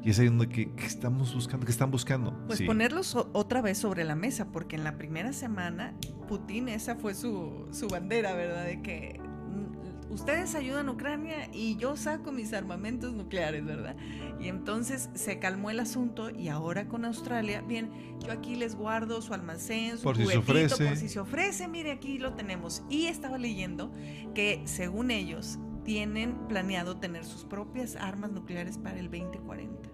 Y 0.07 0.11
es 0.11 0.21
ahí 0.21 0.27
donde 0.29 0.49
que, 0.49 0.71
que 0.73 0.87
estamos 0.87 1.35
buscando, 1.35 1.67
que 1.67 1.73
están 1.73 1.91
buscando. 1.91 2.33
Pues 2.47 2.61
Sí. 2.61 2.65
ponerlos 2.65 3.17
otra 3.17 3.61
vez 3.61 3.77
sobre 3.77 4.05
la 4.05 4.15
mesa, 4.15 4.53
porque 4.53 4.77
en 4.77 4.85
la 4.85 4.97
primera 4.97 5.33
semana 5.33 5.95
Putin 6.29 6.69
esa 6.69 6.95
fue 6.95 7.13
su, 7.15 7.67
su 7.73 7.89
bandera, 7.89 8.33
¿verdad? 8.35 8.65
De 8.67 8.83
que 8.83 9.19
mm, 9.21 10.13
ustedes 10.13 10.55
ayudan 10.55 10.89
a 10.89 10.93
Ucrania 10.93 11.49
y 11.53 11.75
yo 11.77 11.97
saco 11.97 12.31
mis 12.31 12.53
armamentos 12.53 13.15
nucleares, 13.15 13.65
¿verdad? 13.65 13.97
Y 14.39 14.47
entonces 14.47 15.11
se 15.15 15.41
calmó 15.41 15.71
el 15.71 15.81
asunto 15.81 16.31
y 16.31 16.49
ahora 16.51 16.87
con 16.87 17.05
Australia, 17.05 17.63
bien, 17.63 17.91
yo 18.25 18.31
aquí 18.31 18.55
les 18.55 18.77
guardo 18.77 19.21
su 19.23 19.35
almacén, 19.35 19.99
su 19.99 20.05
Por 20.05 20.17
si 20.17 20.25
se 20.27 20.39
ofrece. 20.39 20.87
por 20.87 20.97
si 20.97 21.09
se 21.09 21.19
ofrece, 21.19 21.67
mire, 21.67 21.91
aquí 21.91 22.19
lo 22.19 22.35
tenemos. 22.35 22.85
Y 22.89 23.07
estaba 23.07 23.39
leyendo 23.39 23.91
que 24.37 24.63
según 24.67 25.11
ellos 25.11 25.59
tienen 25.85 26.47
planeado 26.49 26.97
tener 26.99 27.25
sus 27.25 27.45
propias 27.45 27.97
armas 27.97 28.31
nucleares 28.33 28.77
para 28.79 28.99
el 28.99 29.11
2040, 29.11 29.89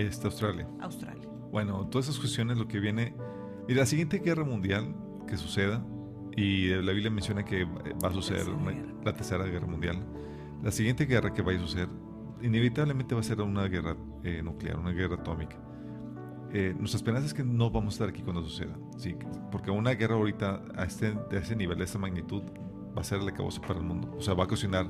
Este, 0.00 0.26
Australia. 0.26 0.68
Australia. 0.80 1.28
Bueno, 1.50 1.86
todas 1.88 2.08
esas 2.08 2.18
cuestiones, 2.20 2.58
lo 2.58 2.66
que 2.66 2.80
viene. 2.80 3.14
Mira, 3.68 3.80
la 3.80 3.86
siguiente 3.86 4.18
guerra 4.18 4.44
mundial 4.44 4.94
que 5.26 5.36
suceda, 5.36 5.84
y 6.36 6.68
la 6.68 6.92
Biblia 6.92 7.10
menciona 7.10 7.44
que 7.44 7.64
va 7.64 8.08
a 8.08 8.12
suceder 8.12 8.40
Tercera 8.44 8.56
una- 8.60 8.72
guerra. 8.72 8.92
la 9.04 9.14
tercera 9.14 9.44
guerra 9.44 9.66
mundial. 9.66 10.04
La 10.62 10.70
siguiente 10.72 11.06
guerra 11.06 11.32
que 11.32 11.42
vaya 11.42 11.58
a 11.58 11.62
suceder, 11.62 11.88
inevitablemente 12.42 13.14
va 13.14 13.20
a 13.20 13.24
ser 13.24 13.40
una 13.40 13.66
guerra 13.68 13.96
eh, 14.24 14.42
nuclear, 14.42 14.78
una 14.78 14.90
guerra 14.90 15.14
atómica. 15.16 15.56
Eh, 16.52 16.74
nuestra 16.76 16.98
esperanza 16.98 17.26
es 17.26 17.34
que 17.34 17.44
no 17.44 17.70
vamos 17.70 17.94
a 17.94 17.96
estar 17.96 18.08
aquí 18.08 18.22
cuando 18.22 18.42
suceda, 18.44 18.76
¿sí? 18.96 19.16
porque 19.50 19.70
una 19.70 19.90
guerra 19.92 20.14
ahorita 20.14 20.62
a 20.76 20.84
este, 20.84 21.12
de 21.30 21.38
ese 21.38 21.56
nivel, 21.56 21.78
de 21.78 21.84
esta 21.84 21.98
magnitud, 21.98 22.42
va 22.96 23.00
a 23.00 23.04
ser 23.04 23.20
el 23.20 23.28
acabose 23.28 23.60
para 23.60 23.74
el 23.78 23.84
mundo. 23.84 24.12
O 24.16 24.20
sea, 24.20 24.34
va 24.34 24.44
a 24.44 24.46
ocasionar, 24.46 24.86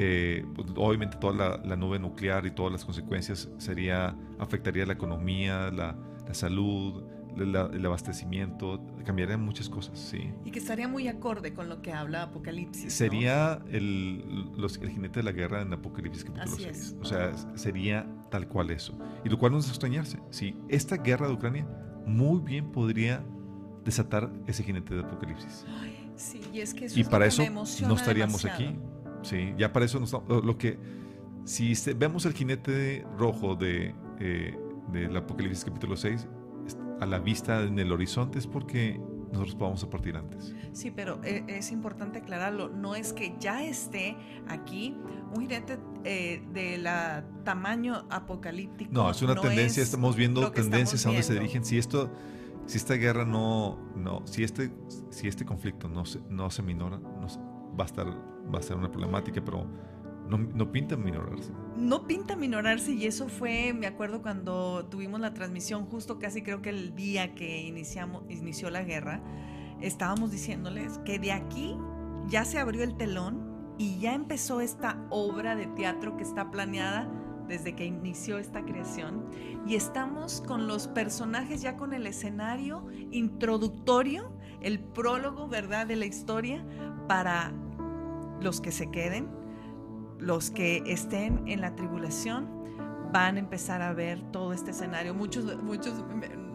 eh, 0.00 0.46
pues, 0.54 0.68
obviamente, 0.76 1.16
toda 1.18 1.34
la, 1.34 1.56
la 1.64 1.76
nube 1.76 1.98
nuclear 1.98 2.46
y 2.46 2.52
todas 2.52 2.70
las 2.72 2.84
consecuencias 2.84 3.48
sería, 3.58 4.16
afectaría 4.38 4.86
la 4.86 4.92
economía, 4.92 5.70
la, 5.72 5.96
la 6.26 6.34
salud, 6.34 7.02
la- 7.36 7.68
el 7.72 7.84
abastecimiento, 7.86 8.80
cambiarían 9.04 9.44
muchas 9.44 9.68
cosas, 9.68 9.98
¿sí? 9.98 10.32
Y 10.44 10.50
que 10.52 10.58
estaría 10.60 10.86
muy 10.88 11.08
acorde 11.08 11.52
con 11.52 11.68
lo 11.68 11.82
que 11.82 11.92
habla 11.92 12.22
Apocalipsis. 12.24 12.84
¿no? 12.84 12.90
Sería 12.90 13.60
el, 13.70 14.50
los- 14.56 14.76
el 14.78 14.90
jinete 14.90 15.18
de 15.20 15.24
la 15.24 15.32
guerra 15.32 15.62
en 15.62 15.72
Apocalipsis 15.72 16.24
capítulo 16.24 16.52
Así 16.54 16.62
6. 16.64 16.76
es. 16.76 16.96
O 17.00 17.04
sea, 17.04 17.32
sería 17.56 18.06
tal 18.30 18.46
cual 18.48 18.70
eso. 18.70 18.96
Y 19.24 19.28
lo 19.28 19.38
cual 19.38 19.52
no 19.52 19.58
es 19.58 19.68
extrañarse. 19.68 20.18
Sí, 20.30 20.56
esta 20.68 20.96
guerra 20.96 21.26
de 21.28 21.34
Ucrania 21.34 21.66
muy 22.06 22.40
bien 22.40 22.70
podría 22.72 23.24
desatar 23.84 24.30
ese 24.46 24.62
jinete 24.62 24.94
de 24.94 25.00
Apocalipsis. 25.00 25.64
Sí, 26.16 26.40
y 26.52 26.60
es 26.60 26.74
que 26.74 26.86
eso 26.86 26.96
Y 26.98 27.02
es 27.02 27.06
lo 27.06 27.10
para 27.12 27.24
que 27.26 27.28
eso 27.28 27.42
no 27.86 27.94
estaríamos 27.94 28.42
demasiado. 28.42 28.70
aquí. 28.72 28.80
Sí, 29.22 29.54
ya 29.58 29.72
para 29.72 29.84
eso 29.86 29.98
no 29.98 30.04
estamos- 30.04 30.28
lo- 30.28 30.40
lo 30.42 30.58
que 30.58 30.78
si 31.44 31.74
se- 31.74 31.94
vemos 31.94 32.24
el 32.26 32.32
jinete 32.34 33.06
rojo 33.18 33.54
de 33.54 33.94
eh, 34.20 34.58
del 34.92 35.16
Apocalipsis 35.16 35.64
capítulo 35.64 35.96
6 35.96 36.26
es- 36.66 36.76
a 37.00 37.06
la 37.06 37.18
vista 37.18 37.62
en 37.62 37.78
el 37.78 37.92
horizonte 37.92 38.38
es 38.38 38.46
porque 38.46 39.00
nosotros 39.32 39.58
vamos 39.58 39.84
a 39.84 39.90
partir 39.90 40.16
antes. 40.16 40.54
Sí, 40.72 40.90
pero 40.90 41.20
eh, 41.22 41.44
es 41.48 41.70
importante 41.70 42.18
aclararlo. 42.18 42.68
No 42.70 42.94
es 42.94 43.12
que 43.12 43.36
ya 43.38 43.62
esté 43.62 44.16
aquí 44.48 44.96
un 45.34 45.42
jinete 45.42 45.78
eh, 46.04 46.42
de 46.52 46.78
la 46.78 47.24
tamaño 47.44 48.06
apocalíptico. 48.10 48.90
No, 48.92 49.10
es 49.10 49.20
una 49.22 49.34
tendencia, 49.34 49.82
es 49.82 49.88
estamos 49.90 50.16
viendo 50.16 50.50
tendencias 50.50 51.04
a 51.04 51.08
dónde 51.10 51.22
se 51.22 51.34
dirigen. 51.34 51.64
Si 51.64 51.76
esto, 51.76 52.10
si 52.66 52.78
esta 52.78 52.94
guerra 52.94 53.24
no, 53.26 53.78
no, 53.94 54.26
si 54.26 54.42
este, 54.44 54.70
si 55.10 55.28
este 55.28 55.44
conflicto 55.44 55.88
no 55.88 56.04
se, 56.06 56.20
no 56.30 56.50
se 56.50 56.62
minora, 56.62 56.98
no 56.98 57.26
va 57.78 57.84
a 57.84 57.86
estar, 57.86 58.06
va 58.52 58.58
a 58.58 58.62
ser 58.62 58.76
una 58.76 58.90
problemática, 58.90 59.42
pero 59.44 59.66
no, 60.28 60.38
no 60.38 60.70
pinta 60.70 60.96
minorarse. 60.96 61.52
No 61.76 62.06
pinta 62.06 62.36
minorarse 62.36 62.92
y 62.92 63.06
eso 63.06 63.28
fue, 63.28 63.72
me 63.72 63.86
acuerdo 63.86 64.22
cuando 64.22 64.86
tuvimos 64.86 65.20
la 65.20 65.32
transmisión, 65.32 65.86
justo 65.86 66.18
casi 66.18 66.42
creo 66.42 66.60
que 66.60 66.70
el 66.70 66.94
día 66.94 67.34
que 67.34 67.62
iniciamos, 67.62 68.24
inició 68.28 68.70
la 68.70 68.82
guerra, 68.82 69.22
estábamos 69.80 70.30
diciéndoles 70.30 70.98
que 70.98 71.18
de 71.18 71.32
aquí 71.32 71.76
ya 72.28 72.44
se 72.44 72.58
abrió 72.58 72.82
el 72.82 72.96
telón 72.96 73.74
y 73.78 73.98
ya 73.98 74.14
empezó 74.14 74.60
esta 74.60 75.02
obra 75.08 75.56
de 75.56 75.66
teatro 75.68 76.16
que 76.16 76.24
está 76.24 76.50
planeada 76.50 77.08
desde 77.46 77.74
que 77.74 77.86
inició 77.86 78.38
esta 78.38 78.62
creación 78.64 79.24
y 79.66 79.74
estamos 79.74 80.42
con 80.46 80.66
los 80.66 80.88
personajes 80.88 81.62
ya 81.62 81.76
con 81.76 81.94
el 81.94 82.06
escenario 82.06 82.84
introductorio, 83.10 84.30
el 84.60 84.80
prólogo, 84.80 85.48
¿verdad?, 85.48 85.86
de 85.86 85.96
la 85.96 86.04
historia 86.04 86.62
para 87.06 87.52
los 88.40 88.60
que 88.60 88.72
se 88.72 88.90
queden, 88.90 89.28
los 90.18 90.50
que 90.50 90.82
estén 90.86 91.46
en 91.46 91.60
la 91.60 91.74
tribulación 91.74 92.58
van 93.12 93.36
a 93.36 93.38
empezar 93.38 93.82
a 93.82 93.92
ver 93.92 94.20
todo 94.32 94.52
este 94.52 94.72
escenario. 94.72 95.14
Muchos, 95.14 95.62
muchos, 95.62 96.04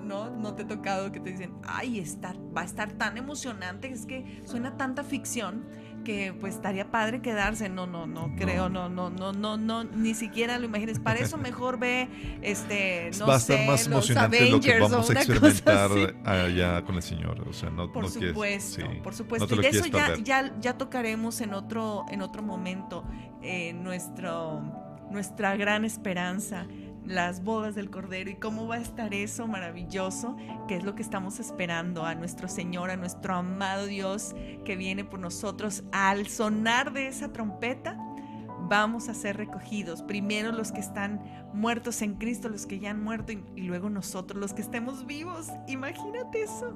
no, 0.04 0.30
no 0.30 0.54
te 0.54 0.64
he 0.64 0.66
tocado 0.66 1.12
que 1.12 1.20
te 1.20 1.32
dicen, 1.32 1.54
ay, 1.64 2.00
está, 2.00 2.34
va 2.56 2.62
a 2.62 2.66
estar 2.66 2.94
tan 2.94 3.18
emocionante, 3.18 3.90
es 3.90 4.06
que 4.06 4.44
suena 4.46 4.78
tanta 4.78 5.04
ficción 5.04 5.66
que 6.04 6.34
pues 6.40 6.56
estaría 6.56 6.90
padre 6.92 7.22
quedarse. 7.22 7.70
No, 7.70 7.88
no, 7.88 8.06
no 8.08 8.34
creo, 8.38 8.70
no, 8.70 8.90
no, 8.90 9.10
no, 9.10 9.34
no, 9.34 9.58
no, 9.58 9.84
ni 9.84 10.14
siquiera 10.14 10.58
lo 10.60 10.66
imagines. 10.66 11.00
Para 11.00 11.20
eso 11.20 11.38
mejor 11.50 11.80
ve, 11.80 12.10
este, 12.42 13.12
no 13.20 13.28
va 13.28 13.36
a 13.36 13.38
estar 13.38 13.58
sé, 13.58 13.66
más 13.66 13.80
los 13.88 13.88
emocionante 13.88 14.50
lo 14.50 14.60
que 14.60 14.72
Avengers 14.74 14.92
vamos 14.92 15.10
a 15.10 15.14
experimentar 15.14 16.16
allá 16.26 16.82
con 16.84 16.96
el 16.96 17.02
Señor. 17.04 17.48
O 17.48 17.54
sea, 17.54 17.70
no, 17.70 17.92
Por 17.92 18.04
no 18.04 18.10
quieres- 18.10 18.30
supuesto, 18.32 18.82
sí, 18.82 19.00
por 19.04 19.14
supuesto. 19.14 19.56
y 19.56 19.58
de 19.60 19.70
eso 19.70 19.84
quieres 19.90 20.24
ya, 20.24 20.54
ya 20.60 20.78
tocaremos 20.78 21.42
en 21.42 21.54
otro, 21.54 22.06
en 22.12 22.22
otro 22.22 22.44
momento 22.44 23.04
eh, 23.42 23.74
nuestro, 23.74 24.62
nuestra 25.12 25.56
gran 25.56 25.86
esperanza, 25.86 26.66
las 27.06 27.44
bodas 27.44 27.76
del 27.76 27.90
Cordero 27.90 28.30
y 28.30 28.36
cómo 28.36 28.68
va 28.68 28.76
a 28.76 28.82
estar 28.82 29.14
eso 29.14 29.48
maravilloso, 29.48 30.38
que 30.68 30.76
es 30.76 30.84
lo 30.84 30.96
que 30.96 31.02
estamos 31.02 31.40
esperando 31.40 32.06
a 32.06 32.16
nuestro 32.16 32.48
Señor, 32.48 32.90
a 32.90 32.98
nuestro 32.98 33.36
amado 33.36 33.86
Dios 33.86 34.36
que 34.66 34.76
viene 34.76 35.04
por 35.04 35.20
nosotros. 35.20 35.84
Al 35.92 36.28
sonar 36.28 36.94
de 36.94 37.08
esa 37.08 37.34
trompeta, 37.34 37.98
vamos 38.70 39.10
a 39.10 39.14
ser 39.14 39.38
recogidos. 39.38 40.02
Primero 40.02 40.52
los 40.52 40.72
que 40.72 40.80
están 40.80 41.22
muertos 41.54 42.02
en 42.02 42.16
Cristo, 42.16 42.50
los 42.50 42.66
que 42.66 42.80
ya 42.80 42.92
han 42.92 43.04
muerto, 43.04 43.32
y, 43.32 43.44
y 43.56 43.62
luego 43.64 43.90
nosotros, 43.90 44.40
los 44.40 44.54
que 44.54 44.62
estemos 44.62 45.06
vivos. 45.06 45.50
Imagínate 45.68 46.44
eso. 46.44 46.74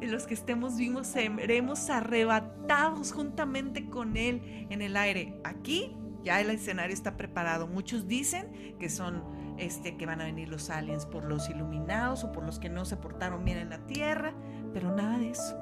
Los 0.00 0.26
que 0.26 0.34
estemos 0.34 0.76
vivos 0.76 1.06
seremos 1.06 1.90
arrebatados 1.90 3.12
juntamente 3.12 3.88
con 3.88 4.16
Él 4.16 4.66
en 4.70 4.82
el 4.82 4.96
aire. 4.96 5.40
Aquí 5.44 5.94
ya 6.24 6.40
el 6.40 6.50
escenario 6.50 6.94
está 6.94 7.16
preparado. 7.16 7.66
Muchos 7.66 8.08
dicen 8.08 8.76
que 8.78 8.88
son 8.88 9.22
este, 9.58 9.96
que 9.96 10.06
van 10.06 10.20
a 10.20 10.24
venir 10.24 10.48
los 10.48 10.70
aliens 10.70 11.06
por 11.06 11.24
los 11.24 11.48
iluminados 11.50 12.24
o 12.24 12.32
por 12.32 12.44
los 12.44 12.58
que 12.58 12.68
no 12.68 12.84
se 12.84 12.96
portaron 12.96 13.44
bien 13.44 13.58
en 13.58 13.70
la 13.70 13.78
tierra, 13.86 14.32
pero 14.72 14.94
nada 14.94 15.18
de 15.18 15.30
eso. 15.30 15.56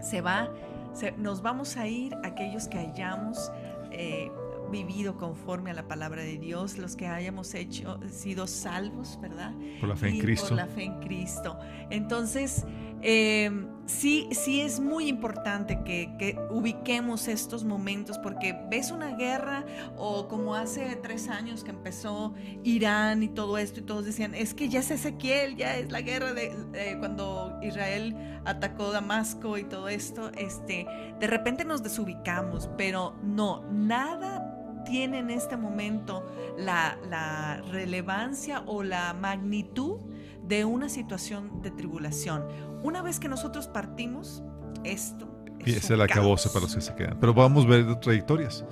Se 0.00 0.20
va, 0.20 0.50
se- 0.92 1.12
nos 1.12 1.42
vamos 1.42 1.76
a 1.76 1.86
ir 1.86 2.14
aquellos 2.24 2.68
que 2.68 2.78
hayamos 2.78 3.50
eh, 3.90 4.30
vivido 4.70 5.16
conforme 5.16 5.70
a 5.70 5.74
la 5.74 5.88
palabra 5.88 6.22
de 6.22 6.38
Dios, 6.38 6.78
los 6.78 6.96
que 6.96 7.06
hayamos 7.06 7.54
hecho, 7.54 7.98
sido 8.10 8.46
salvos, 8.46 9.18
¿verdad? 9.20 9.54
Por 9.80 9.88
la 9.88 9.96
fe 9.96 10.08
en 10.08 10.16
y 10.16 10.20
Cristo. 10.20 10.48
Por 10.48 10.56
la 10.56 10.66
fe 10.66 10.84
en 10.84 11.00
Cristo. 11.00 11.58
Entonces, 11.90 12.64
eh, 13.02 13.50
sí, 13.86 14.28
sí 14.32 14.60
es 14.60 14.80
muy 14.80 15.08
importante 15.08 15.80
que, 15.84 16.14
que 16.18 16.38
ubiquemos 16.50 17.28
estos 17.28 17.64
momentos 17.64 18.18
porque 18.18 18.58
ves 18.70 18.90
una 18.90 19.16
guerra 19.16 19.64
o 19.96 20.28
como 20.28 20.54
hace 20.54 20.96
tres 20.96 21.28
años 21.28 21.62
que 21.62 21.70
empezó 21.70 22.34
Irán 22.64 23.22
y 23.22 23.28
todo 23.28 23.58
esto 23.58 23.80
y 23.80 23.82
todos 23.82 24.04
decían, 24.04 24.34
es 24.34 24.54
que 24.54 24.68
ya 24.68 24.80
es 24.80 24.90
Ezequiel, 24.90 25.56
ya 25.56 25.76
es 25.76 25.92
la 25.92 26.00
guerra 26.00 26.32
de 26.32 26.52
eh, 26.74 26.96
cuando 26.98 27.58
Israel 27.62 28.16
atacó 28.44 28.92
Damasco 28.92 29.58
y 29.58 29.64
todo 29.64 29.88
esto, 29.88 30.30
este, 30.36 30.86
de 31.20 31.26
repente 31.26 31.64
nos 31.64 31.82
desubicamos, 31.82 32.70
pero 32.76 33.14
no, 33.22 33.64
nada 33.70 34.45
tiene 34.86 35.18
en 35.18 35.30
este 35.30 35.56
momento 35.56 36.24
la, 36.56 36.96
la 37.10 37.62
relevancia 37.70 38.62
o 38.66 38.82
la 38.82 39.12
magnitud 39.12 39.98
de 40.46 40.64
una 40.64 40.88
situación 40.88 41.60
de 41.62 41.70
tribulación. 41.70 42.44
Una 42.82 43.02
vez 43.02 43.18
que 43.18 43.28
nosotros 43.28 43.66
partimos, 43.66 44.42
esto 44.84 45.28
Y 45.64 45.72
es 45.72 45.84
es 45.84 45.90
el 45.90 46.00
acabose 46.00 46.48
para 46.48 46.60
los 46.62 46.74
que 46.74 46.80
se 46.80 46.94
quedan. 46.94 47.18
Pero 47.20 47.34
vamos 47.34 47.64
a 47.64 47.68
ver 47.68 48.00
trayectorias. 48.00 48.64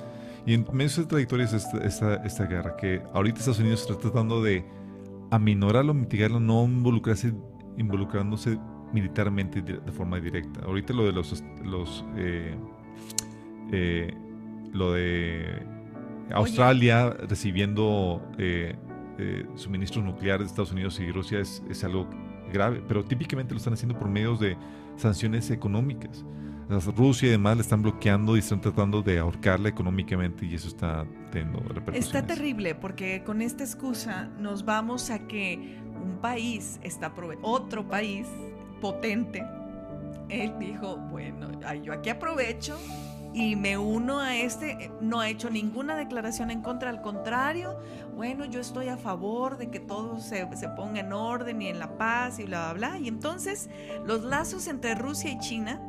Y 0.46 0.54
en 0.54 0.66
medio 0.72 0.94
de 0.94 1.06
trayectorias 1.06 1.52
esta, 1.52 1.78
esta, 1.78 2.14
esta 2.16 2.44
guerra, 2.46 2.76
que 2.76 3.02
ahorita 3.12 3.38
Estados 3.38 3.60
Unidos 3.60 3.82
está 3.82 3.98
tratando 3.98 4.42
de 4.42 4.64
aminorarlo, 5.30 5.94
mitigarlo, 5.94 6.38
no 6.38 6.64
involucrarse, 6.64 7.32
involucrándose 7.76 8.58
militarmente 8.92 9.62
de, 9.62 9.78
de 9.78 9.92
forma 9.92 10.20
directa. 10.20 10.60
Ahorita 10.64 10.92
lo 10.92 11.04
de 11.06 11.12
los, 11.12 11.42
los 11.64 12.04
eh, 12.16 12.56
eh, 13.72 14.14
lo 14.72 14.92
de 14.92 15.66
Australia 16.32 17.10
recibiendo 17.28 18.22
eh, 18.38 18.74
eh, 19.18 19.46
suministros 19.54 20.04
nucleares 20.04 20.46
de 20.46 20.46
Estados 20.46 20.72
Unidos 20.72 20.98
y 21.00 21.10
Rusia 21.10 21.40
es, 21.40 21.62
es 21.68 21.84
algo 21.84 22.08
grave, 22.52 22.82
pero 22.86 23.04
típicamente 23.04 23.52
lo 23.52 23.58
están 23.58 23.74
haciendo 23.74 23.98
por 23.98 24.08
medios 24.08 24.40
de 24.40 24.56
sanciones 24.96 25.50
económicas. 25.50 26.24
Rusia 26.96 27.28
y 27.28 27.30
demás 27.32 27.56
le 27.56 27.62
están 27.62 27.82
bloqueando 27.82 28.36
y 28.36 28.38
están 28.38 28.60
tratando 28.60 29.02
de 29.02 29.18
ahorcarla 29.18 29.68
económicamente 29.68 30.46
y 30.46 30.54
eso 30.54 30.68
está 30.68 31.04
teniendo 31.30 31.58
repercusiones. 31.60 32.06
Está 32.06 32.26
terrible 32.26 32.74
porque 32.74 33.22
con 33.24 33.42
esta 33.42 33.62
excusa 33.64 34.30
nos 34.38 34.64
vamos 34.64 35.10
a 35.10 35.18
que 35.26 35.78
un 36.02 36.18
país 36.22 36.80
está 36.82 37.14
prove- 37.14 37.38
otro 37.42 37.86
país 37.86 38.26
potente. 38.80 39.44
Él 40.30 40.54
dijo, 40.58 40.96
bueno, 41.10 41.48
yo 41.82 41.92
aquí 41.92 42.08
aprovecho 42.08 42.78
y 43.34 43.56
me 43.56 43.76
uno 43.76 44.20
a 44.20 44.36
este, 44.36 44.92
no 45.00 45.18
ha 45.20 45.28
hecho 45.28 45.50
ninguna 45.50 45.96
declaración 45.96 46.52
en 46.52 46.62
contra, 46.62 46.88
al 46.88 47.02
contrario, 47.02 47.76
bueno, 48.14 48.44
yo 48.44 48.60
estoy 48.60 48.88
a 48.88 48.96
favor 48.96 49.58
de 49.58 49.70
que 49.70 49.80
todo 49.80 50.20
se, 50.20 50.48
se 50.56 50.68
ponga 50.68 51.00
en 51.00 51.12
orden 51.12 51.60
y 51.60 51.66
en 51.66 51.80
la 51.80 51.98
paz 51.98 52.38
y 52.38 52.44
bla, 52.44 52.72
bla, 52.72 52.90
bla. 52.90 52.98
Y 53.00 53.08
entonces 53.08 53.68
los 54.06 54.22
lazos 54.22 54.68
entre 54.68 54.94
Rusia 54.94 55.32
y 55.32 55.38
China 55.40 55.80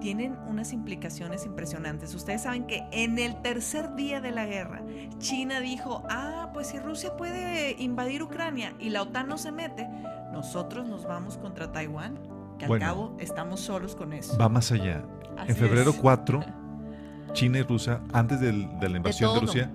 tienen 0.00 0.36
unas 0.48 0.72
implicaciones 0.72 1.46
impresionantes. 1.46 2.12
Ustedes 2.14 2.42
saben 2.42 2.66
que 2.66 2.82
en 2.90 3.20
el 3.20 3.40
tercer 3.40 3.94
día 3.94 4.20
de 4.20 4.32
la 4.32 4.44
guerra, 4.44 4.82
China 5.18 5.60
dijo, 5.60 6.02
ah, 6.10 6.50
pues 6.52 6.66
si 6.66 6.80
Rusia 6.80 7.16
puede 7.16 7.80
invadir 7.80 8.20
Ucrania 8.22 8.74
y 8.80 8.90
la 8.90 9.02
OTAN 9.02 9.28
no 9.28 9.38
se 9.38 9.52
mete, 9.52 9.88
nosotros 10.32 10.88
nos 10.88 11.06
vamos 11.06 11.38
contra 11.38 11.70
Taiwán, 11.70 12.18
que 12.58 12.64
al 12.64 12.80
cabo 12.80 13.16
estamos 13.20 13.60
solos 13.60 13.94
con 13.94 14.12
eso. 14.12 14.36
Va 14.36 14.48
más 14.48 14.72
allá. 14.72 15.04
en 15.46 15.54
febrero 15.54 15.92
4 15.94 16.44
China 17.34 17.58
y 17.58 17.62
Rusia, 17.62 18.00
antes 18.12 18.40
de 18.40 18.52
la 18.52 18.96
invasión 18.96 19.34
de, 19.34 19.40
Rusia, 19.40 19.70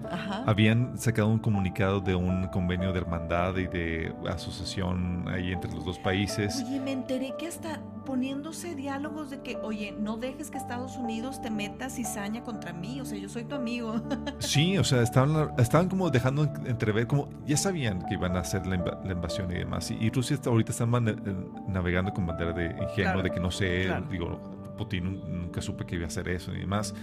habían 0.47 0.97
sacado 0.97 1.28
un 1.28 1.39
comunicado 1.39 1.99
de 1.99 2.16
un 2.16 2.47
convenio 2.47 2.91
de 2.93 2.99
hermandad 2.99 3.55
y 3.57 3.68
de 3.68 4.14
asociación 4.28 5.26
ahí 5.28 5.51
entre 5.51 5.72
los 5.72 5.86
dos 5.86 5.99
países. 5.99 6.64
Oye, 6.66 6.80
me 6.80 6.93
enteré 6.93 7.36
que 7.38 7.47
hasta 7.47 7.82
poniéndose 8.05 8.76
diálogos 8.76 9.30
de 9.30 9.41
que, 9.41 9.57
oye, 9.57 9.91
no 9.91 10.18
dejes 10.18 10.49
que 10.49 10.57
Estados 10.57 10.97
Unidos 10.97 11.41
te 11.41 11.51
meta 11.51 11.89
cizaña 11.89 12.43
contra 12.43 12.74
mí, 12.74 13.01
o 13.01 13.05
sea, 13.05 13.18
yo 13.18 13.30
soy 13.30 13.43
tu 13.43 13.55
amigo. 13.55 14.01
Sí, 14.39 14.78
o 14.78 14.84
sea, 14.84 15.01
estaban, 15.01 15.51
estaban 15.60 15.89
como 15.89 16.10
dejando 16.10 16.43
entrever, 16.66 17.05
como 17.07 17.30
ya 17.45 17.57
sabían 17.57 18.01
que 18.07 18.16
iban 18.16 18.36
a 18.36 18.39
hacer 18.39 18.66
la, 18.66 18.76
invasión 18.76 19.51
y 19.51 19.55
demás. 19.55 19.91
Y, 19.91 20.10
Rusia 20.10 20.39
ahorita 20.43 20.72
está 20.72 20.88
navegando 20.88 22.14
con 22.14 22.26
bandera 22.26 22.53
de 22.53 22.76
ingenuo, 22.82 23.22
de 23.22 23.30
que 23.30 23.39
no 23.39 23.51
sé, 23.51 23.91
digo, 24.10 24.39
Putin 24.78 25.22
nunca 25.28 25.62
supe 25.62 25.86
que 25.86 25.95
iba 25.95 26.05
a 26.05 26.07
hacer 26.07 26.30
eso 26.30 26.53
y 26.53 26.60
demás. 26.60 26.95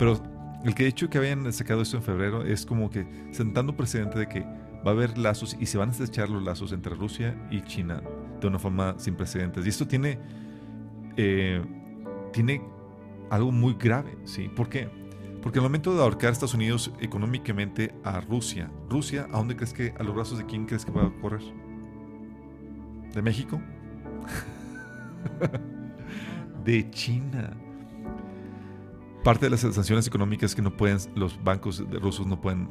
Pero 0.00 0.18
el 0.64 0.74
que 0.74 0.86
hecho 0.86 1.10
que 1.10 1.18
habían 1.18 1.52
sacado 1.52 1.82
esto 1.82 1.98
en 1.98 2.02
febrero 2.02 2.42
es 2.42 2.64
como 2.64 2.88
que 2.88 3.06
sentando 3.32 3.76
precedente 3.76 4.18
de 4.18 4.28
que 4.28 4.40
va 4.40 4.86
a 4.86 4.90
haber 4.92 5.18
lazos 5.18 5.54
y 5.60 5.66
se 5.66 5.76
van 5.76 5.90
a 5.90 5.92
estrechar 5.92 6.30
los 6.30 6.42
lazos 6.42 6.72
entre 6.72 6.94
Rusia 6.94 7.36
y 7.50 7.60
China 7.60 8.02
de 8.40 8.46
una 8.46 8.58
forma 8.58 8.94
sin 8.98 9.14
precedentes. 9.14 9.66
Y 9.66 9.68
esto 9.68 9.86
tiene, 9.86 10.18
eh, 11.18 11.62
tiene 12.32 12.62
algo 13.28 13.52
muy 13.52 13.74
grave, 13.74 14.16
¿sí? 14.24 14.48
¿Por 14.48 14.70
qué? 14.70 14.88
Porque 15.42 15.58
el 15.58 15.64
momento 15.64 15.94
de 15.94 16.00
ahorcar 16.00 16.30
a 16.30 16.32
Estados 16.32 16.54
Unidos 16.54 16.90
económicamente 17.00 17.94
a 18.02 18.22
Rusia, 18.22 18.70
Rusia, 18.88 19.28
¿a 19.30 19.36
dónde 19.36 19.54
crees 19.54 19.74
que, 19.74 19.92
a 19.98 20.02
los 20.02 20.14
brazos 20.14 20.38
de 20.38 20.46
quién 20.46 20.64
crees 20.64 20.86
que 20.86 20.92
va 20.92 21.08
a 21.08 21.20
correr? 21.20 21.42
¿De 23.12 23.20
México? 23.20 23.60
de 26.64 26.90
China. 26.90 27.54
Parte 29.24 29.46
de 29.46 29.50
las 29.50 29.60
sanciones 29.60 30.06
económicas 30.06 30.54
que 30.54 30.62
no 30.62 30.76
pueden, 30.76 30.98
los 31.14 31.42
bancos 31.42 31.84
rusos 32.00 32.26
no 32.26 32.40
pueden 32.40 32.68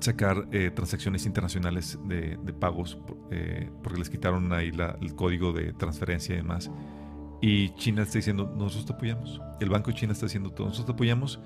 sacar 0.00 0.46
eh, 0.52 0.70
transacciones 0.70 1.26
internacionales 1.26 1.98
de, 2.06 2.36
pagos 2.58 2.98
eh, 3.30 3.70
porque 3.82 3.98
les 3.98 4.10
quitaron 4.10 4.52
ahí 4.52 4.72
el 5.00 5.14
código 5.14 5.52
de 5.52 5.72
transferencia 5.72 6.34
y 6.34 6.38
demás. 6.38 6.70
Y 7.40 7.70
China 7.70 8.02
está 8.02 8.18
diciendo, 8.18 8.52
nosotros 8.56 8.86
te 8.86 8.92
apoyamos. 8.92 9.40
El 9.60 9.70
Banco 9.70 9.90
de 9.90 9.96
China 9.96 10.12
está 10.12 10.26
diciendo, 10.26 10.50
nosotros 10.50 10.86
te 10.86 10.92
apoyamos 10.92 11.40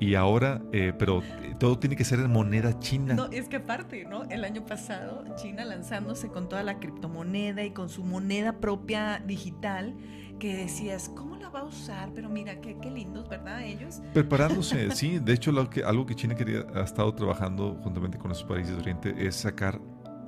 y 0.00 0.14
ahora, 0.14 0.62
eh, 0.72 0.94
pero 0.98 1.22
todo 1.58 1.78
tiene 1.78 1.94
que 1.94 2.04
ser 2.04 2.20
en 2.20 2.30
moneda 2.30 2.78
china. 2.78 3.12
No, 3.12 3.26
es 3.26 3.48
que 3.48 3.56
aparte, 3.56 4.06
¿no? 4.06 4.24
El 4.24 4.44
año 4.44 4.64
pasado, 4.64 5.24
China 5.36 5.64
lanzándose 5.66 6.28
con 6.28 6.48
toda 6.48 6.62
la 6.62 6.78
criptomoneda 6.80 7.62
y 7.64 7.72
con 7.72 7.90
su 7.90 8.02
moneda 8.02 8.60
propia 8.60 9.22
digital, 9.24 9.94
que 10.40 10.56
decías, 10.56 11.08
¿cómo 11.14 11.36
la 11.36 11.48
va 11.50 11.60
a 11.60 11.64
usar? 11.64 12.10
Pero 12.12 12.28
mira, 12.28 12.60
qué, 12.60 12.76
qué 12.82 12.90
lindos, 12.90 13.28
¿verdad? 13.28 13.62
Ellos. 13.62 14.02
Preparándose, 14.12 14.90
sí. 14.96 15.20
De 15.20 15.32
hecho, 15.32 15.52
lo 15.52 15.70
que, 15.70 15.84
algo 15.84 16.04
que 16.04 16.16
China 16.16 16.34
quería, 16.34 16.66
ha 16.74 16.80
estado 16.80 17.14
trabajando 17.14 17.78
juntamente 17.84 18.18
con 18.18 18.32
esos 18.32 18.44
países 18.44 18.74
de 18.74 18.80
Oriente 18.80 19.14
es 19.16 19.36
sacar 19.36 19.80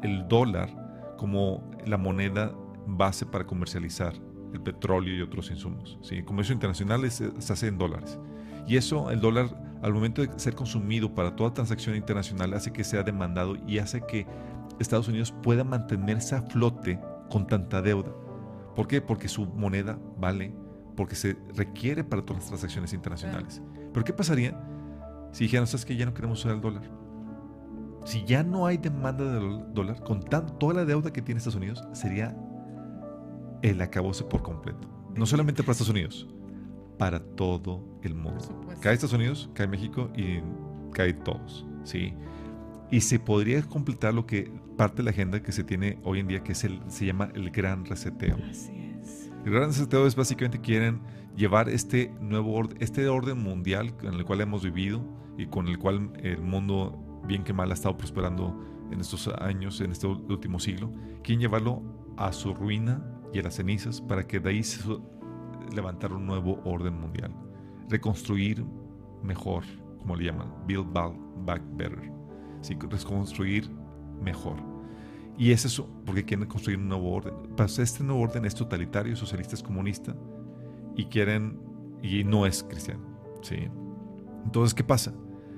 el 0.05 0.29
dólar 0.29 1.15
como 1.19 1.69
la 1.85 1.97
moneda 1.97 2.55
base 2.87 3.27
para 3.27 3.45
comercializar 3.45 4.15
el 4.53 4.61
petróleo 4.61 5.17
y 5.17 5.23
otros 5.23 5.51
insumos. 5.51 5.99
¿sí? 6.03 6.19
El 6.19 6.25
comercio 6.25 6.53
internacional 6.53 7.11
se 7.11 7.33
hace 7.53 7.67
en 7.67 7.79
dólares. 7.79 8.19
Y 8.67 8.77
eso, 8.77 9.11
el 9.11 9.21
dólar, 9.21 9.79
al 9.83 9.93
momento 9.93 10.23
de 10.23 10.39
ser 10.39 10.55
consumido 10.55 11.15
para 11.15 11.35
toda 11.35 11.53
transacción 11.53 11.97
internacional, 11.97 12.55
hace 12.55 12.73
que 12.73 12.85
sea 12.85 13.03
demandado 13.03 13.57
y 13.67 13.79
hace 13.79 14.03
que 14.07 14.27
Estados 14.79 15.09
Unidos 15.09 15.33
pueda 15.43 15.65
mantenerse 15.65 16.35
a 16.35 16.43
flote 16.43 17.01
con 17.31 17.47
tanta 17.47 17.81
deuda. 17.81 18.13
¿Por 18.75 18.89
qué? 18.89 19.01
Porque 19.01 19.29
su 19.29 19.47
moneda 19.47 19.99
vale, 20.19 20.55
porque 20.97 21.15
se 21.15 21.37
requiere 21.55 22.05
para 22.05 22.23
todas 22.23 22.43
las 22.43 22.49
transacciones 22.49 22.93
internacionales. 22.93 23.63
Pero 23.93 24.05
¿qué 24.05 24.13
pasaría 24.13 24.59
si 25.33 25.45
dijeran, 25.45 25.67
sabes 25.67 25.85
que 25.85 25.97
ya 25.97 26.07
no 26.07 26.15
queremos 26.15 26.41
usar 26.41 26.53
el 26.53 26.61
dólar? 26.61 26.83
Si 28.05 28.25
ya 28.25 28.43
no 28.43 28.67
hay 28.67 28.79
demanda 28.79 29.25
del 29.25 29.73
dólar, 29.73 30.03
con 30.03 30.21
tan, 30.21 30.59
toda 30.59 30.75
la 30.75 30.85
deuda 30.85 31.13
que 31.13 31.23
tiene 31.23 31.39
Estados 31.39 31.57
Unidos, 31.57 31.85
sería 31.93 32.37
el 33.63 33.81
acabose 33.81 34.25
por 34.25 34.43
completo. 34.43 34.89
No 35.15 35.25
solamente 35.27 35.63
para 35.63 35.73
Estados 35.73 35.91
Unidos, 35.91 36.29
para 36.99 37.21
todo 37.21 37.85
el 38.03 38.15
mundo. 38.15 38.41
Cae 38.81 38.95
Estados 38.95 39.13
Unidos, 39.13 39.51
cae 39.55 39.67
México 39.67 40.11
y 40.17 40.41
cae 40.93 41.13
todos, 41.13 41.67
¿sí? 41.85 42.15
Y 42.91 43.01
se 43.01 43.19
podría 43.19 43.63
completar 43.63 44.15
lo 44.15 44.27
que 44.27 44.53
parte 44.77 44.99
de 44.99 45.05
la 45.05 45.11
agenda 45.11 45.43
que 45.43 45.53
se 45.53 45.65
tiene 45.65 45.99
hoy 46.05 46.21
en 46.21 46.29
día, 46.29 46.43
que 46.43 46.53
es 46.53 46.65
el, 46.65 46.81
se 46.89 47.07
llama 47.07 47.31
el 47.35 47.51
gran 47.51 47.85
reseteo. 47.85 48.37
Así 48.51 48.73
es. 49.01 49.31
El 49.45 49.53
gran 49.53 49.69
reseteo 49.69 50.07
es 50.07 50.17
básicamente 50.17 50.61
quieren 50.61 51.01
llevar 51.37 51.69
este 51.69 52.13
nuevo 52.21 52.55
orden, 52.55 52.79
este 52.81 53.09
orden 53.09 53.43
mundial 53.43 53.95
en 54.03 54.15
el 54.15 54.25
cual 54.25 54.41
hemos 54.41 54.63
vivido 54.63 55.03
y 55.37 55.47
con 55.47 55.69
el 55.69 55.79
cual 55.79 56.13
el 56.23 56.41
mundo, 56.43 57.23
bien 57.27 57.43
que 57.43 57.53
mal, 57.53 57.71
ha 57.71 57.75
estado 57.75 57.97
prosperando 57.97 58.59
en 58.91 59.01
estos 59.01 59.29
años, 59.29 59.81
en 59.81 59.93
este 59.93 60.07
último 60.07 60.59
siglo, 60.59 60.93
quieren 61.23 61.41
llevarlo 61.41 61.83
a 62.17 62.33
su 62.33 62.55
ruina 62.55 63.03
y 63.33 63.39
a 63.39 63.43
las 63.43 63.55
cenizas 63.55 64.01
para 64.01 64.27
que 64.27 64.39
de 64.39 64.51
ahí 64.51 64.63
se, 64.63 64.81
levantar 65.75 66.13
un 66.13 66.27
nuevo 66.27 66.61
orden 66.65 67.01
mundial, 67.01 67.35
reconstruir 67.89 68.65
mejor, 69.23 69.65
como 69.99 70.17
le 70.17 70.27
llaman, 70.27 70.53
build 70.67 70.93
back 70.93 71.63
better, 71.77 72.13
¿sí? 72.61 72.77
reconstruir 72.81 73.71
mejor. 74.23 74.57
Y 75.39 75.53
es 75.53 75.65
eso, 75.65 75.89
porque 76.05 76.25
quieren 76.25 76.47
construir 76.47 76.79
un 76.79 76.89
nuevo 76.89 77.13
orden. 77.13 77.35
Pues 77.57 77.79
este 77.79 78.05
nuevo 78.05 78.21
orden 78.21 78.45
es 78.45 78.55
totalitario, 78.55 79.17
socialista, 79.17 79.55
es 79.55 79.63
comunista, 79.63 80.15
y 80.97 81.07
quieren, 81.07 81.59
y 82.03 82.23
no 82.25 82.47
es 82.47 82.63
cristiano. 82.63 83.03
¿sí? 83.43 83.69
Entonces, 84.45 84.75
¿qué 84.75 84.85
pasa? 84.85 85.13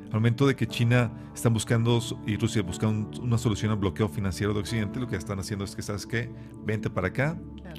Al 0.06 0.20
momento 0.20 0.46
de 0.46 0.54
que 0.54 0.68
China 0.68 1.10
está 1.34 1.48
buscando 1.48 1.98
y 2.24 2.36
Rusia 2.36 2.62
buscan 2.62 3.10
una 3.20 3.36
solución 3.36 3.72
al 3.72 3.78
bloqueo 3.78 4.08
financiero 4.08 4.54
de 4.54 4.60
Occidente, 4.60 5.00
lo 5.00 5.08
que 5.08 5.16
están 5.16 5.40
haciendo 5.40 5.64
es 5.64 5.74
que, 5.74 5.82
¿sabes 5.82 6.06
qué? 6.06 6.30
Vente 6.64 6.88
para 6.88 7.08
acá, 7.08 7.36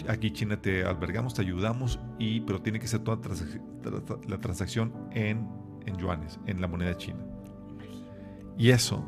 aquí 0.09 0.31
China 0.31 0.61
te 0.61 0.83
albergamos, 0.83 1.33
te 1.33 1.43
ayudamos, 1.43 1.97
y, 2.19 2.41
pero 2.41 2.61
tiene 2.61 2.79
que 2.79 2.87
ser 2.87 2.99
toda 3.01 3.19
la 4.27 4.37
transacción 4.39 4.91
en, 5.11 5.47
en 5.85 5.95
yuanes, 5.97 6.37
en 6.45 6.59
la 6.59 6.67
moneda 6.67 6.97
china. 6.97 7.19
Y 8.57 8.71
eso, 8.71 9.03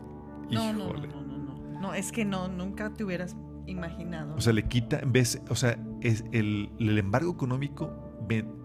no, 0.50 0.74
No, 0.74 0.94
no, 0.94 0.94
no, 0.94 1.17
no, 1.82 1.94
es 1.94 2.12
que 2.12 2.26
no, 2.26 2.48
nunca 2.48 2.94
te 2.94 3.04
hubieras 3.04 3.36
imaginado. 3.66 4.36
O 4.36 4.42
sea, 4.42 4.54
le 4.54 4.64
quita, 4.64 5.00
en 5.00 5.12
vez, 5.12 5.42
o 5.50 5.56
sea, 5.56 5.78
es 6.02 6.24
el, 6.32 6.72
el 6.80 6.98
embargo 6.98 7.32
económico 7.32 7.92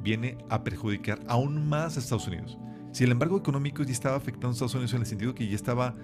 viene 0.02 0.38
a 0.48 0.64
perjudicar 0.64 1.20
aún 1.28 1.68
más 1.68 1.96
a 1.96 2.00
Estados 2.00 2.26
Unidos. 2.26 2.58
Si 2.92 3.04
el 3.04 3.12
embargo 3.12 3.38
económico 3.38 3.82
ya 3.82 3.92
estaba 3.92 4.16
afectando 4.16 4.48
a 4.48 4.52
Estados 4.52 4.74
Unidos 4.74 4.92
en 4.94 5.00
el 5.00 5.06
sentido 5.06 5.34
que 5.34 5.46
ya 5.48 5.54
estaba 5.54 5.94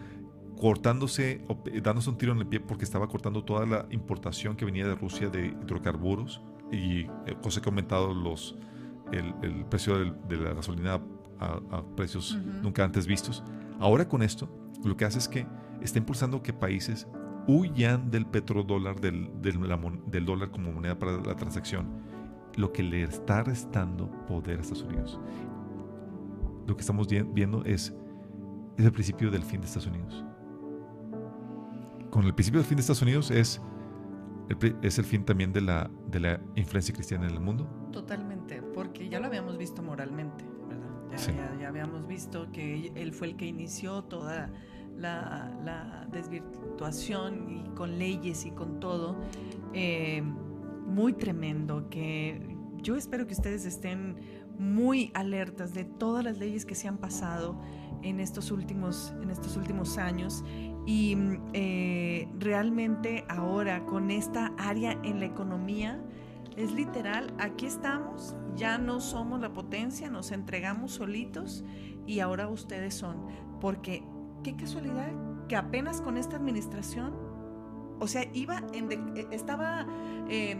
cortándose, 0.59 1.45
dándose 1.83 2.11
un 2.11 2.19
tiro 2.19 2.33
en 2.33 2.39
el 2.39 2.47
pie 2.47 2.61
porque 2.61 2.85
estaba 2.85 3.09
cortando 3.09 3.45
toda 3.45 3.67
la 3.67 3.87
importación 3.91 4.57
que 4.57 4.65
venía 4.65 4.87
de 4.87 4.95
Rusia 4.95 5.29
de 5.29 5.47
hidrocarburos 5.47 6.43
y 6.73 7.03
eh, 7.03 7.09
cosa 7.43 7.61
que 7.61 7.69
ha 7.69 7.71
aumentado 7.71 8.13
los, 8.13 8.57
el, 9.13 9.65
precio 9.67 9.99
de, 9.99 10.37
la 10.37 10.55
gasolina 10.55 11.01
a, 11.41 11.83
precios 11.97 12.37
nunca 12.63 12.85
antes 12.85 13.07
vistos. 13.07 13.45
Ahora 13.79 14.09
con 14.09 14.23
esto, 14.23 14.49
lo 14.85 14.97
que 14.97 15.05
hace 15.05 15.19
es 15.19 15.29
que 15.29 15.47
está 15.81 15.99
impulsando 15.99 16.43
que 16.43 16.53
países 16.53 17.07
huyan 17.47 18.11
del 18.11 18.27
petrodólar, 18.27 19.01
del, 19.01 19.31
del, 19.41 19.59
del 20.07 20.25
dólar 20.25 20.51
como 20.51 20.73
moneda 20.73 20.99
para 20.99 21.13
la 21.13 21.35
transacción, 21.35 21.87
lo 22.57 22.73
que 22.73 22.83
le 22.83 23.03
está 23.03 23.43
restando 23.43 24.11
poder 24.27 24.59
a 24.59 24.63
Estados 24.63 24.83
Unidos 24.83 25.19
lo 26.69 26.77
que 26.77 26.83
estamos 26.83 27.09
viendo 27.09 27.65
es, 27.65 27.95
es 28.77 28.85
el 28.85 28.93
principio 28.93 29.31
del 29.31 29.43
fin 29.43 29.61
de 29.61 29.67
Estados 29.67 29.87
Unidos. 29.87 30.23
Con 32.11 32.27
el 32.27 32.35
principio 32.35 32.61
del 32.61 32.69
fin 32.69 32.77
de 32.77 32.83
Estados 32.83 33.03
Unidos 33.03 33.31
es 33.31 33.61
el, 34.51 34.77
es 34.83 34.99
el 34.99 35.05
fin 35.07 35.25
también 35.25 35.53
de 35.53 35.63
la, 35.63 35.91
de 36.09 36.21
la 36.21 36.41
influencia 36.57 36.95
cristiana 36.95 37.27
en 37.27 37.35
el 37.35 37.41
mundo. 37.41 37.67
Totalmente, 37.91 38.61
porque 38.63 39.09
ya 39.09 39.19
lo 39.19 39.27
habíamos 39.27 39.57
visto 39.57 39.83
moralmente, 39.83 40.45
¿verdad? 40.69 41.59
Ya, 41.59 41.69
habíamos 41.69 42.07
visto 42.07 42.53
que 42.53 42.93
él 42.95 43.15
fue 43.15 43.29
el 43.29 43.37
que 43.37 43.47
inició 43.47 44.05
toda 44.05 44.53
la, 44.99 45.51
la 45.65 46.07
desvirtuación 46.11 47.51
y 47.51 47.69
con 47.71 47.99
leyes 47.99 48.45
y 48.45 48.51
con 48.51 48.81
todo. 48.81 49.17
Eh, 49.73 50.23
muy 50.87 51.13
tremendo 51.13 51.89
que 51.91 52.57
yo 52.83 52.97
espero 52.97 53.27
que 53.27 53.35
ustedes 53.35 53.65
estén 53.67 54.17
muy 54.59 55.11
alertas 55.15 55.75
de 55.75 55.85
todas 55.85 56.25
las 56.25 56.39
leyes 56.39 56.65
que 56.65 56.75
se 56.75 56.89
han 56.89 56.99
pasado 56.99 57.61
en 58.03 58.21
estos 58.21 58.51
últimos, 58.51 59.15
en 59.23 59.31
estos 59.31 59.57
últimos 59.57 59.99
años 59.99 60.45
y 60.87 61.17
eh, 61.53 62.29
realmente 62.39 63.25
ahora 63.29 63.85
con 63.85 64.11
esta 64.11 64.53
área 64.59 64.93
en 65.05 65.21
la 65.21 65.27
economía 65.27 66.03
es 66.57 66.73
literal, 66.73 67.33
aquí 67.39 67.67
estamos, 67.67 68.35
ya 68.57 68.79
no 68.79 69.01
somos 69.01 69.41
la 69.41 69.53
potencia, 69.53 70.11
nos 70.11 70.33
entregamos 70.33 70.93
solitos 70.93 71.65
y 72.05 72.19
ahora 72.19 72.49
ustedes 72.49 72.95
son, 72.95 73.27
porque 73.61 74.03
qué 74.43 74.57
casualidad 74.57 75.13
que 75.49 75.57
apenas 75.57 76.01
con 76.01 76.17
esta 76.17 76.37
administración, 76.37 77.15
o 77.99 78.07
sea, 78.07 78.25
iba 78.33 78.63
en 78.73 78.93
eh, 78.93 79.27
estaba 79.33 79.87
eh, 80.29 80.57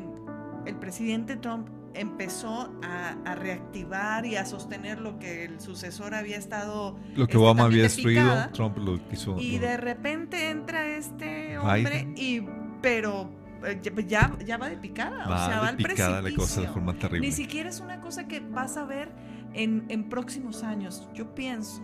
el 0.67 0.77
presidente 0.77 1.37
Trump 1.37 1.69
empezó 1.95 2.73
a, 2.83 3.35
reactivar 3.35 4.25
y 4.27 4.37
a 4.37 4.45
sostener 4.45 5.01
lo 5.01 5.19
que 5.19 5.45
el 5.45 5.61
sucesor 5.61 6.15
había 6.15 6.37
estado. 6.37 6.97
Lo 7.17 7.27
que 7.27 7.37
Obama 7.37 7.65
había 7.65 7.85
destruido, 7.85 8.49
Trump 8.53 8.79
lo 8.79 8.99
quiso. 9.09 9.37
Y 9.39 9.59
de 9.59 9.77
repente 9.77 10.51
entra 10.51 10.87
este 10.87 11.59
hombre 11.59 12.09
y. 12.17 12.43
Pero 12.81 13.29
eh, 13.65 13.81
ya, 14.07 14.37
ya 14.45 14.57
va 14.57 14.69
de 14.69 14.77
picada. 14.77 15.25
o 15.25 15.49
sea, 15.49 15.61
va 15.61 15.69
al 15.69 15.77
picada 15.77 16.23
la 16.23 16.33
cosa 16.35 16.61
de 16.61 16.69
forma 16.69 16.95
terrible. 16.95 17.27
Ni 17.27 17.33
siquiera 17.33 17.69
es 17.69 17.81
una 17.81 18.01
cosa 18.01 18.29
que 18.29 18.41
vas 18.41 18.77
a 18.77 18.85
ver 18.85 19.11
en, 19.53 19.85
en 19.89 20.09
próximos 20.09 20.63
años. 20.63 21.09
Yo 21.15 21.35
pienso 21.35 21.83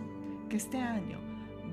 que 0.49 0.55
este 0.55 0.77
año 0.77 1.19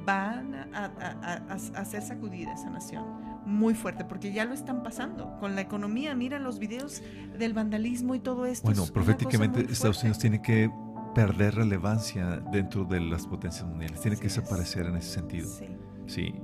van 0.05 0.55
a, 0.55 0.67
a, 0.75 1.43
a 1.43 1.55
hacer 1.55 2.03
sacudida 2.03 2.53
esa 2.55 2.71
nación 2.71 3.05
muy 3.45 3.75
fuerte, 3.75 4.05
porque 4.05 4.33
ya 4.33 4.45
lo 4.45 4.55
están 4.55 4.83
pasando 4.83 5.37
con 5.41 5.55
la 5.55 5.61
economía. 5.61 6.15
Mira 6.15 6.39
los 6.39 6.59
videos 6.59 7.03
del 7.39 7.55
vandalismo 7.55 8.15
y 8.15 8.21
todo 8.21 8.47
esto. 8.47 8.67
Bueno, 8.67 8.87
proféticamente 8.87 9.61
Estados 9.71 10.01
Unidos 10.03 10.19
tiene 10.19 10.41
que 10.41 10.71
perder 11.15 11.57
relevancia 11.57 12.39
dentro 12.53 12.85
de 12.85 13.01
las 13.01 13.27
potencias 13.27 13.67
mundiales, 13.67 14.01
tiene 14.01 14.17
que 14.17 14.25
desaparecer 14.25 14.87
en 14.87 14.97
ese 14.97 15.11
sentido. 15.11 15.49
Sí. 15.49 15.67
sí. 16.07 16.35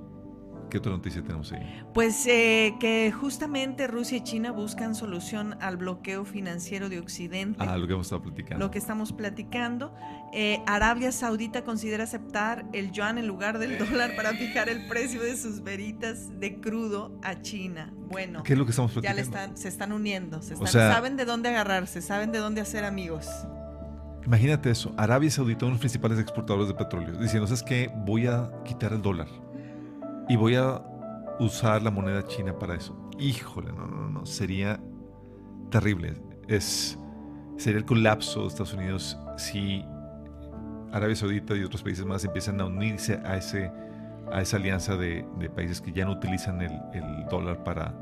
¿Qué 0.70 0.78
otra 0.78 0.92
noticia 0.92 1.22
tenemos 1.22 1.52
ahí? 1.52 1.82
Pues 1.94 2.26
eh, 2.26 2.74
que 2.78 3.10
justamente 3.12 3.86
Rusia 3.86 4.18
y 4.18 4.20
China 4.22 4.52
buscan 4.52 4.94
solución 4.94 5.56
al 5.60 5.76
bloqueo 5.76 6.24
financiero 6.24 6.88
de 6.88 6.98
Occidente. 6.98 7.64
Ah, 7.66 7.78
lo 7.78 7.86
que 7.86 7.94
hemos 7.94 8.06
estado 8.06 8.22
platicando. 8.22 8.64
Lo 8.64 8.70
que 8.70 8.78
estamos 8.78 9.12
platicando. 9.12 9.94
Eh, 10.32 10.62
Arabia 10.66 11.10
Saudita 11.10 11.64
considera 11.64 12.04
aceptar 12.04 12.66
el 12.72 12.92
yuan 12.92 13.16
en 13.16 13.26
lugar 13.26 13.58
del 13.58 13.78
dólar 13.78 14.14
para 14.14 14.32
fijar 14.34 14.68
el 14.68 14.86
precio 14.86 15.22
de 15.22 15.36
sus 15.36 15.62
veritas 15.62 16.38
de 16.38 16.60
crudo 16.60 17.18
a 17.22 17.40
China. 17.40 17.92
Bueno, 18.10 18.42
¿qué 18.42 18.52
es 18.52 18.58
lo 18.58 18.64
que 18.66 18.70
estamos 18.70 18.92
platicando? 18.92 19.22
Ya 19.22 19.22
están, 19.22 19.56
se 19.56 19.68
están 19.68 19.92
uniendo, 19.92 20.42
saben 20.42 21.16
de 21.16 21.24
dónde 21.24 21.48
agarrarse, 21.48 22.02
saben 22.02 22.30
de 22.32 22.38
dónde 22.38 22.60
hacer 22.60 22.84
amigos. 22.84 23.26
Imagínate 24.26 24.70
eso, 24.70 24.92
Arabia 24.98 25.30
Saudita, 25.30 25.64
uno 25.64 25.70
de 25.70 25.74
los 25.76 25.80
principales 25.80 26.18
exportadores 26.18 26.68
de 26.68 26.74
petróleo, 26.74 27.18
diciendo, 27.18 27.46
¿sabes 27.46 27.62
qué? 27.62 27.90
Voy 28.04 28.26
a 28.26 28.50
quitar 28.64 28.92
el 28.92 29.00
dólar 29.00 29.28
y 30.28 30.36
voy 30.36 30.56
a 30.56 30.82
usar 31.40 31.82
la 31.82 31.90
moneda 31.90 32.26
china 32.26 32.58
para 32.58 32.74
eso. 32.74 32.96
Híjole, 33.18 33.72
no, 33.72 33.86
no, 33.86 34.08
no, 34.08 34.26
sería 34.26 34.80
terrible. 35.70 36.14
Es, 36.46 36.98
sería 37.56 37.78
el 37.78 37.84
colapso 37.84 38.42
de 38.42 38.48
Estados 38.48 38.74
Unidos 38.74 39.18
si 39.36 39.84
Arabia 40.92 41.16
Saudita 41.16 41.54
y 41.54 41.64
otros 41.64 41.82
países 41.82 42.04
más 42.04 42.24
empiezan 42.24 42.60
a 42.60 42.66
unirse 42.66 43.20
a, 43.24 43.36
ese, 43.36 43.70
a 44.32 44.40
esa 44.40 44.56
alianza 44.56 44.96
de, 44.96 45.24
países 45.54 45.80
que 45.80 45.92
ya 45.92 46.04
no 46.04 46.12
utilizan 46.12 46.60
el, 46.62 46.72
el, 46.92 47.26
dólar 47.30 47.62
para, 47.64 47.94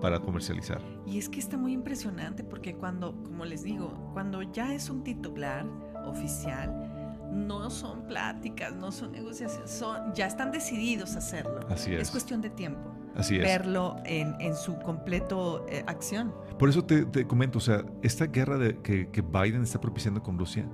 para 0.00 0.20
comercializar. 0.20 0.80
Y 1.06 1.18
es 1.18 1.28
que 1.28 1.40
está 1.40 1.56
muy 1.56 1.72
impresionante 1.72 2.44
porque 2.44 2.74
cuando, 2.74 3.22
como 3.22 3.44
les 3.44 3.62
digo, 3.62 4.10
cuando 4.12 4.42
ya 4.42 4.74
es 4.74 4.90
un 4.90 5.02
titular 5.02 5.66
oficial, 6.04 6.95
no 7.32 7.70
son 7.70 8.02
pláticas, 8.06 8.74
no 8.74 8.92
son 8.92 9.12
negociaciones, 9.12 9.70
son, 9.70 10.14
ya 10.14 10.26
están 10.26 10.50
decididos 10.50 11.14
a 11.14 11.18
hacerlo. 11.18 11.60
Así 11.68 11.94
es. 11.94 12.02
Es 12.02 12.10
cuestión 12.10 12.40
de 12.40 12.50
tiempo. 12.50 12.92
Así 13.14 13.36
es. 13.36 13.42
Verlo 13.42 13.96
en, 14.04 14.34
en 14.40 14.54
su 14.54 14.78
completo 14.78 15.64
eh, 15.68 15.82
acción. 15.86 16.34
Por 16.58 16.68
eso 16.68 16.84
te, 16.84 17.06
te, 17.06 17.26
comento, 17.26 17.58
o 17.58 17.62
sea, 17.62 17.84
esta 18.02 18.26
guerra 18.26 18.58
de, 18.58 18.78
que, 18.82 19.10
que, 19.10 19.22
Biden 19.22 19.62
está 19.62 19.80
propiciando 19.80 20.22
con 20.22 20.38
Rusia 20.38 20.68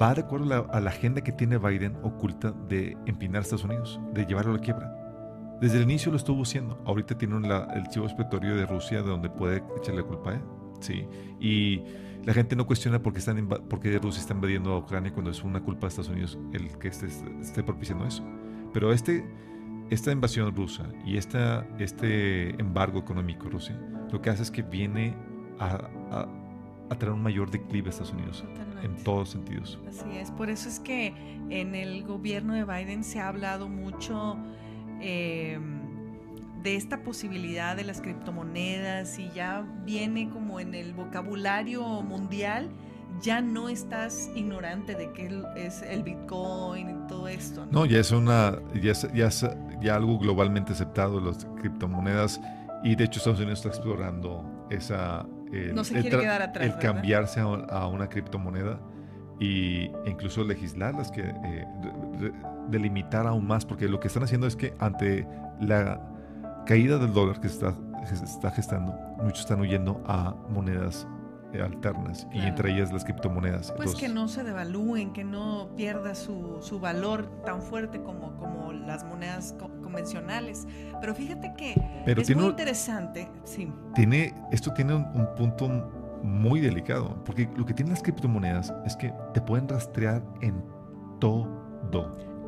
va 0.00 0.14
de 0.14 0.22
acuerdo 0.22 0.68
a 0.70 0.80
la, 0.80 0.90
agenda 0.90 1.22
que 1.22 1.32
tiene 1.32 1.58
Biden 1.58 1.96
oculta 2.02 2.52
de 2.68 2.96
empinar 3.06 3.38
a 3.38 3.42
Estados 3.42 3.64
Unidos, 3.64 4.00
de 4.12 4.24
llevarlo 4.24 4.52
a 4.52 4.56
la 4.56 4.60
quiebra. 4.60 4.96
Desde 5.60 5.78
el 5.78 5.82
inicio 5.82 6.10
lo 6.10 6.16
estuvo 6.16 6.42
haciendo. 6.42 6.80
Ahorita 6.86 7.18
tiene 7.18 7.36
el 7.74 7.88
chivo 7.88 8.06
expiatorio 8.06 8.56
de 8.56 8.66
Rusia 8.66 9.02
de 9.02 9.08
donde 9.08 9.28
puede 9.28 9.62
echarle 9.76 10.02
culpa 10.02 10.30
a 10.30 10.34
él. 10.34 10.40
Sí. 10.80 11.06
Y 11.38 11.82
la 12.24 12.34
gente 12.34 12.56
no 12.56 12.66
cuestiona 12.66 13.02
por 13.02 13.12
qué, 13.12 13.18
están 13.18 13.48
porque 13.48 13.98
Rusia 13.98 14.20
está 14.20 14.34
invadiendo 14.34 14.72
a 14.72 14.78
Ucrania 14.78 15.12
cuando 15.12 15.30
es 15.30 15.42
una 15.42 15.60
culpa 15.62 15.82
de 15.82 15.88
Estados 15.88 16.10
Unidos 16.10 16.38
el 16.52 16.76
que 16.78 16.88
esté, 16.88 17.06
esté 17.40 17.62
propiciando 17.62 18.06
eso. 18.06 18.22
Pero 18.72 18.92
este, 18.92 19.24
esta 19.90 20.12
invasión 20.12 20.54
rusa 20.54 20.86
y 21.04 21.16
esta, 21.16 21.66
este 21.78 22.50
embargo 22.60 23.00
económico 23.00 23.48
Rusia 23.48 23.78
lo 24.12 24.20
que 24.20 24.30
hace 24.30 24.42
es 24.42 24.50
que 24.50 24.62
viene 24.62 25.14
a, 25.58 25.88
a, 26.10 26.98
traer 26.98 27.12
un 27.12 27.22
mayor 27.22 27.50
declive 27.50 27.86
a 27.86 27.90
Estados 27.90 28.12
Unidos 28.12 28.44
en 28.82 28.96
todos 29.04 29.30
sentidos. 29.30 29.78
Así 29.88 30.16
es, 30.16 30.30
por 30.32 30.50
eso 30.50 30.68
es 30.68 30.80
que 30.80 31.14
en 31.48 31.74
el 31.74 32.02
gobierno 32.04 32.54
de 32.54 32.64
Biden 32.64 33.04
se 33.04 33.20
ha 33.20 33.28
hablado 33.28 33.68
mucho. 33.68 34.36
Eh, 35.00 35.58
de 36.62 36.76
esta 36.76 37.02
posibilidad 37.02 37.76
de 37.76 37.84
las 37.84 38.00
criptomonedas 38.00 39.18
y 39.18 39.30
ya 39.30 39.64
viene 39.84 40.28
como 40.30 40.60
en 40.60 40.74
el 40.74 40.92
vocabulario 40.92 41.84
mundial, 42.02 42.70
ya 43.22 43.40
no 43.40 43.68
estás 43.68 44.30
ignorante 44.34 44.94
de 44.94 45.12
qué 45.12 45.42
es 45.56 45.82
el 45.82 46.02
Bitcoin 46.02 46.90
y 46.90 47.08
todo 47.08 47.28
esto. 47.28 47.66
No, 47.70 47.86
ya 47.86 47.98
es 47.98 48.10
una 48.12 48.58
ya 48.74 48.92
ya, 49.14 49.30
ya 49.80 49.96
algo 49.96 50.18
globalmente 50.18 50.72
aceptado 50.72 51.20
las 51.20 51.46
criptomonedas 51.60 52.40
y 52.82 52.94
de 52.94 53.04
hecho 53.04 53.18
Estados 53.18 53.40
Unidos 53.40 53.58
está 53.60 53.68
explorando 53.68 54.66
esa 54.70 55.26
el, 55.52 55.74
no 55.74 55.82
se 55.82 56.00
quiere 56.00 56.18
quedar 56.18 56.42
atrás, 56.42 56.66
el 56.66 56.78
cambiarse 56.78 57.40
a, 57.40 57.86
una 57.86 58.08
criptomoneda 58.08 58.80
y 59.40 59.90
incluso 60.06 60.44
legislarlas 60.44 61.10
que 61.10 61.22
eh, 61.22 61.64
delimitar 62.68 63.26
aún 63.26 63.46
más 63.46 63.64
porque 63.64 63.88
lo 63.88 63.98
que 63.98 64.08
están 64.08 64.22
haciendo 64.22 64.46
es 64.46 64.54
que 64.54 64.74
ante 64.78 65.26
la 65.60 66.09
caída 66.66 66.98
del 66.98 67.12
dólar 67.12 67.40
que 67.40 67.48
se 67.48 67.54
está, 67.54 67.74
está 68.24 68.50
gestando, 68.50 68.92
muchos 69.22 69.40
están 69.40 69.60
huyendo 69.60 70.02
a 70.06 70.34
monedas 70.48 71.06
eh, 71.52 71.62
alternas 71.62 72.28
y 72.32 72.38
entre 72.38 72.72
ellas 72.72 72.92
las 72.92 73.04
criptomonedas. 73.04 73.72
Pues 73.72 73.96
que 73.96 74.08
no 74.08 74.28
se 74.28 74.44
devalúen, 74.44 75.12
que 75.12 75.24
no 75.24 75.70
pierda 75.76 76.14
su, 76.14 76.58
su 76.60 76.78
valor 76.78 77.28
tan 77.44 77.60
fuerte 77.60 78.00
como, 78.02 78.36
como 78.36 78.72
las 78.72 79.04
monedas 79.04 79.54
convencionales. 79.82 80.68
Pero 81.00 81.14
fíjate 81.14 81.52
que 81.56 81.74
es 82.06 82.36
muy 82.36 82.46
interesante. 82.46 83.28
Sí. 83.42 83.72
Tiene, 83.94 84.32
esto 84.52 84.72
tiene 84.72 84.94
un, 84.94 85.04
un, 85.14 85.34
punto 85.34 85.68
muy 86.22 86.60
delicado, 86.60 87.22
porque 87.24 87.48
lo 87.56 87.66
que 87.66 87.74
tienen 87.74 87.94
las 87.94 88.02
criptomonedas 88.02 88.72
es 88.86 88.94
que 88.94 89.12
te 89.34 89.40
pueden 89.40 89.68
rastrear 89.68 90.22
en 90.42 90.62
todo. 91.18 91.48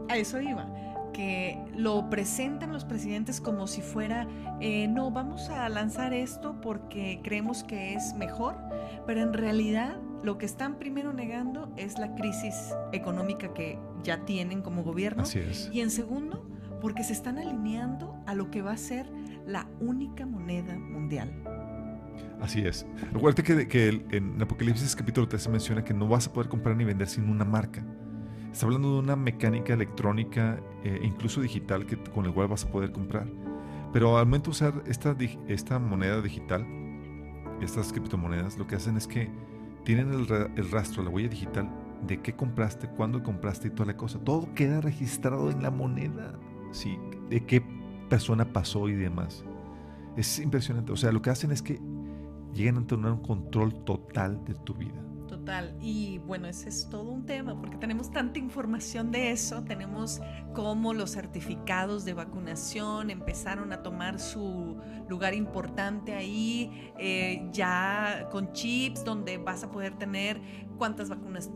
A 0.09 0.17
eso 0.17 0.41
iba 0.41 0.67
que 1.13 1.59
lo 1.77 2.09
presentan 2.11 2.73
los 2.73 2.85
presidentes 2.85 3.41
como 3.41 3.67
si 3.67 3.83
fuera, 3.83 4.27
eh, 4.61 4.89
no, 4.89 5.11
vamos 5.11 5.51
a 5.51 5.69
lanzar 5.69 6.13
esto 6.13 6.61
porque 6.61 7.21
creemos 7.23 7.65
que 7.65 7.95
es 7.95 8.15
mejor, 8.15 8.57
pero 9.07 9.21
en 9.21 9.33
realidad 9.33 9.97
lo 10.23 10.39
que 10.39 10.47
están 10.47 10.79
primero 10.79 11.13
negando 11.13 11.73
es 11.77 11.99
la 11.99 12.15
crisis 12.15 12.75
económica 12.93 13.53
que 13.53 13.79
ya 14.03 14.25
tienen 14.25 14.63
como 14.63 14.83
gobierno. 14.83 15.23
Así 15.23 15.39
es. 15.39 15.69
Y 15.73 15.81
en 15.81 15.91
segundo, 15.91 16.47
porque 16.81 17.05
se 17.05 17.13
están 17.13 17.39
alineando 17.39 18.17
a 18.27 18.35
lo 18.35 18.51
que 18.51 18.63
va 18.63 18.73
a 18.73 18.77
ser 18.77 19.11
la 19.47 19.69
única 19.81 20.27
moneda 20.27 20.77
mundial. 20.79 21.33
Así 22.41 22.61
es. 22.61 22.87
Recuerda 23.13 23.43
que, 23.43 23.69
que 23.69 24.05
en 24.11 24.41
Apocalipsis 24.43 24.97
capítulo 24.97 25.29
3 25.29 25.43
se 25.43 25.49
menciona 25.49 25.85
que 25.85 25.95
no 25.95 26.09
vas 26.09 26.27
a 26.27 26.33
poder 26.33 26.49
comprar 26.49 26.77
ni 26.77 26.85
vender 26.85 27.09
sin 27.09 27.29
una 27.29 27.45
marca. 27.45 27.85
Está 28.53 28.67
hablando 28.67 28.93
de 28.93 28.99
una 28.99 29.17
mecánica 29.17 29.73
electrónica 29.73 30.61
e 30.85 31.01
incluso 31.03 31.41
digital 31.41 31.87
que, 31.87 31.97
con 31.97 32.27
la 32.27 32.33
cual 32.33 32.49
vas 32.49 32.65
a 32.65 32.71
poder 32.71 32.93
comprar. 32.93 33.27
Pero 33.93 34.19
al 34.19 34.27
momento 34.27 34.51
de 34.51 34.51
usar 34.51 34.83
esta, 34.87 35.17
esta 35.49 35.79
moneda 35.79 36.21
digital, 36.21 36.67
estas 37.63 37.93
criptomonedas, 37.93 38.59
lo 38.59 38.67
que 38.67 38.77
hacen 38.77 38.97
es 38.97 39.07
que 39.07 39.31
tienen 39.85 40.13
el, 40.13 40.27
el, 40.57 40.71
rastro, 40.71 41.03
la 41.03 41.11
huella 41.11 41.29
digital 41.29 41.69
de 42.07 42.21
qué 42.21 42.35
compraste, 42.35 42.89
cuándo 42.89 43.23
compraste 43.23 43.69
y 43.69 43.71
toda 43.71 43.87
la 43.87 43.97
cosa. 43.97 44.19
Todo 44.19 44.53
queda 44.55 44.81
registrado 44.81 45.51
en 45.51 45.63
la 45.63 45.71
moneda, 45.71 46.39
¿sí? 46.73 46.99
de 47.31 47.45
qué 47.45 47.63
persona 48.11 48.53
pasó 48.53 48.89
y 48.89 48.93
demás. 48.93 49.45
Es 50.17 50.39
impresionante. 50.39 50.93
O 50.93 50.97
sea, 50.97 51.11
lo 51.11 51.23
que 51.23 51.31
hacen 51.31 51.53
es 51.53 51.63
que 51.63 51.81
llegan 52.53 52.77
a 52.77 52.87
tener 52.87 53.11
un 53.11 53.23
control 53.23 53.85
total 53.85 54.45
de 54.45 54.55
tu 54.55 54.75
vida. 54.75 55.01
Total. 55.43 55.75
Y 55.81 56.19
bueno, 56.19 56.47
ese 56.47 56.69
es 56.69 56.89
todo 56.89 57.11
un 57.11 57.27
tema, 57.27 57.59
porque 57.59 57.77
tenemos 57.77 58.13
tanta 58.13 58.39
información 58.39 59.11
de 59.11 59.33
eso. 59.33 59.65
Tenemos 59.65 60.21
cómo 60.55 60.95
los 60.95 61.11
certificados 61.11 62.05
de 62.05 62.15
vacunación 62.15 63.11
empezaron 63.11 63.73
a 63.73 63.83
tomar 63.83 64.21
su 64.21 64.77
lugar 65.09 65.35
importante 65.35 66.15
ahí, 66.15 66.93
eh, 66.97 67.49
ya 67.51 68.29
con 68.31 68.53
chips, 68.53 69.05
donde 69.05 69.39
vas 69.39 69.65
a 69.65 69.71
poder 69.73 69.99
tener 69.99 70.41
cuántas 70.79 71.09
vacunas 71.09 71.51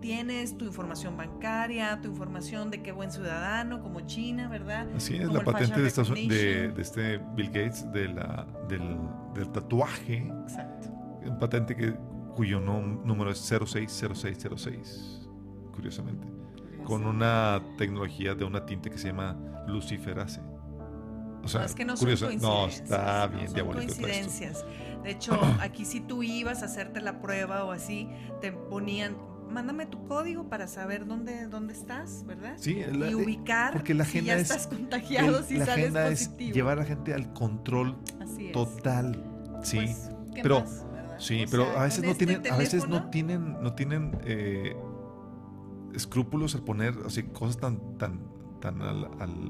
tienes, 0.00 0.58
tu 0.58 0.66
información 0.66 1.16
bancaria, 1.16 1.98
tu 2.02 2.08
información 2.08 2.70
de 2.70 2.82
qué 2.82 2.92
buen 2.92 3.10
ciudadano, 3.10 3.80
como 3.80 4.02
China, 4.02 4.48
¿verdad? 4.48 4.86
Así 4.94 5.16
es, 5.16 5.32
la 5.32 5.40
patente 5.40 5.80
de, 5.80 6.68
de, 6.72 6.82
este 6.82 7.18
Bill 7.34 7.48
Gates 7.48 7.90
de 7.92 8.08
la, 8.08 8.46
del, 8.68 8.98
del 9.34 9.50
tatuaje. 9.50 10.26
Exacto. 10.44 10.88
Un 11.24 11.38
patente 11.38 11.74
que 11.74 11.96
cuyo 12.36 12.60
número 12.60 13.30
es 13.30 13.38
060606, 13.38 15.26
curiosamente, 15.74 16.28
con 16.84 17.06
una 17.06 17.62
tecnología 17.78 18.34
de 18.34 18.44
una 18.44 18.64
tinta 18.66 18.90
que 18.90 18.98
se 18.98 19.08
llama 19.08 19.36
luciferase. 19.66 20.42
O 21.42 21.48
sea, 21.48 21.60
no, 21.60 21.66
es 21.66 21.74
que 21.74 21.84
no, 21.84 21.94
curioso, 21.94 22.28
no 22.40 22.66
está 22.66 23.26
bien 23.28 23.46
no 23.46 23.52
diabólico. 23.52 23.86
Coincidencias. 23.86 24.64
De 25.02 25.12
hecho, 25.12 25.38
aquí 25.60 25.84
si 25.84 26.00
tú 26.00 26.22
ibas 26.22 26.62
a 26.62 26.66
hacerte 26.66 27.00
la 27.00 27.20
prueba 27.20 27.64
o 27.64 27.72
así, 27.72 28.08
te 28.40 28.52
ponían 28.52 29.16
mándame 29.48 29.86
tu 29.86 30.04
código 30.06 30.48
para 30.48 30.66
saber 30.66 31.06
dónde, 31.06 31.46
dónde 31.46 31.72
estás, 31.72 32.26
¿verdad? 32.26 32.54
Sí, 32.58 32.80
y 32.80 33.14
ubicar 33.14 33.72
porque 33.72 33.94
la 33.94 34.02
agenda 34.02 34.32
si 34.32 34.36
ya 34.36 34.42
estás 34.42 34.66
contagiado, 34.66 35.42
si 35.42 35.56
la 35.56 35.66
sales 35.66 35.84
agenda 35.84 36.10
positivo. 36.10 36.50
es 36.50 36.54
llevar 36.54 36.78
a 36.78 36.80
la 36.82 36.86
gente 36.86 37.14
al 37.14 37.32
control 37.32 37.96
total. 38.52 39.24
Sí, 39.62 39.78
pues, 39.78 40.10
pero 40.42 40.64
Sí, 41.18 41.44
pero 41.50 41.64
a 41.76 41.84
veces 41.84 42.04
no 42.04 42.10
este 42.10 42.26
tienen, 42.26 42.52
a 42.52 42.56
veces 42.56 42.88
no 42.88 43.10
tienen, 43.10 43.62
no 43.62 43.74
tienen 43.74 44.18
eh, 44.24 44.76
escrúpulos 45.94 46.54
al 46.54 46.62
poner 46.62 46.94
así 47.06 47.22
cosas 47.24 47.58
tan, 47.58 47.98
tan, 47.98 48.20
tan 48.60 48.80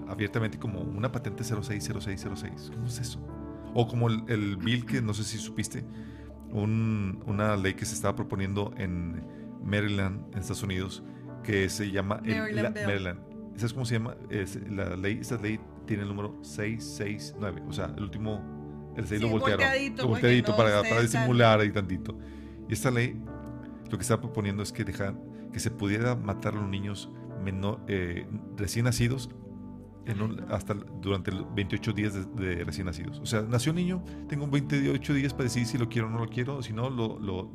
abiertamente 0.09 0.59
como 0.59 0.81
una 0.81 1.13
patente 1.13 1.45
060606. 1.45 2.71
¿Cómo 2.75 2.87
es 2.87 2.99
eso? 2.99 3.21
O 3.75 3.87
como 3.87 4.09
el, 4.09 4.57
bill 4.57 4.87
que 4.87 5.03
no 5.03 5.13
sé 5.13 5.25
si 5.25 5.39
supiste, 5.39 5.85
una 6.53 7.57
ley 7.57 7.75
que 7.75 7.85
se 7.85 7.95
estaba 7.95 8.15
proponiendo 8.15 8.73
en 8.79 9.23
Maryland, 9.63 10.33
en 10.33 10.39
Estados 10.39 10.63
Unidos, 10.63 11.03
que 11.43 11.69
se 11.69 11.91
llama 11.91 12.23
Maryland. 12.25 13.19
¿Sabes 13.57 13.73
cómo 13.73 13.87
se 13.87 13.95
llama? 13.95 14.17
Es, 14.31 14.59
la 14.71 14.97
ley, 14.97 15.19
esta 15.21 15.37
ley 15.37 15.59
tiene 15.87 16.03
el 16.03 16.09
número 16.09 16.39
669, 16.43 17.63
o 17.69 17.73
sea, 17.73 17.87
el 17.97 18.03
último 18.03 18.56
el 18.97 19.07
6 19.07 19.21
lo 19.21 19.29
voltearon. 19.29 19.67
Volteadito, 20.07 20.57
para, 20.57 20.83
para 20.83 21.01
disimular 21.03 21.61
ahí 21.61 21.71
tantito. 21.71 22.17
Y 22.69 22.73
esta 22.73 22.91
ley 22.91 23.17
lo 23.91 23.99
que 23.99 24.03
está 24.03 24.21
proponiendo 24.21 24.63
es 24.63 24.73
que 24.73 24.85
dejar 24.85 25.15
que 25.53 25.61
se 25.61 25.71
pudiera 25.71 26.17
matar 26.17 26.55
a 26.55 26.57
los 26.57 26.69
niños 26.69 27.11
menor, 27.43 27.81
eh, 27.89 28.27
recién 28.57 28.85
nacidos 28.85 29.31
hasta 30.51 30.75
durante 30.75 31.33
los 31.33 31.53
28 31.55 31.93
días 31.93 32.37
de, 32.37 32.65
recién 32.65 32.87
nacidos. 32.87 33.19
O 33.21 33.27
sea, 33.27 33.43
nació 33.43 33.73
un 33.73 33.77
niño, 33.77 34.05
tengo 34.29 34.47
28 34.47 35.15
días 35.15 35.33
para 35.33 35.45
decidir 35.45 35.67
si 35.67 35.79
lo 35.79 35.89
quiero 35.89 36.09
o 36.09 36.11
no 36.11 36.19
lo 36.19 36.29
quiero, 36.29 36.63
si 36.63 36.73
no, 36.73 36.91
lo, 36.91 37.19
lo, 37.19 37.51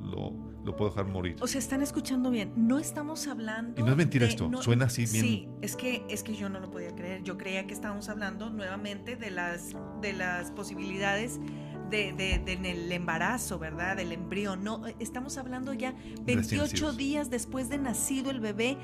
lo, 0.63 0.75
puedo 0.75 0.91
dejar 0.91 1.07
morir. 1.07 1.35
O 1.41 1.47
sea, 1.47 1.59
están 1.59 1.81
escuchando 1.81 2.29
bien, 2.29 2.53
no 2.55 2.79
estamos 2.79 3.27
hablando... 3.27 3.79
Y 3.79 3.83
no 3.83 3.91
es 3.91 3.97
mentira 3.97 4.25
esto, 4.25 4.49
suena 4.61 4.85
así 4.85 5.05
bien... 5.05 5.25
Sí, 5.25 5.49
es 5.61 5.75
que, 5.75 6.05
es 6.09 6.23
que 6.23 6.35
yo 6.35 6.49
no 6.49 6.59
lo 6.59 6.71
podía 6.71 6.95
creer, 6.95 7.23
yo 7.23 7.37
creía 7.37 7.67
que 7.67 7.73
estábamos 7.73 8.09
hablando 8.09 8.49
nuevamente 8.49 9.15
de 9.15 9.31
las, 9.31 9.75
de 10.01 10.13
las 10.13 10.51
posibilidades 10.51 11.39
de, 11.91 12.13
de, 12.13 12.55
del 12.55 12.91
embarazo, 12.91 13.59
¿verdad? 13.59 13.97
Del 13.97 14.11
embrión. 14.13 14.63
No, 14.63 14.81
estamos 14.99 15.37
hablando 15.37 15.73
ya 15.73 15.93
28 16.23 16.93
días 16.93 17.29
después 17.29 17.69
de 17.69 17.77
nacido 17.77 18.31
el 18.31 18.39
bebé, 18.39 18.77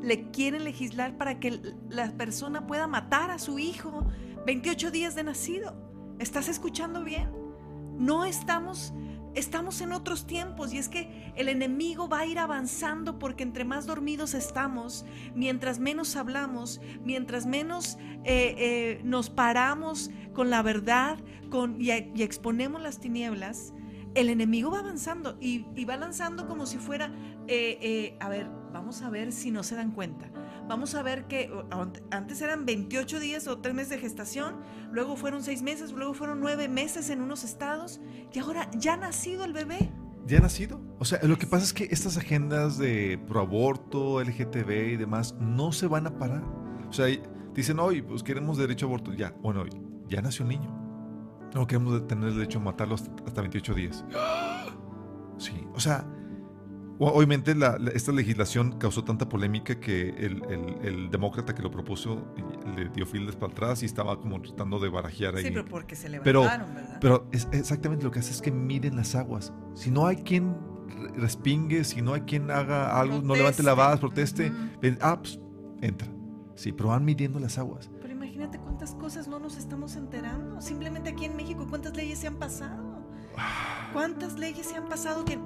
le 0.00 0.30
quieren 0.30 0.64
legislar 0.64 1.16
para 1.16 1.40
que 1.40 1.60
la 1.88 2.10
persona 2.12 2.66
pueda 2.66 2.86
matar 2.86 3.30
a 3.30 3.38
su 3.38 3.58
hijo 3.58 4.06
28 4.46 4.90
días 4.90 5.14
de 5.14 5.24
nacido. 5.24 5.74
¿Estás 6.18 6.48
escuchando 6.48 7.04
bien? 7.04 7.30
No 7.98 8.24
estamos 8.24 8.92
estamos 9.38 9.80
en 9.80 9.92
otros 9.92 10.26
tiempos 10.26 10.72
y 10.72 10.78
es 10.78 10.88
que 10.88 11.32
el 11.36 11.48
enemigo 11.48 12.08
va 12.08 12.20
a 12.20 12.26
ir 12.26 12.38
avanzando 12.38 13.18
porque 13.18 13.42
entre 13.42 13.64
más 13.64 13.86
dormidos 13.86 14.34
estamos, 14.34 15.04
mientras 15.34 15.78
menos 15.78 16.16
hablamos, 16.16 16.80
mientras 17.04 17.46
menos 17.46 17.98
eh, 18.24 18.54
eh, 18.58 19.00
nos 19.04 19.30
paramos 19.30 20.10
con 20.32 20.50
la 20.50 20.62
verdad 20.62 21.18
y, 21.78 21.90
exponemos 22.22 22.82
las 22.82 22.98
tinieblas, 23.00 23.72
el 24.14 24.28
enemigo 24.28 24.70
va 24.70 24.80
avanzando 24.80 25.36
y, 25.40 25.62
va 25.84 25.96
lanzando 25.96 26.46
como 26.46 26.66
si 26.66 26.78
fuera, 26.78 27.12
eh, 27.46 28.16
a 28.20 28.28
ver, 28.28 28.50
Vamos 28.72 29.02
a 29.02 29.10
ver 29.10 29.32
si 29.32 29.50
no 29.50 29.62
se 29.62 29.74
dan 29.74 29.92
cuenta. 29.92 30.30
Vamos 30.68 30.94
a 30.94 31.02
ver 31.02 31.26
que 31.26 31.50
antes 32.10 32.42
eran 32.42 32.66
28 32.66 33.20
días 33.20 33.46
o 33.48 33.58
3 33.58 33.74
meses 33.74 33.90
de 33.90 33.98
gestación, 33.98 34.56
luego 34.90 35.16
fueron 35.16 35.42
6 35.42 35.62
meses, 35.62 35.92
luego 35.92 36.14
fueron 36.14 36.40
9 36.40 36.68
meses 36.68 37.10
en 37.10 37.22
unos 37.22 37.44
estados 37.44 38.00
y 38.32 38.38
ahora 38.38 38.70
ya 38.72 38.94
ha 38.94 38.96
nacido 38.96 39.44
el 39.44 39.52
bebé. 39.52 39.90
Ya 40.26 40.38
ha 40.38 40.42
nacido. 40.42 40.80
O 40.98 41.04
sea, 41.04 41.18
lo 41.22 41.38
que 41.38 41.46
pasa 41.46 41.64
es 41.64 41.72
que 41.72 41.88
estas 41.90 42.18
agendas 42.18 42.76
de 42.76 43.18
proaborto, 43.26 44.22
LGTB 44.22 44.92
y 44.92 44.96
demás 44.96 45.34
no 45.40 45.72
se 45.72 45.86
van 45.86 46.06
a 46.06 46.18
parar. 46.18 46.44
O 46.88 46.92
sea, 46.92 47.06
dicen, 47.54 47.78
hoy 47.78 48.02
pues 48.02 48.22
queremos 48.22 48.58
derecho 48.58 48.86
a 48.86 48.88
aborto. 48.88 49.14
Ya, 49.14 49.34
bueno, 49.42 49.64
ya 50.08 50.20
nació 50.20 50.42
el 50.42 50.50
niño. 50.50 50.74
No 51.54 51.66
queremos 51.66 52.06
tener 52.06 52.28
el 52.28 52.34
derecho 52.34 52.58
a 52.58 52.62
matarlo 52.62 52.94
hasta 52.94 53.40
28 53.40 53.74
días. 53.74 54.04
Sí, 55.38 55.52
o 55.72 55.78
sea, 55.78 56.04
Obviamente 57.00 57.54
esta 57.94 58.10
legislación 58.10 58.72
causó 58.72 59.04
tanta 59.04 59.28
polémica 59.28 59.78
que 59.78 60.08
el, 60.08 61.10
demócrata 61.10 61.54
que 61.54 61.62
lo 61.62 61.70
propuso 61.70 62.26
le 62.76 62.88
dio 62.88 63.06
filas 63.06 63.36
para 63.36 63.52
atrás 63.52 63.82
y 63.82 63.86
estaba 63.86 64.18
como 64.18 64.40
tratando 64.42 64.80
de 64.80 64.88
barajear 64.88 65.36
ahí. 65.36 65.44
Sí, 65.44 65.50
pero 65.50 65.64
porque 65.64 65.94
se 65.94 66.08
levantaron, 66.08 66.74
¿verdad? 66.74 66.98
Pero 67.00 67.28
es, 67.30 67.48
exactamente 67.52 68.04
lo 68.04 68.10
que 68.10 68.18
hace 68.18 68.32
es 68.32 68.42
que 68.42 68.50
miren 68.50 68.96
las 68.96 69.14
aguas. 69.14 69.52
Si 69.74 69.92
no 69.92 70.06
hay 70.06 70.16
quien 70.16 70.56
respingue, 71.16 71.84
si 71.84 72.02
no 72.02 72.14
hay 72.14 72.22
quien 72.22 72.50
haga 72.50 72.98
algo, 72.98 73.22
no 73.22 73.36
levante 73.36 73.62
lavadas, 73.62 74.00
proteste, 74.00 74.52
ah, 75.00 75.20
pues, 75.20 75.38
entra. 75.80 76.08
Sí, 76.56 76.72
pero 76.72 76.88
van 76.88 77.04
midiendo 77.04 77.38
las 77.38 77.58
aguas. 77.58 77.88
Pero 78.00 78.12
imagínate 78.12 78.58
cuántas 78.58 78.96
cosas 78.96 79.28
no 79.28 79.38
nos 79.38 79.56
estamos 79.56 79.94
enterando. 79.94 80.60
Simplemente 80.60 81.10
aquí 81.10 81.26
en 81.26 81.36
México, 81.36 81.64
¿cuántas 81.68 81.94
leyes 81.94 82.18
se 82.18 82.26
han 82.26 82.36
pasado? 82.36 83.06
Ah. 83.36 83.90
¿Cuántas 83.92 84.36
leyes 84.36 84.66
se 84.66 84.76
han 84.76 84.88
pasado 84.88 85.24
que 85.24 85.38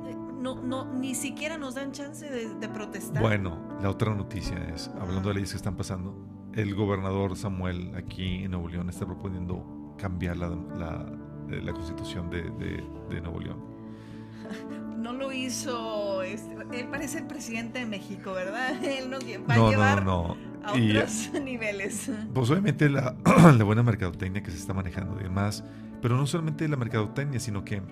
no, 0.43 0.61
no, 0.61 0.85
ni 0.85 1.15
siquiera 1.15 1.57
nos 1.57 1.77
dan 1.77 1.93
chance 1.93 2.29
de, 2.29 2.69
protestar. 2.69 3.23
Bueno, 3.23 3.59
la 3.81 3.91
otra 3.91 4.13
noticia 4.15 4.57
es, 4.75 4.91
hablando 5.01 5.29
de 5.29 5.37
leyes 5.37 5.51
que 5.53 5.57
están 5.57 5.77
pasando, 5.77 6.17
el 6.53 6.75
gobernador 6.75 7.37
Samuel 7.37 7.95
aquí 7.97 8.45
en 8.45 8.51
Nuevo 8.51 8.69
León 8.69 8.91
está 8.91 9.07
proponiendo 9.07 9.95
cambiar 9.99 10.37
la, 10.37 10.49
la, 10.49 11.07
eh, 11.49 11.63
la 11.63 11.73
constitución 11.73 12.29
de, 12.29 12.43
de, 12.43 13.21
Nuevo 13.21 13.41
León. 13.41 13.59
No 15.03 15.13
lo 15.13 15.33
hizo, 15.33 16.23
este, 16.23 16.55
él 16.79 16.87
parece 16.87 17.19
el 17.19 17.27
presidente 17.27 17.81
de 17.81 17.87
México, 17.87 18.33
¿verdad? 18.35 18.85
Él 18.85 19.11
nos 19.11 19.25
va 19.25 19.55
a 19.55 19.71
llevar 19.71 20.05
a 20.07 20.71
otros 20.71 21.33
niveles. 21.43 22.09
Pues 22.33 22.51
obviamente 22.51 22.89
la, 22.89 23.17
la 23.59 23.65
buena 23.65 23.83
mercadotecnia 23.83 24.45
que 24.45 24.53
se 24.53 24.59
está 24.59 24.73
manejando 24.73 25.19
y 25.19 25.25
demás, 25.25 25.65
pero 26.01 26.17
no 26.17 26.25
solamente 26.29 26.69
la 26.69 26.77
mercadotecnia, 26.77 27.41
sino 27.41 27.65
que 27.65 27.83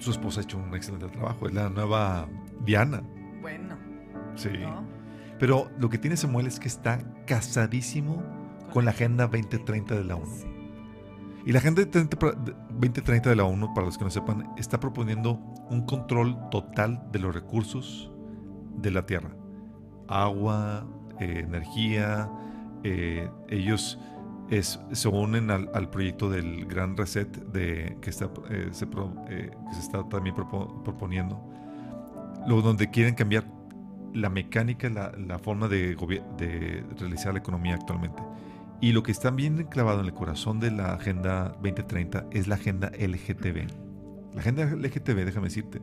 su 0.00 0.10
esposa 0.10 0.40
ha 0.40 0.44
hecho 0.44 0.58
un 0.58 0.74
excelente 0.74 1.08
trabajo. 1.08 1.46
Es 1.46 1.54
la 1.54 1.68
nueva 1.68 2.28
Diana. 2.64 3.02
Bueno. 3.40 3.76
Sí. 4.34 4.50
Pero 5.38 5.70
lo 5.78 5.88
que 5.88 5.98
tiene 5.98 6.16
Samuel 6.16 6.46
es 6.46 6.58
que 6.58 6.68
está 6.68 6.98
casadísimo 7.26 8.22
con 8.72 8.84
la 8.84 8.92
Agenda 8.92 9.24
2030 9.26 9.94
de 9.94 10.04
la 10.04 10.16
ONU. 10.16 10.54
Y 11.46 11.52
la 11.52 11.58
Agenda 11.58 11.84
2030 11.84 13.28
de 13.28 13.36
la 13.36 13.44
ONU, 13.44 13.74
para 13.74 13.86
los 13.86 13.98
que 13.98 14.04
no 14.04 14.10
sepan, 14.10 14.50
está 14.56 14.80
proponiendo 14.80 15.34
un 15.68 15.84
control 15.84 16.38
total 16.50 17.02
de 17.12 17.18
los 17.18 17.34
recursos 17.34 18.10
de 18.78 18.90
la 18.90 19.04
Tierra. 19.04 19.36
Agua, 20.08 20.86
eh, 21.20 21.42
energía. 21.44 22.30
Eh, 22.82 23.30
ellos 23.48 23.98
se 24.50 25.08
unen 25.08 25.50
al, 25.50 25.90
proyecto 25.90 26.30
del 26.30 26.66
Gran 26.66 26.96
Reset 26.96 27.28
de, 27.28 27.96
que, 28.00 28.10
está, 28.10 28.30
eh, 28.50 28.68
se, 28.72 28.84
eh, 29.28 29.50
se 29.72 29.80
está 29.80 30.08
también 30.08 30.34
proponiendo, 30.34 31.42
donde 32.46 32.90
quieren 32.90 33.14
cambiar 33.14 33.44
la 34.12 34.28
mecánica, 34.28 34.88
la, 34.90 35.38
forma 35.38 35.68
de, 35.68 35.96
de, 36.38 36.84
realizar 36.98 37.32
la 37.32 37.40
economía 37.40 37.74
actualmente. 37.74 38.22
Y 38.80 38.92
lo 38.92 39.02
que 39.02 39.12
está 39.12 39.30
bien 39.30 39.64
clavado 39.64 40.00
en 40.00 40.06
el 40.06 40.14
corazón 40.14 40.60
de 40.60 40.70
la 40.70 40.94
Agenda 40.94 41.48
2030 41.62 42.26
es 42.30 42.46
la 42.46 42.56
Agenda 42.56 42.90
LGTB. 42.90 43.66
La 44.34 44.40
Agenda 44.40 44.64
LGTB, 44.66 45.24
déjame 45.24 45.46
decirte, 45.46 45.80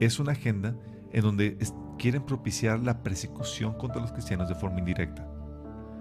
es 0.00 0.18
una 0.18 0.32
agenda 0.32 0.74
en 1.12 1.22
donde 1.22 1.58
quieren 1.98 2.24
propiciar 2.24 2.80
la 2.80 3.02
persecución 3.02 3.74
contra 3.74 4.00
los 4.00 4.12
cristianos 4.12 4.48
de 4.48 4.54
forma 4.54 4.78
indirecta. 4.78 5.31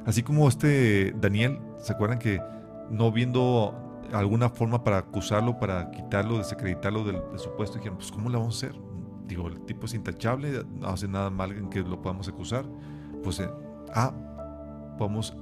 Así 0.05 0.23
como 0.23 0.47
este 0.47 1.13
Daniel, 1.19 1.59
¿se 1.79 1.93
acuerdan 1.93 2.19
que 2.19 2.41
no 2.89 3.11
viendo 3.11 3.75
alguna 4.13 4.49
forma 4.49 4.83
para 4.83 4.97
acusarlo, 4.97 5.57
para 5.59 5.91
quitarlo, 5.91 6.37
desacreditarlo 6.37 7.03
del, 7.03 7.21
de 7.31 7.37
su 7.37 7.55
puesto, 7.55 7.77
dijeron, 7.77 7.97
pues 7.97 8.11
¿cómo 8.11 8.29
le 8.29 8.37
vamos 8.37 8.55
a 8.55 8.67
hacer? 8.67 8.91
digo, 9.31 9.47
el 9.47 9.61
tipo 9.61 9.85
es 9.85 9.93
intachable, 9.93 10.63
no 10.79 10.87
hace 10.87 11.07
nada 11.07 11.29
mal 11.29 11.51
en 11.53 11.69
que 11.69 11.79
lo 11.81 12.01
podamos 12.01 12.27
acusar, 12.27 12.65
pues, 13.23 13.39
eh, 13.39 13.49
ah, 13.95 14.13
podemos 14.97 15.35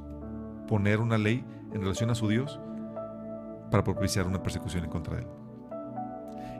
poner 0.68 1.00
una 1.00 1.18
ley 1.18 1.44
en 1.74 1.82
relación 1.82 2.10
a 2.12 2.16
su 2.16 2.28
Dios 2.28 2.60
para 3.72 3.84
propiciar 3.84 4.28
una 4.28 4.42
persecución 4.42 4.84
en 4.84 4.90
contra 4.90 5.16
de 5.16 5.22
él. 5.24 5.28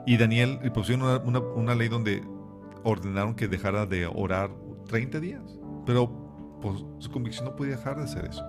Y 0.06 0.16
Daniel 0.16 0.58
y 0.64 0.70
pusieron 0.70 1.04
una, 1.04 1.18
una, 1.18 1.38
una 1.38 1.74
ley 1.74 1.88
donde 1.88 2.22
ordenaron 2.82 3.34
que 3.34 3.48
dejara 3.48 3.86
de 3.86 4.06
orar 4.06 4.50
30 4.88 5.20
días, 5.20 5.60
pero 5.86 6.29
pues, 6.60 6.84
su 6.98 7.10
convicción 7.10 7.46
no 7.46 7.56
podía 7.56 7.76
dejar 7.76 7.96
de 7.96 8.04
hacer 8.04 8.24
eso. 8.24 8.44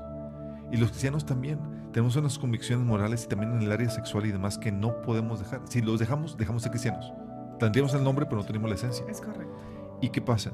Y 0.72 0.78
los 0.78 0.90
cristianos 0.90 1.26
también 1.26 1.60
tenemos 1.92 2.16
unas 2.16 2.40
convicciones 2.40 2.86
morales 2.86 3.26
y 3.26 3.28
también 3.28 3.52
en 3.54 3.62
el 3.64 3.72
área 3.72 3.90
sexual 3.90 4.26
y 4.26 4.32
demás 4.32 4.58
que 4.58 4.72
no 4.72 5.02
podemos 5.02 5.40
dejar. 5.40 5.62
Si 5.66 5.82
los 5.82 6.00
dejamos, 6.00 6.38
dejamos 6.38 6.62
de 6.62 6.64
ser 6.66 6.72
cristianos. 6.72 7.14
Tendríamos 7.60 7.94
el 7.94 8.04
nombre, 8.04 8.26
pero 8.26 8.38
no 8.38 8.46
tenemos 8.46 8.70
la 8.70 8.76
esencia. 8.76 9.06
Es 9.10 9.20
correcto. 9.20 9.54
¿Y 10.02 10.10
qué 10.10 10.22
pasa? 10.22 10.54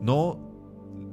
No, 0.00 0.38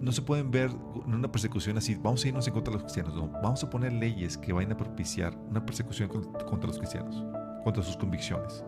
no 0.02 0.12
se 0.12 0.22
pueden 0.22 0.50
ver 0.50 0.72
en 1.06 1.14
una 1.14 1.32
persecución 1.32 1.78
así. 1.78 1.96
Vamos 1.96 2.26
a 2.26 2.28
irnos 2.28 2.48
en 2.48 2.54
contra 2.54 2.72
de 2.72 2.76
los 2.80 2.84
cristianos. 2.84 3.16
No, 3.16 3.30
vamos 3.42 3.64
a 3.64 3.70
poner 3.70 3.94
leyes 3.94 4.38
que 4.38 4.52
vayan 4.52 4.72
a 4.72 4.78
propiciar 4.78 5.38
una 5.50 5.66
persecución 5.66 6.10
contra 6.10 6.68
los 6.68 6.80
cristianos, 6.80 7.24
contra 7.64 7.84
sus 7.84 7.96
convicciones. 7.98 8.64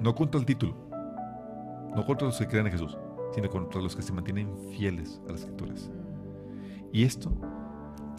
No 0.00 0.14
contra 0.14 0.38
el 0.38 0.46
título, 0.46 0.76
no 1.94 2.04
contra 2.06 2.26
los 2.26 2.38
que 2.38 2.46
creen 2.46 2.66
en 2.66 2.72
Jesús, 2.72 2.96
sino 3.34 3.48
contra 3.48 3.80
los 3.80 3.96
que 3.96 4.02
se 4.02 4.12
mantienen 4.12 4.54
fieles 4.76 5.20
a 5.28 5.32
las 5.32 5.40
escrituras. 5.40 5.90
Y 6.92 7.04
esto, 7.04 7.30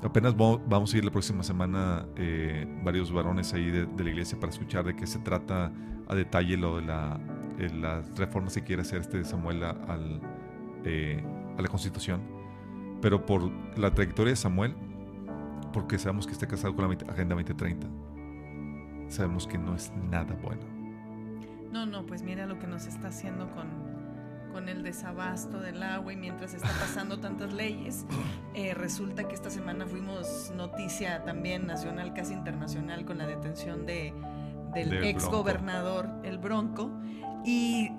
apenas 0.03 0.35
vamos 0.35 0.93
a 0.93 0.97
ir 0.97 1.05
la 1.05 1.11
próxima 1.11 1.43
semana 1.43 2.05
eh, 2.15 2.65
varios 2.83 3.11
varones 3.11 3.53
ahí 3.53 3.69
de, 3.69 3.85
de, 3.85 4.03
la 4.03 4.09
iglesia 4.09 4.39
para 4.39 4.51
escuchar 4.51 4.85
de 4.85 4.95
qué 4.95 5.05
se 5.05 5.19
trata 5.19 5.71
a 6.07 6.15
detalle 6.15 6.57
lo 6.57 6.77
de 6.77 6.83
la, 6.83 7.19
de 7.57 7.69
las 7.69 8.17
reformas 8.17 8.53
que 8.53 8.63
quiere 8.63 8.81
hacer 8.81 9.01
este 9.01 9.23
Samuel 9.23 9.63
a, 9.63 9.75
eh, 10.85 11.23
a 11.57 11.61
la 11.61 11.67
constitución. 11.67 12.21
Pero 13.01 13.25
por 13.25 13.51
la 13.77 13.93
trayectoria 13.93 14.31
de 14.31 14.37
Samuel, 14.37 14.75
porque 15.73 15.97
sabemos 15.97 16.27
que 16.27 16.33
está 16.33 16.47
casado 16.47 16.75
con 16.75 16.87
la 16.87 16.97
Agenda 17.11 17.35
2030, 17.35 17.87
sabemos 19.09 19.47
que 19.47 19.57
no 19.57 19.75
es 19.75 19.91
nada 20.09 20.37
bueno. 20.41 20.61
No, 21.71 21.85
no, 21.85 22.05
pues 22.05 22.21
mira 22.21 22.45
lo 22.45 22.59
que 22.59 22.67
nos 22.67 22.85
está 22.85 23.07
haciendo 23.07 23.49
con, 23.51 23.67
con 24.51 24.69
el 24.69 24.83
desabasto 24.83 25.59
del 25.59 25.81
agua 25.83 26.13
y 26.13 26.17
mientras 26.17 26.53
está 26.53 26.69
pasando 26.69 27.19
tantas 27.19 27.53
leyes, 27.53 28.05
eh, 28.53 28.73
resulta 28.73 29.27
que 29.27 29.35
esta 29.35 29.49
semana 29.49 29.85
fuimos 29.85 30.51
noticia 30.55 31.23
también 31.23 31.65
nacional, 31.65 32.13
casi 32.13 32.33
internacional, 32.33 33.05
con 33.05 33.17
la 33.17 33.27
detención 33.27 33.85
de, 33.85 34.13
del 34.73 34.89
Del 34.89 35.03
ex 35.05 35.23
Bronco. 35.23 35.37
gobernador, 35.37 36.09
el 36.23 36.37
Bronco, 36.37 36.91
y 37.45 37.91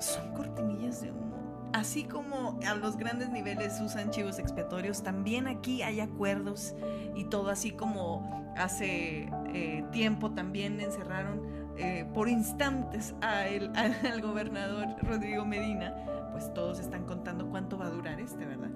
son 0.00 0.32
cortinillas 0.34 1.00
de 1.02 1.12
humo. 1.12 1.70
Así 1.72 2.04
como 2.04 2.58
a 2.66 2.74
los 2.74 2.96
grandes 2.96 3.30
niveles 3.30 3.80
usan 3.80 4.10
chivos 4.10 4.38
expiatorios, 4.38 5.02
también 5.02 5.46
aquí 5.46 5.82
hay 5.82 6.00
acuerdos 6.00 6.74
y 7.14 7.24
todo 7.24 7.50
así 7.50 7.70
como 7.70 8.52
hace 8.56 9.28
eh, 9.54 9.84
tiempo 9.92 10.32
también 10.32 10.80
encerraron 10.80 11.59
eh, 11.76 12.06
por 12.14 12.28
instantes 12.28 13.14
a 13.22 13.46
el- 13.46 13.70
al 13.76 14.20
gobernador 14.22 14.86
Rodrigo 15.02 15.44
Medina, 15.44 15.94
pues 16.32 16.52
todos 16.54 16.78
están 16.80 17.04
contando 17.04 17.48
cuánto 17.48 17.76
va 17.78 17.86
a 17.86 17.90
durar 17.90 18.20
este, 18.20 18.44
¿verdad? 18.44 18.70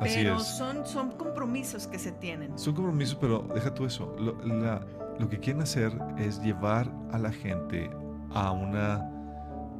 Así 0.00 0.14
Pero 0.16 0.36
es. 0.36 0.44
son, 0.44 0.86
son 0.86 1.10
compromisos 1.12 1.86
que 1.88 1.98
se 1.98 2.12
tienen. 2.12 2.56
Son 2.58 2.74
compromisos, 2.74 3.16
pero 3.20 3.40
deja 3.54 3.74
tú 3.74 3.84
eso. 3.84 4.14
Lo, 4.18 4.36
la- 4.44 4.80
lo 5.18 5.28
que 5.28 5.40
quieren 5.40 5.62
hacer 5.62 5.92
es 6.16 6.40
llevar 6.40 6.88
a 7.10 7.18
la 7.18 7.32
gente 7.32 7.90
a 8.32 8.52
una 8.52 9.10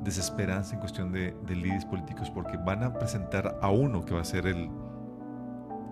desesperanza 0.03 0.75
en 0.75 0.81
cuestión 0.81 1.13
de, 1.13 1.37
de 1.47 1.55
líderes 1.55 1.85
políticos 1.85 2.31
porque 2.31 2.57
van 2.57 2.83
a 2.83 2.93
presentar 2.93 3.59
a 3.63 3.71
uno 3.71 4.05
que 4.05 4.15
va 4.15 4.21
a 4.23 4.25
ser 4.25 4.47
el, 4.47 4.69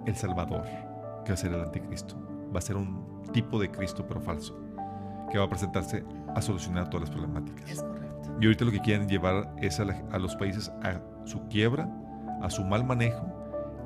el 0.07 0.17
Salvador, 0.17 0.65
que 1.25 1.31
va 1.31 1.35
a 1.35 1.37
ser 1.37 1.53
el 1.53 1.61
anticristo. 1.61 2.17
Va 2.55 2.59
a 2.59 2.63
ser 2.63 2.77
un 2.77 3.23
tipo 3.33 3.59
de 3.61 3.71
Cristo 3.71 4.05
pero 4.07 4.21
falso, 4.21 4.57
que 5.31 5.39
va 5.39 5.45
a 5.45 5.49
presentarse 5.49 6.05
a 6.35 6.41
solucionar 6.43 6.89
todas 6.91 7.09
las 7.09 7.11
problemáticas. 7.11 7.71
Es 7.71 7.83
correcto. 7.83 8.37
Y 8.41 8.45
ahorita 8.47 8.65
lo 8.65 8.71
que 8.71 8.81
quieren 8.81 9.09
llevar 9.09 9.55
es 9.61 9.81
a, 9.81 9.85
la- 9.85 10.03
a 10.13 10.19
los 10.19 10.37
países 10.37 10.71
a 10.83 11.01
su 11.25 11.47
quiebra, 11.49 11.89
a 12.43 12.51
su 12.51 12.65
mal 12.65 12.85
manejo 12.85 13.27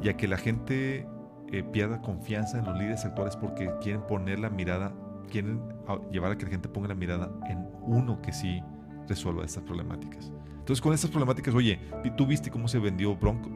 y 0.03 0.09
a 0.09 0.17
que 0.17 0.27
la 0.29 0.37
gente 0.37 1.07
eh, 1.53 1.63
pierda 1.63 2.01
confianza 2.01 2.59
en 2.59 2.65
los 2.65 2.77
líderes 2.79 3.05
actuales 3.05 3.37
porque 3.37 3.71
quieren 3.81 4.03
poner 4.03 4.39
la 4.39 4.51
mirada, 4.51 4.93
quieren 5.31 5.61
a- 5.89 5.99
llevar 6.11 6.33
a 6.33 6.37
que 6.39 6.45
la 6.45 6.51
gente 6.51 6.69
ponga 6.69 6.89
la 6.89 6.95
mirada 6.95 7.31
en 7.49 7.67
uno 7.83 8.21
que 8.23 8.33
sí 8.33 8.63
resuelva 9.09 9.45
estas 9.45 9.63
problemáticas. 9.65 10.33
Entonces 10.59 10.81
con 10.81 10.93
estas 10.93 11.11
problemáticas, 11.11 11.55
oye, 11.55 11.81
tú 12.17 12.27
viste 12.27 12.51
cómo 12.51 12.69
se 12.69 12.79
vendió 12.79 13.17
Bronco. 13.17 13.51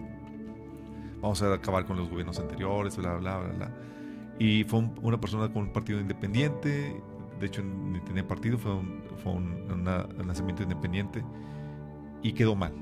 Vamos 1.20 1.42
a 1.42 1.54
acabar 1.54 1.84
con 1.86 1.96
los 1.96 2.08
gobiernos 2.10 2.38
anteriores, 2.38 2.96
bla, 2.96 3.14
bla, 3.16 3.38
bla, 3.38 3.52
bla. 3.52 3.70
Y 4.38 4.64
fue 4.64 4.80
un- 4.80 4.94
una 5.02 5.20
persona 5.20 5.52
con 5.52 5.62
un 5.64 5.72
partido 5.72 6.00
independiente, 6.00 7.00
de 7.44 7.48
hecho 7.48 7.62
ni 7.62 8.00
tenía 8.00 8.26
partido, 8.26 8.56
fue 8.58 8.74
un, 8.74 9.02
fue 9.22 9.32
un, 9.32 9.70
una- 9.70 10.06
un 10.18 10.26
nacimiento 10.26 10.62
independiente 10.62 11.22
y 12.22 12.32
quedó 12.32 12.54
mal. 12.56 12.72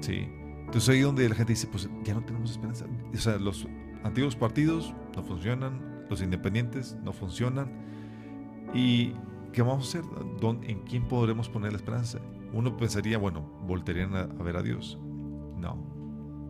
Sí. 0.00 0.26
Entonces 0.64 0.88
ahí 0.88 1.00
donde 1.00 1.28
la 1.28 1.34
gente 1.34 1.52
dice, 1.52 1.66
pues 1.68 1.88
ya 2.04 2.14
no 2.14 2.22
tenemos 2.24 2.50
esperanza. 2.50 2.86
O 3.12 3.16
sea, 3.18 3.36
los 3.38 3.66
antiguos 4.02 4.34
partidos 4.34 4.94
no 5.14 5.22
funcionan, 5.22 6.04
los 6.10 6.22
independientes 6.22 6.96
no 7.04 7.12
funcionan. 7.12 7.70
¿Y 8.74 9.12
qué 9.52 9.62
vamos 9.62 9.94
a 9.94 9.98
hacer? 10.00 10.10
¿Dón- 10.40 10.60
¿En 10.64 10.80
quién 10.80 11.06
podremos 11.06 11.48
poner 11.48 11.72
la 11.72 11.76
esperanza? 11.78 12.18
Uno 12.52 12.76
pensaría, 12.76 13.18
bueno, 13.18 13.42
voltearían 13.66 14.14
a, 14.16 14.22
a 14.22 14.42
ver 14.42 14.56
a 14.56 14.62
Dios. 14.62 14.98
No. 15.56 15.76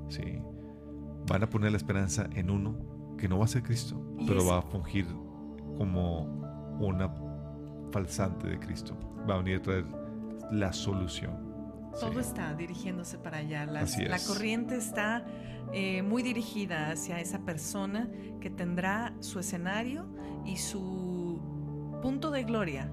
Sí. 0.09 0.39
Van 1.29 1.43
a 1.43 1.51
poner 1.51 1.73
la 1.73 1.77
esperanza 1.77 2.29
en 2.35 2.51
uno 2.51 2.77
que 3.19 3.29
no 3.29 3.39
va 3.39 3.45
a 3.45 3.49
ser 3.49 3.63
Cristo, 3.63 4.01
pero 4.27 4.47
va 4.47 4.59
a 4.59 4.63
fungir 4.63 5.07
como 5.77 6.46
una 6.79 7.11
falsante 7.93 8.49
de 8.49 8.59
Cristo. 8.59 8.95
Va 9.29 9.35
a 9.35 9.39
venir 9.39 9.59
a 9.59 9.63
traer 9.63 9.85
la 10.51 10.73
solución. 10.73 11.45
Todo 11.99 12.13
Sí. 12.15 12.19
está 12.21 12.55
dirigiéndose 12.55 13.19
para 13.19 13.39
allá. 13.39 13.65
Las- 13.67 13.99
la 13.99 14.19
corriente 14.27 14.77
está 14.77 15.25
eh, 15.73 16.01
muy 16.03 16.23
dirigida 16.23 16.93
hacia 16.93 17.19
esa 17.19 17.41
persona 17.41 18.09
que 18.41 18.51
tendrá 18.51 19.13
su 19.19 19.41
escenario 19.41 20.07
y 20.45 20.59
su 20.59 21.41
punto 22.03 22.31
de 22.31 22.45
gloria 22.45 22.89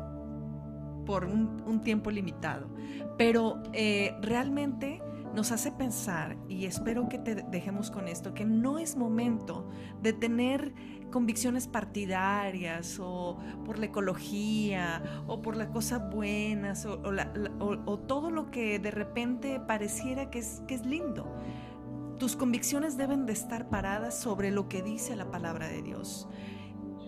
por 1.05 1.25
un, 1.25 1.61
un 1.67 1.81
tiempo 1.83 2.09
limitado. 2.09 2.67
Pero 3.15 3.61
eh, 3.73 4.15
realmente 4.21 5.03
nos 5.33 5.51
hace 5.51 5.71
pensar, 5.71 6.37
y 6.47 6.65
espero 6.65 7.09
que 7.09 7.17
te 7.17 7.35
dejemos 7.35 7.89
con 7.89 8.07
esto, 8.07 8.33
que 8.33 8.45
no 8.45 8.77
es 8.77 8.95
momento 8.95 9.67
de 10.01 10.13
tener 10.13 10.73
convicciones 11.11 11.67
partidarias 11.67 12.99
o 13.01 13.37
por 13.65 13.79
la 13.79 13.85
ecología 13.87 15.01
o 15.27 15.41
por 15.41 15.55
las 15.57 15.67
cosas 15.69 16.09
buenas 16.11 16.85
o, 16.85 16.99
o 17.03 17.11
la- 17.11 17.31
la- 17.35 17.51
o- 17.59 17.79
o 17.85 17.99
todo 17.99 18.31
lo 18.31 18.49
que 18.51 18.79
de 18.79 18.91
repente 18.91 19.59
pareciera 19.59 20.29
que 20.29 20.39
es, 20.39 20.61
que 20.67 20.75
es 20.75 20.85
lindo. 20.85 21.35
Tus 22.19 22.35
convicciones 22.35 22.95
deben 22.97 23.25
de 23.25 23.33
estar 23.33 23.69
paradas 23.69 24.17
sobre 24.19 24.51
lo 24.51 24.69
que 24.69 24.81
dice 24.83 25.15
la 25.15 25.29
palabra 25.29 25.67
de 25.67 25.81
Dios. 25.81 26.27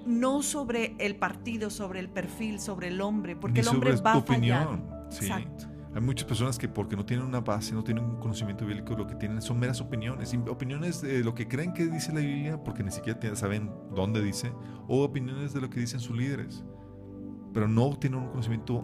No 0.05 0.41
sobre 0.43 0.95
el 0.99 1.15
partido, 1.15 1.69
sobre 1.69 1.99
el 1.99 2.09
perfil, 2.09 2.59
sobre 2.59 2.89
el 2.89 3.01
hombre, 3.01 3.35
porque 3.35 3.61
Ni 3.61 3.67
el 3.67 3.73
hombre 3.73 3.91
sobre 3.97 4.03
va 4.03 4.13
tu 4.13 4.19
a 4.19 4.35
fallar. 4.35 4.67
opinión. 4.67 4.89
Sí. 5.09 5.25
Exacto. 5.25 5.67
Hay 5.95 6.01
muchas 6.01 6.25
personas 6.27 6.57
que 6.57 6.67
porque 6.67 6.97
no 6.97 7.05
tienen 7.05 7.25
una 7.25 7.39
base, 7.39 7.73
no 7.73 7.81
tienen 7.83 8.03
un 8.03 8.17
conocimiento 8.17 8.65
bíblico, 8.65 8.95
lo 8.95 9.07
que 9.07 9.15
tienen 9.15 9.41
son 9.41 9.57
meras 9.57 9.79
opiniones. 9.79 10.33
Opiniones 10.49 11.01
de 11.01 11.23
lo 11.23 11.33
que 11.33 11.47
creen 11.47 11.73
que 11.73 11.87
dice 11.87 12.11
la 12.13 12.19
Biblia, 12.19 12.61
porque 12.61 12.83
ni 12.83 12.91
siquiera 12.91 13.35
saben 13.35 13.71
dónde 13.95 14.21
dice, 14.21 14.51
o 14.89 15.03
opiniones 15.03 15.53
de 15.53 15.61
lo 15.61 15.69
que 15.69 15.79
dicen 15.79 16.01
sus 16.01 16.17
líderes. 16.17 16.65
Pero 17.53 17.69
no 17.69 17.97
tienen 17.97 18.19
un 18.19 18.27
conocimiento 18.27 18.83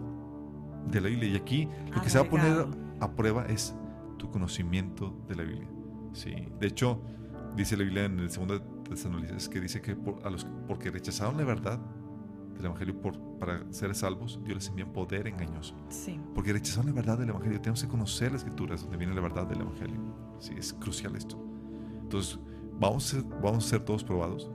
de 0.90 1.00
la 1.02 1.08
Biblia. 1.10 1.28
Y 1.32 1.36
aquí 1.36 1.68
lo 1.94 2.00
que 2.00 2.08
se 2.08 2.18
va 2.18 2.24
a 2.24 2.30
poner 2.30 2.66
a 3.00 3.10
prueba 3.12 3.44
es 3.44 3.76
tu 4.16 4.30
conocimiento 4.30 5.14
de 5.28 5.34
la 5.36 5.42
Biblia. 5.42 5.68
Sí. 6.14 6.34
De 6.58 6.66
hecho, 6.66 7.02
dice 7.54 7.76
la 7.76 7.84
Biblia 7.84 8.04
en 8.06 8.20
el 8.20 8.30
segundo 8.30 8.58
de 8.58 8.64
Tesalonicenses 8.88 9.50
que 9.50 9.60
dice 9.60 9.82
que 9.82 9.94
por- 9.96 10.26
a 10.26 10.30
los, 10.30 10.46
porque 10.66 10.90
rechazaron 10.90 11.36
la 11.36 11.44
verdad 11.44 11.78
del 12.62 12.70
Evangelio 12.70 13.00
por, 13.00 13.18
para 13.38 13.70
ser 13.72 13.94
salvos, 13.94 14.40
Dios 14.44 14.56
les 14.56 14.68
envía 14.68 14.90
poder 14.90 15.26
engañoso. 15.26 15.74
Sí. 15.88 16.18
Porque 16.34 16.52
rechazaron 16.52 16.86
la 16.86 16.92
verdad 16.92 17.18
del 17.18 17.28
Evangelio. 17.28 17.60
Tenemos 17.60 17.82
que 17.82 17.88
conocer 17.88 18.32
las 18.32 18.42
escrituras 18.42 18.82
donde 18.82 18.96
viene 18.96 19.14
la 19.14 19.20
verdad 19.20 19.46
del 19.46 19.60
Evangelio. 19.60 20.00
Sí, 20.38 20.54
es 20.56 20.72
crucial 20.72 21.16
esto. 21.16 21.38
Entonces, 22.02 22.38
vamos 22.78 23.06
a 23.06 23.16
ser, 23.16 23.24
vamos 23.42 23.66
a 23.66 23.68
ser 23.68 23.84
todos 23.84 24.04
probados. 24.04 24.50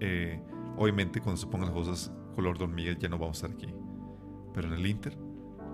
Eh, 0.00 0.40
obviamente, 0.76 1.20
cuando 1.20 1.40
se 1.40 1.46
pongan 1.46 1.68
las 1.68 1.74
cosas 1.74 2.12
color 2.34 2.58
de 2.58 2.64
hormiga, 2.64 2.96
ya 2.98 3.08
no 3.08 3.18
vamos 3.18 3.42
a 3.42 3.46
estar 3.46 3.58
aquí. 3.58 3.74
Pero 4.54 4.68
en 4.68 4.74
el 4.74 4.86
Inter, 4.86 5.18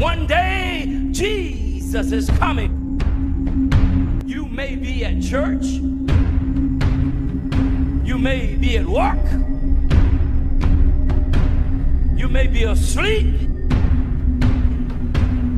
One 0.00 0.26
day, 0.26 1.08
Jesus 1.12 2.12
is 2.12 2.28
coming. 2.38 3.00
You 4.26 4.46
may 4.46 4.76
be 4.76 5.04
at 5.04 5.22
church. 5.22 5.64
You 8.04 8.18
may 8.18 8.54
be 8.54 8.76
at 8.76 8.86
work. 8.86 9.24
You 12.16 12.28
may 12.28 12.46
be 12.46 12.64
asleep. 12.64 13.53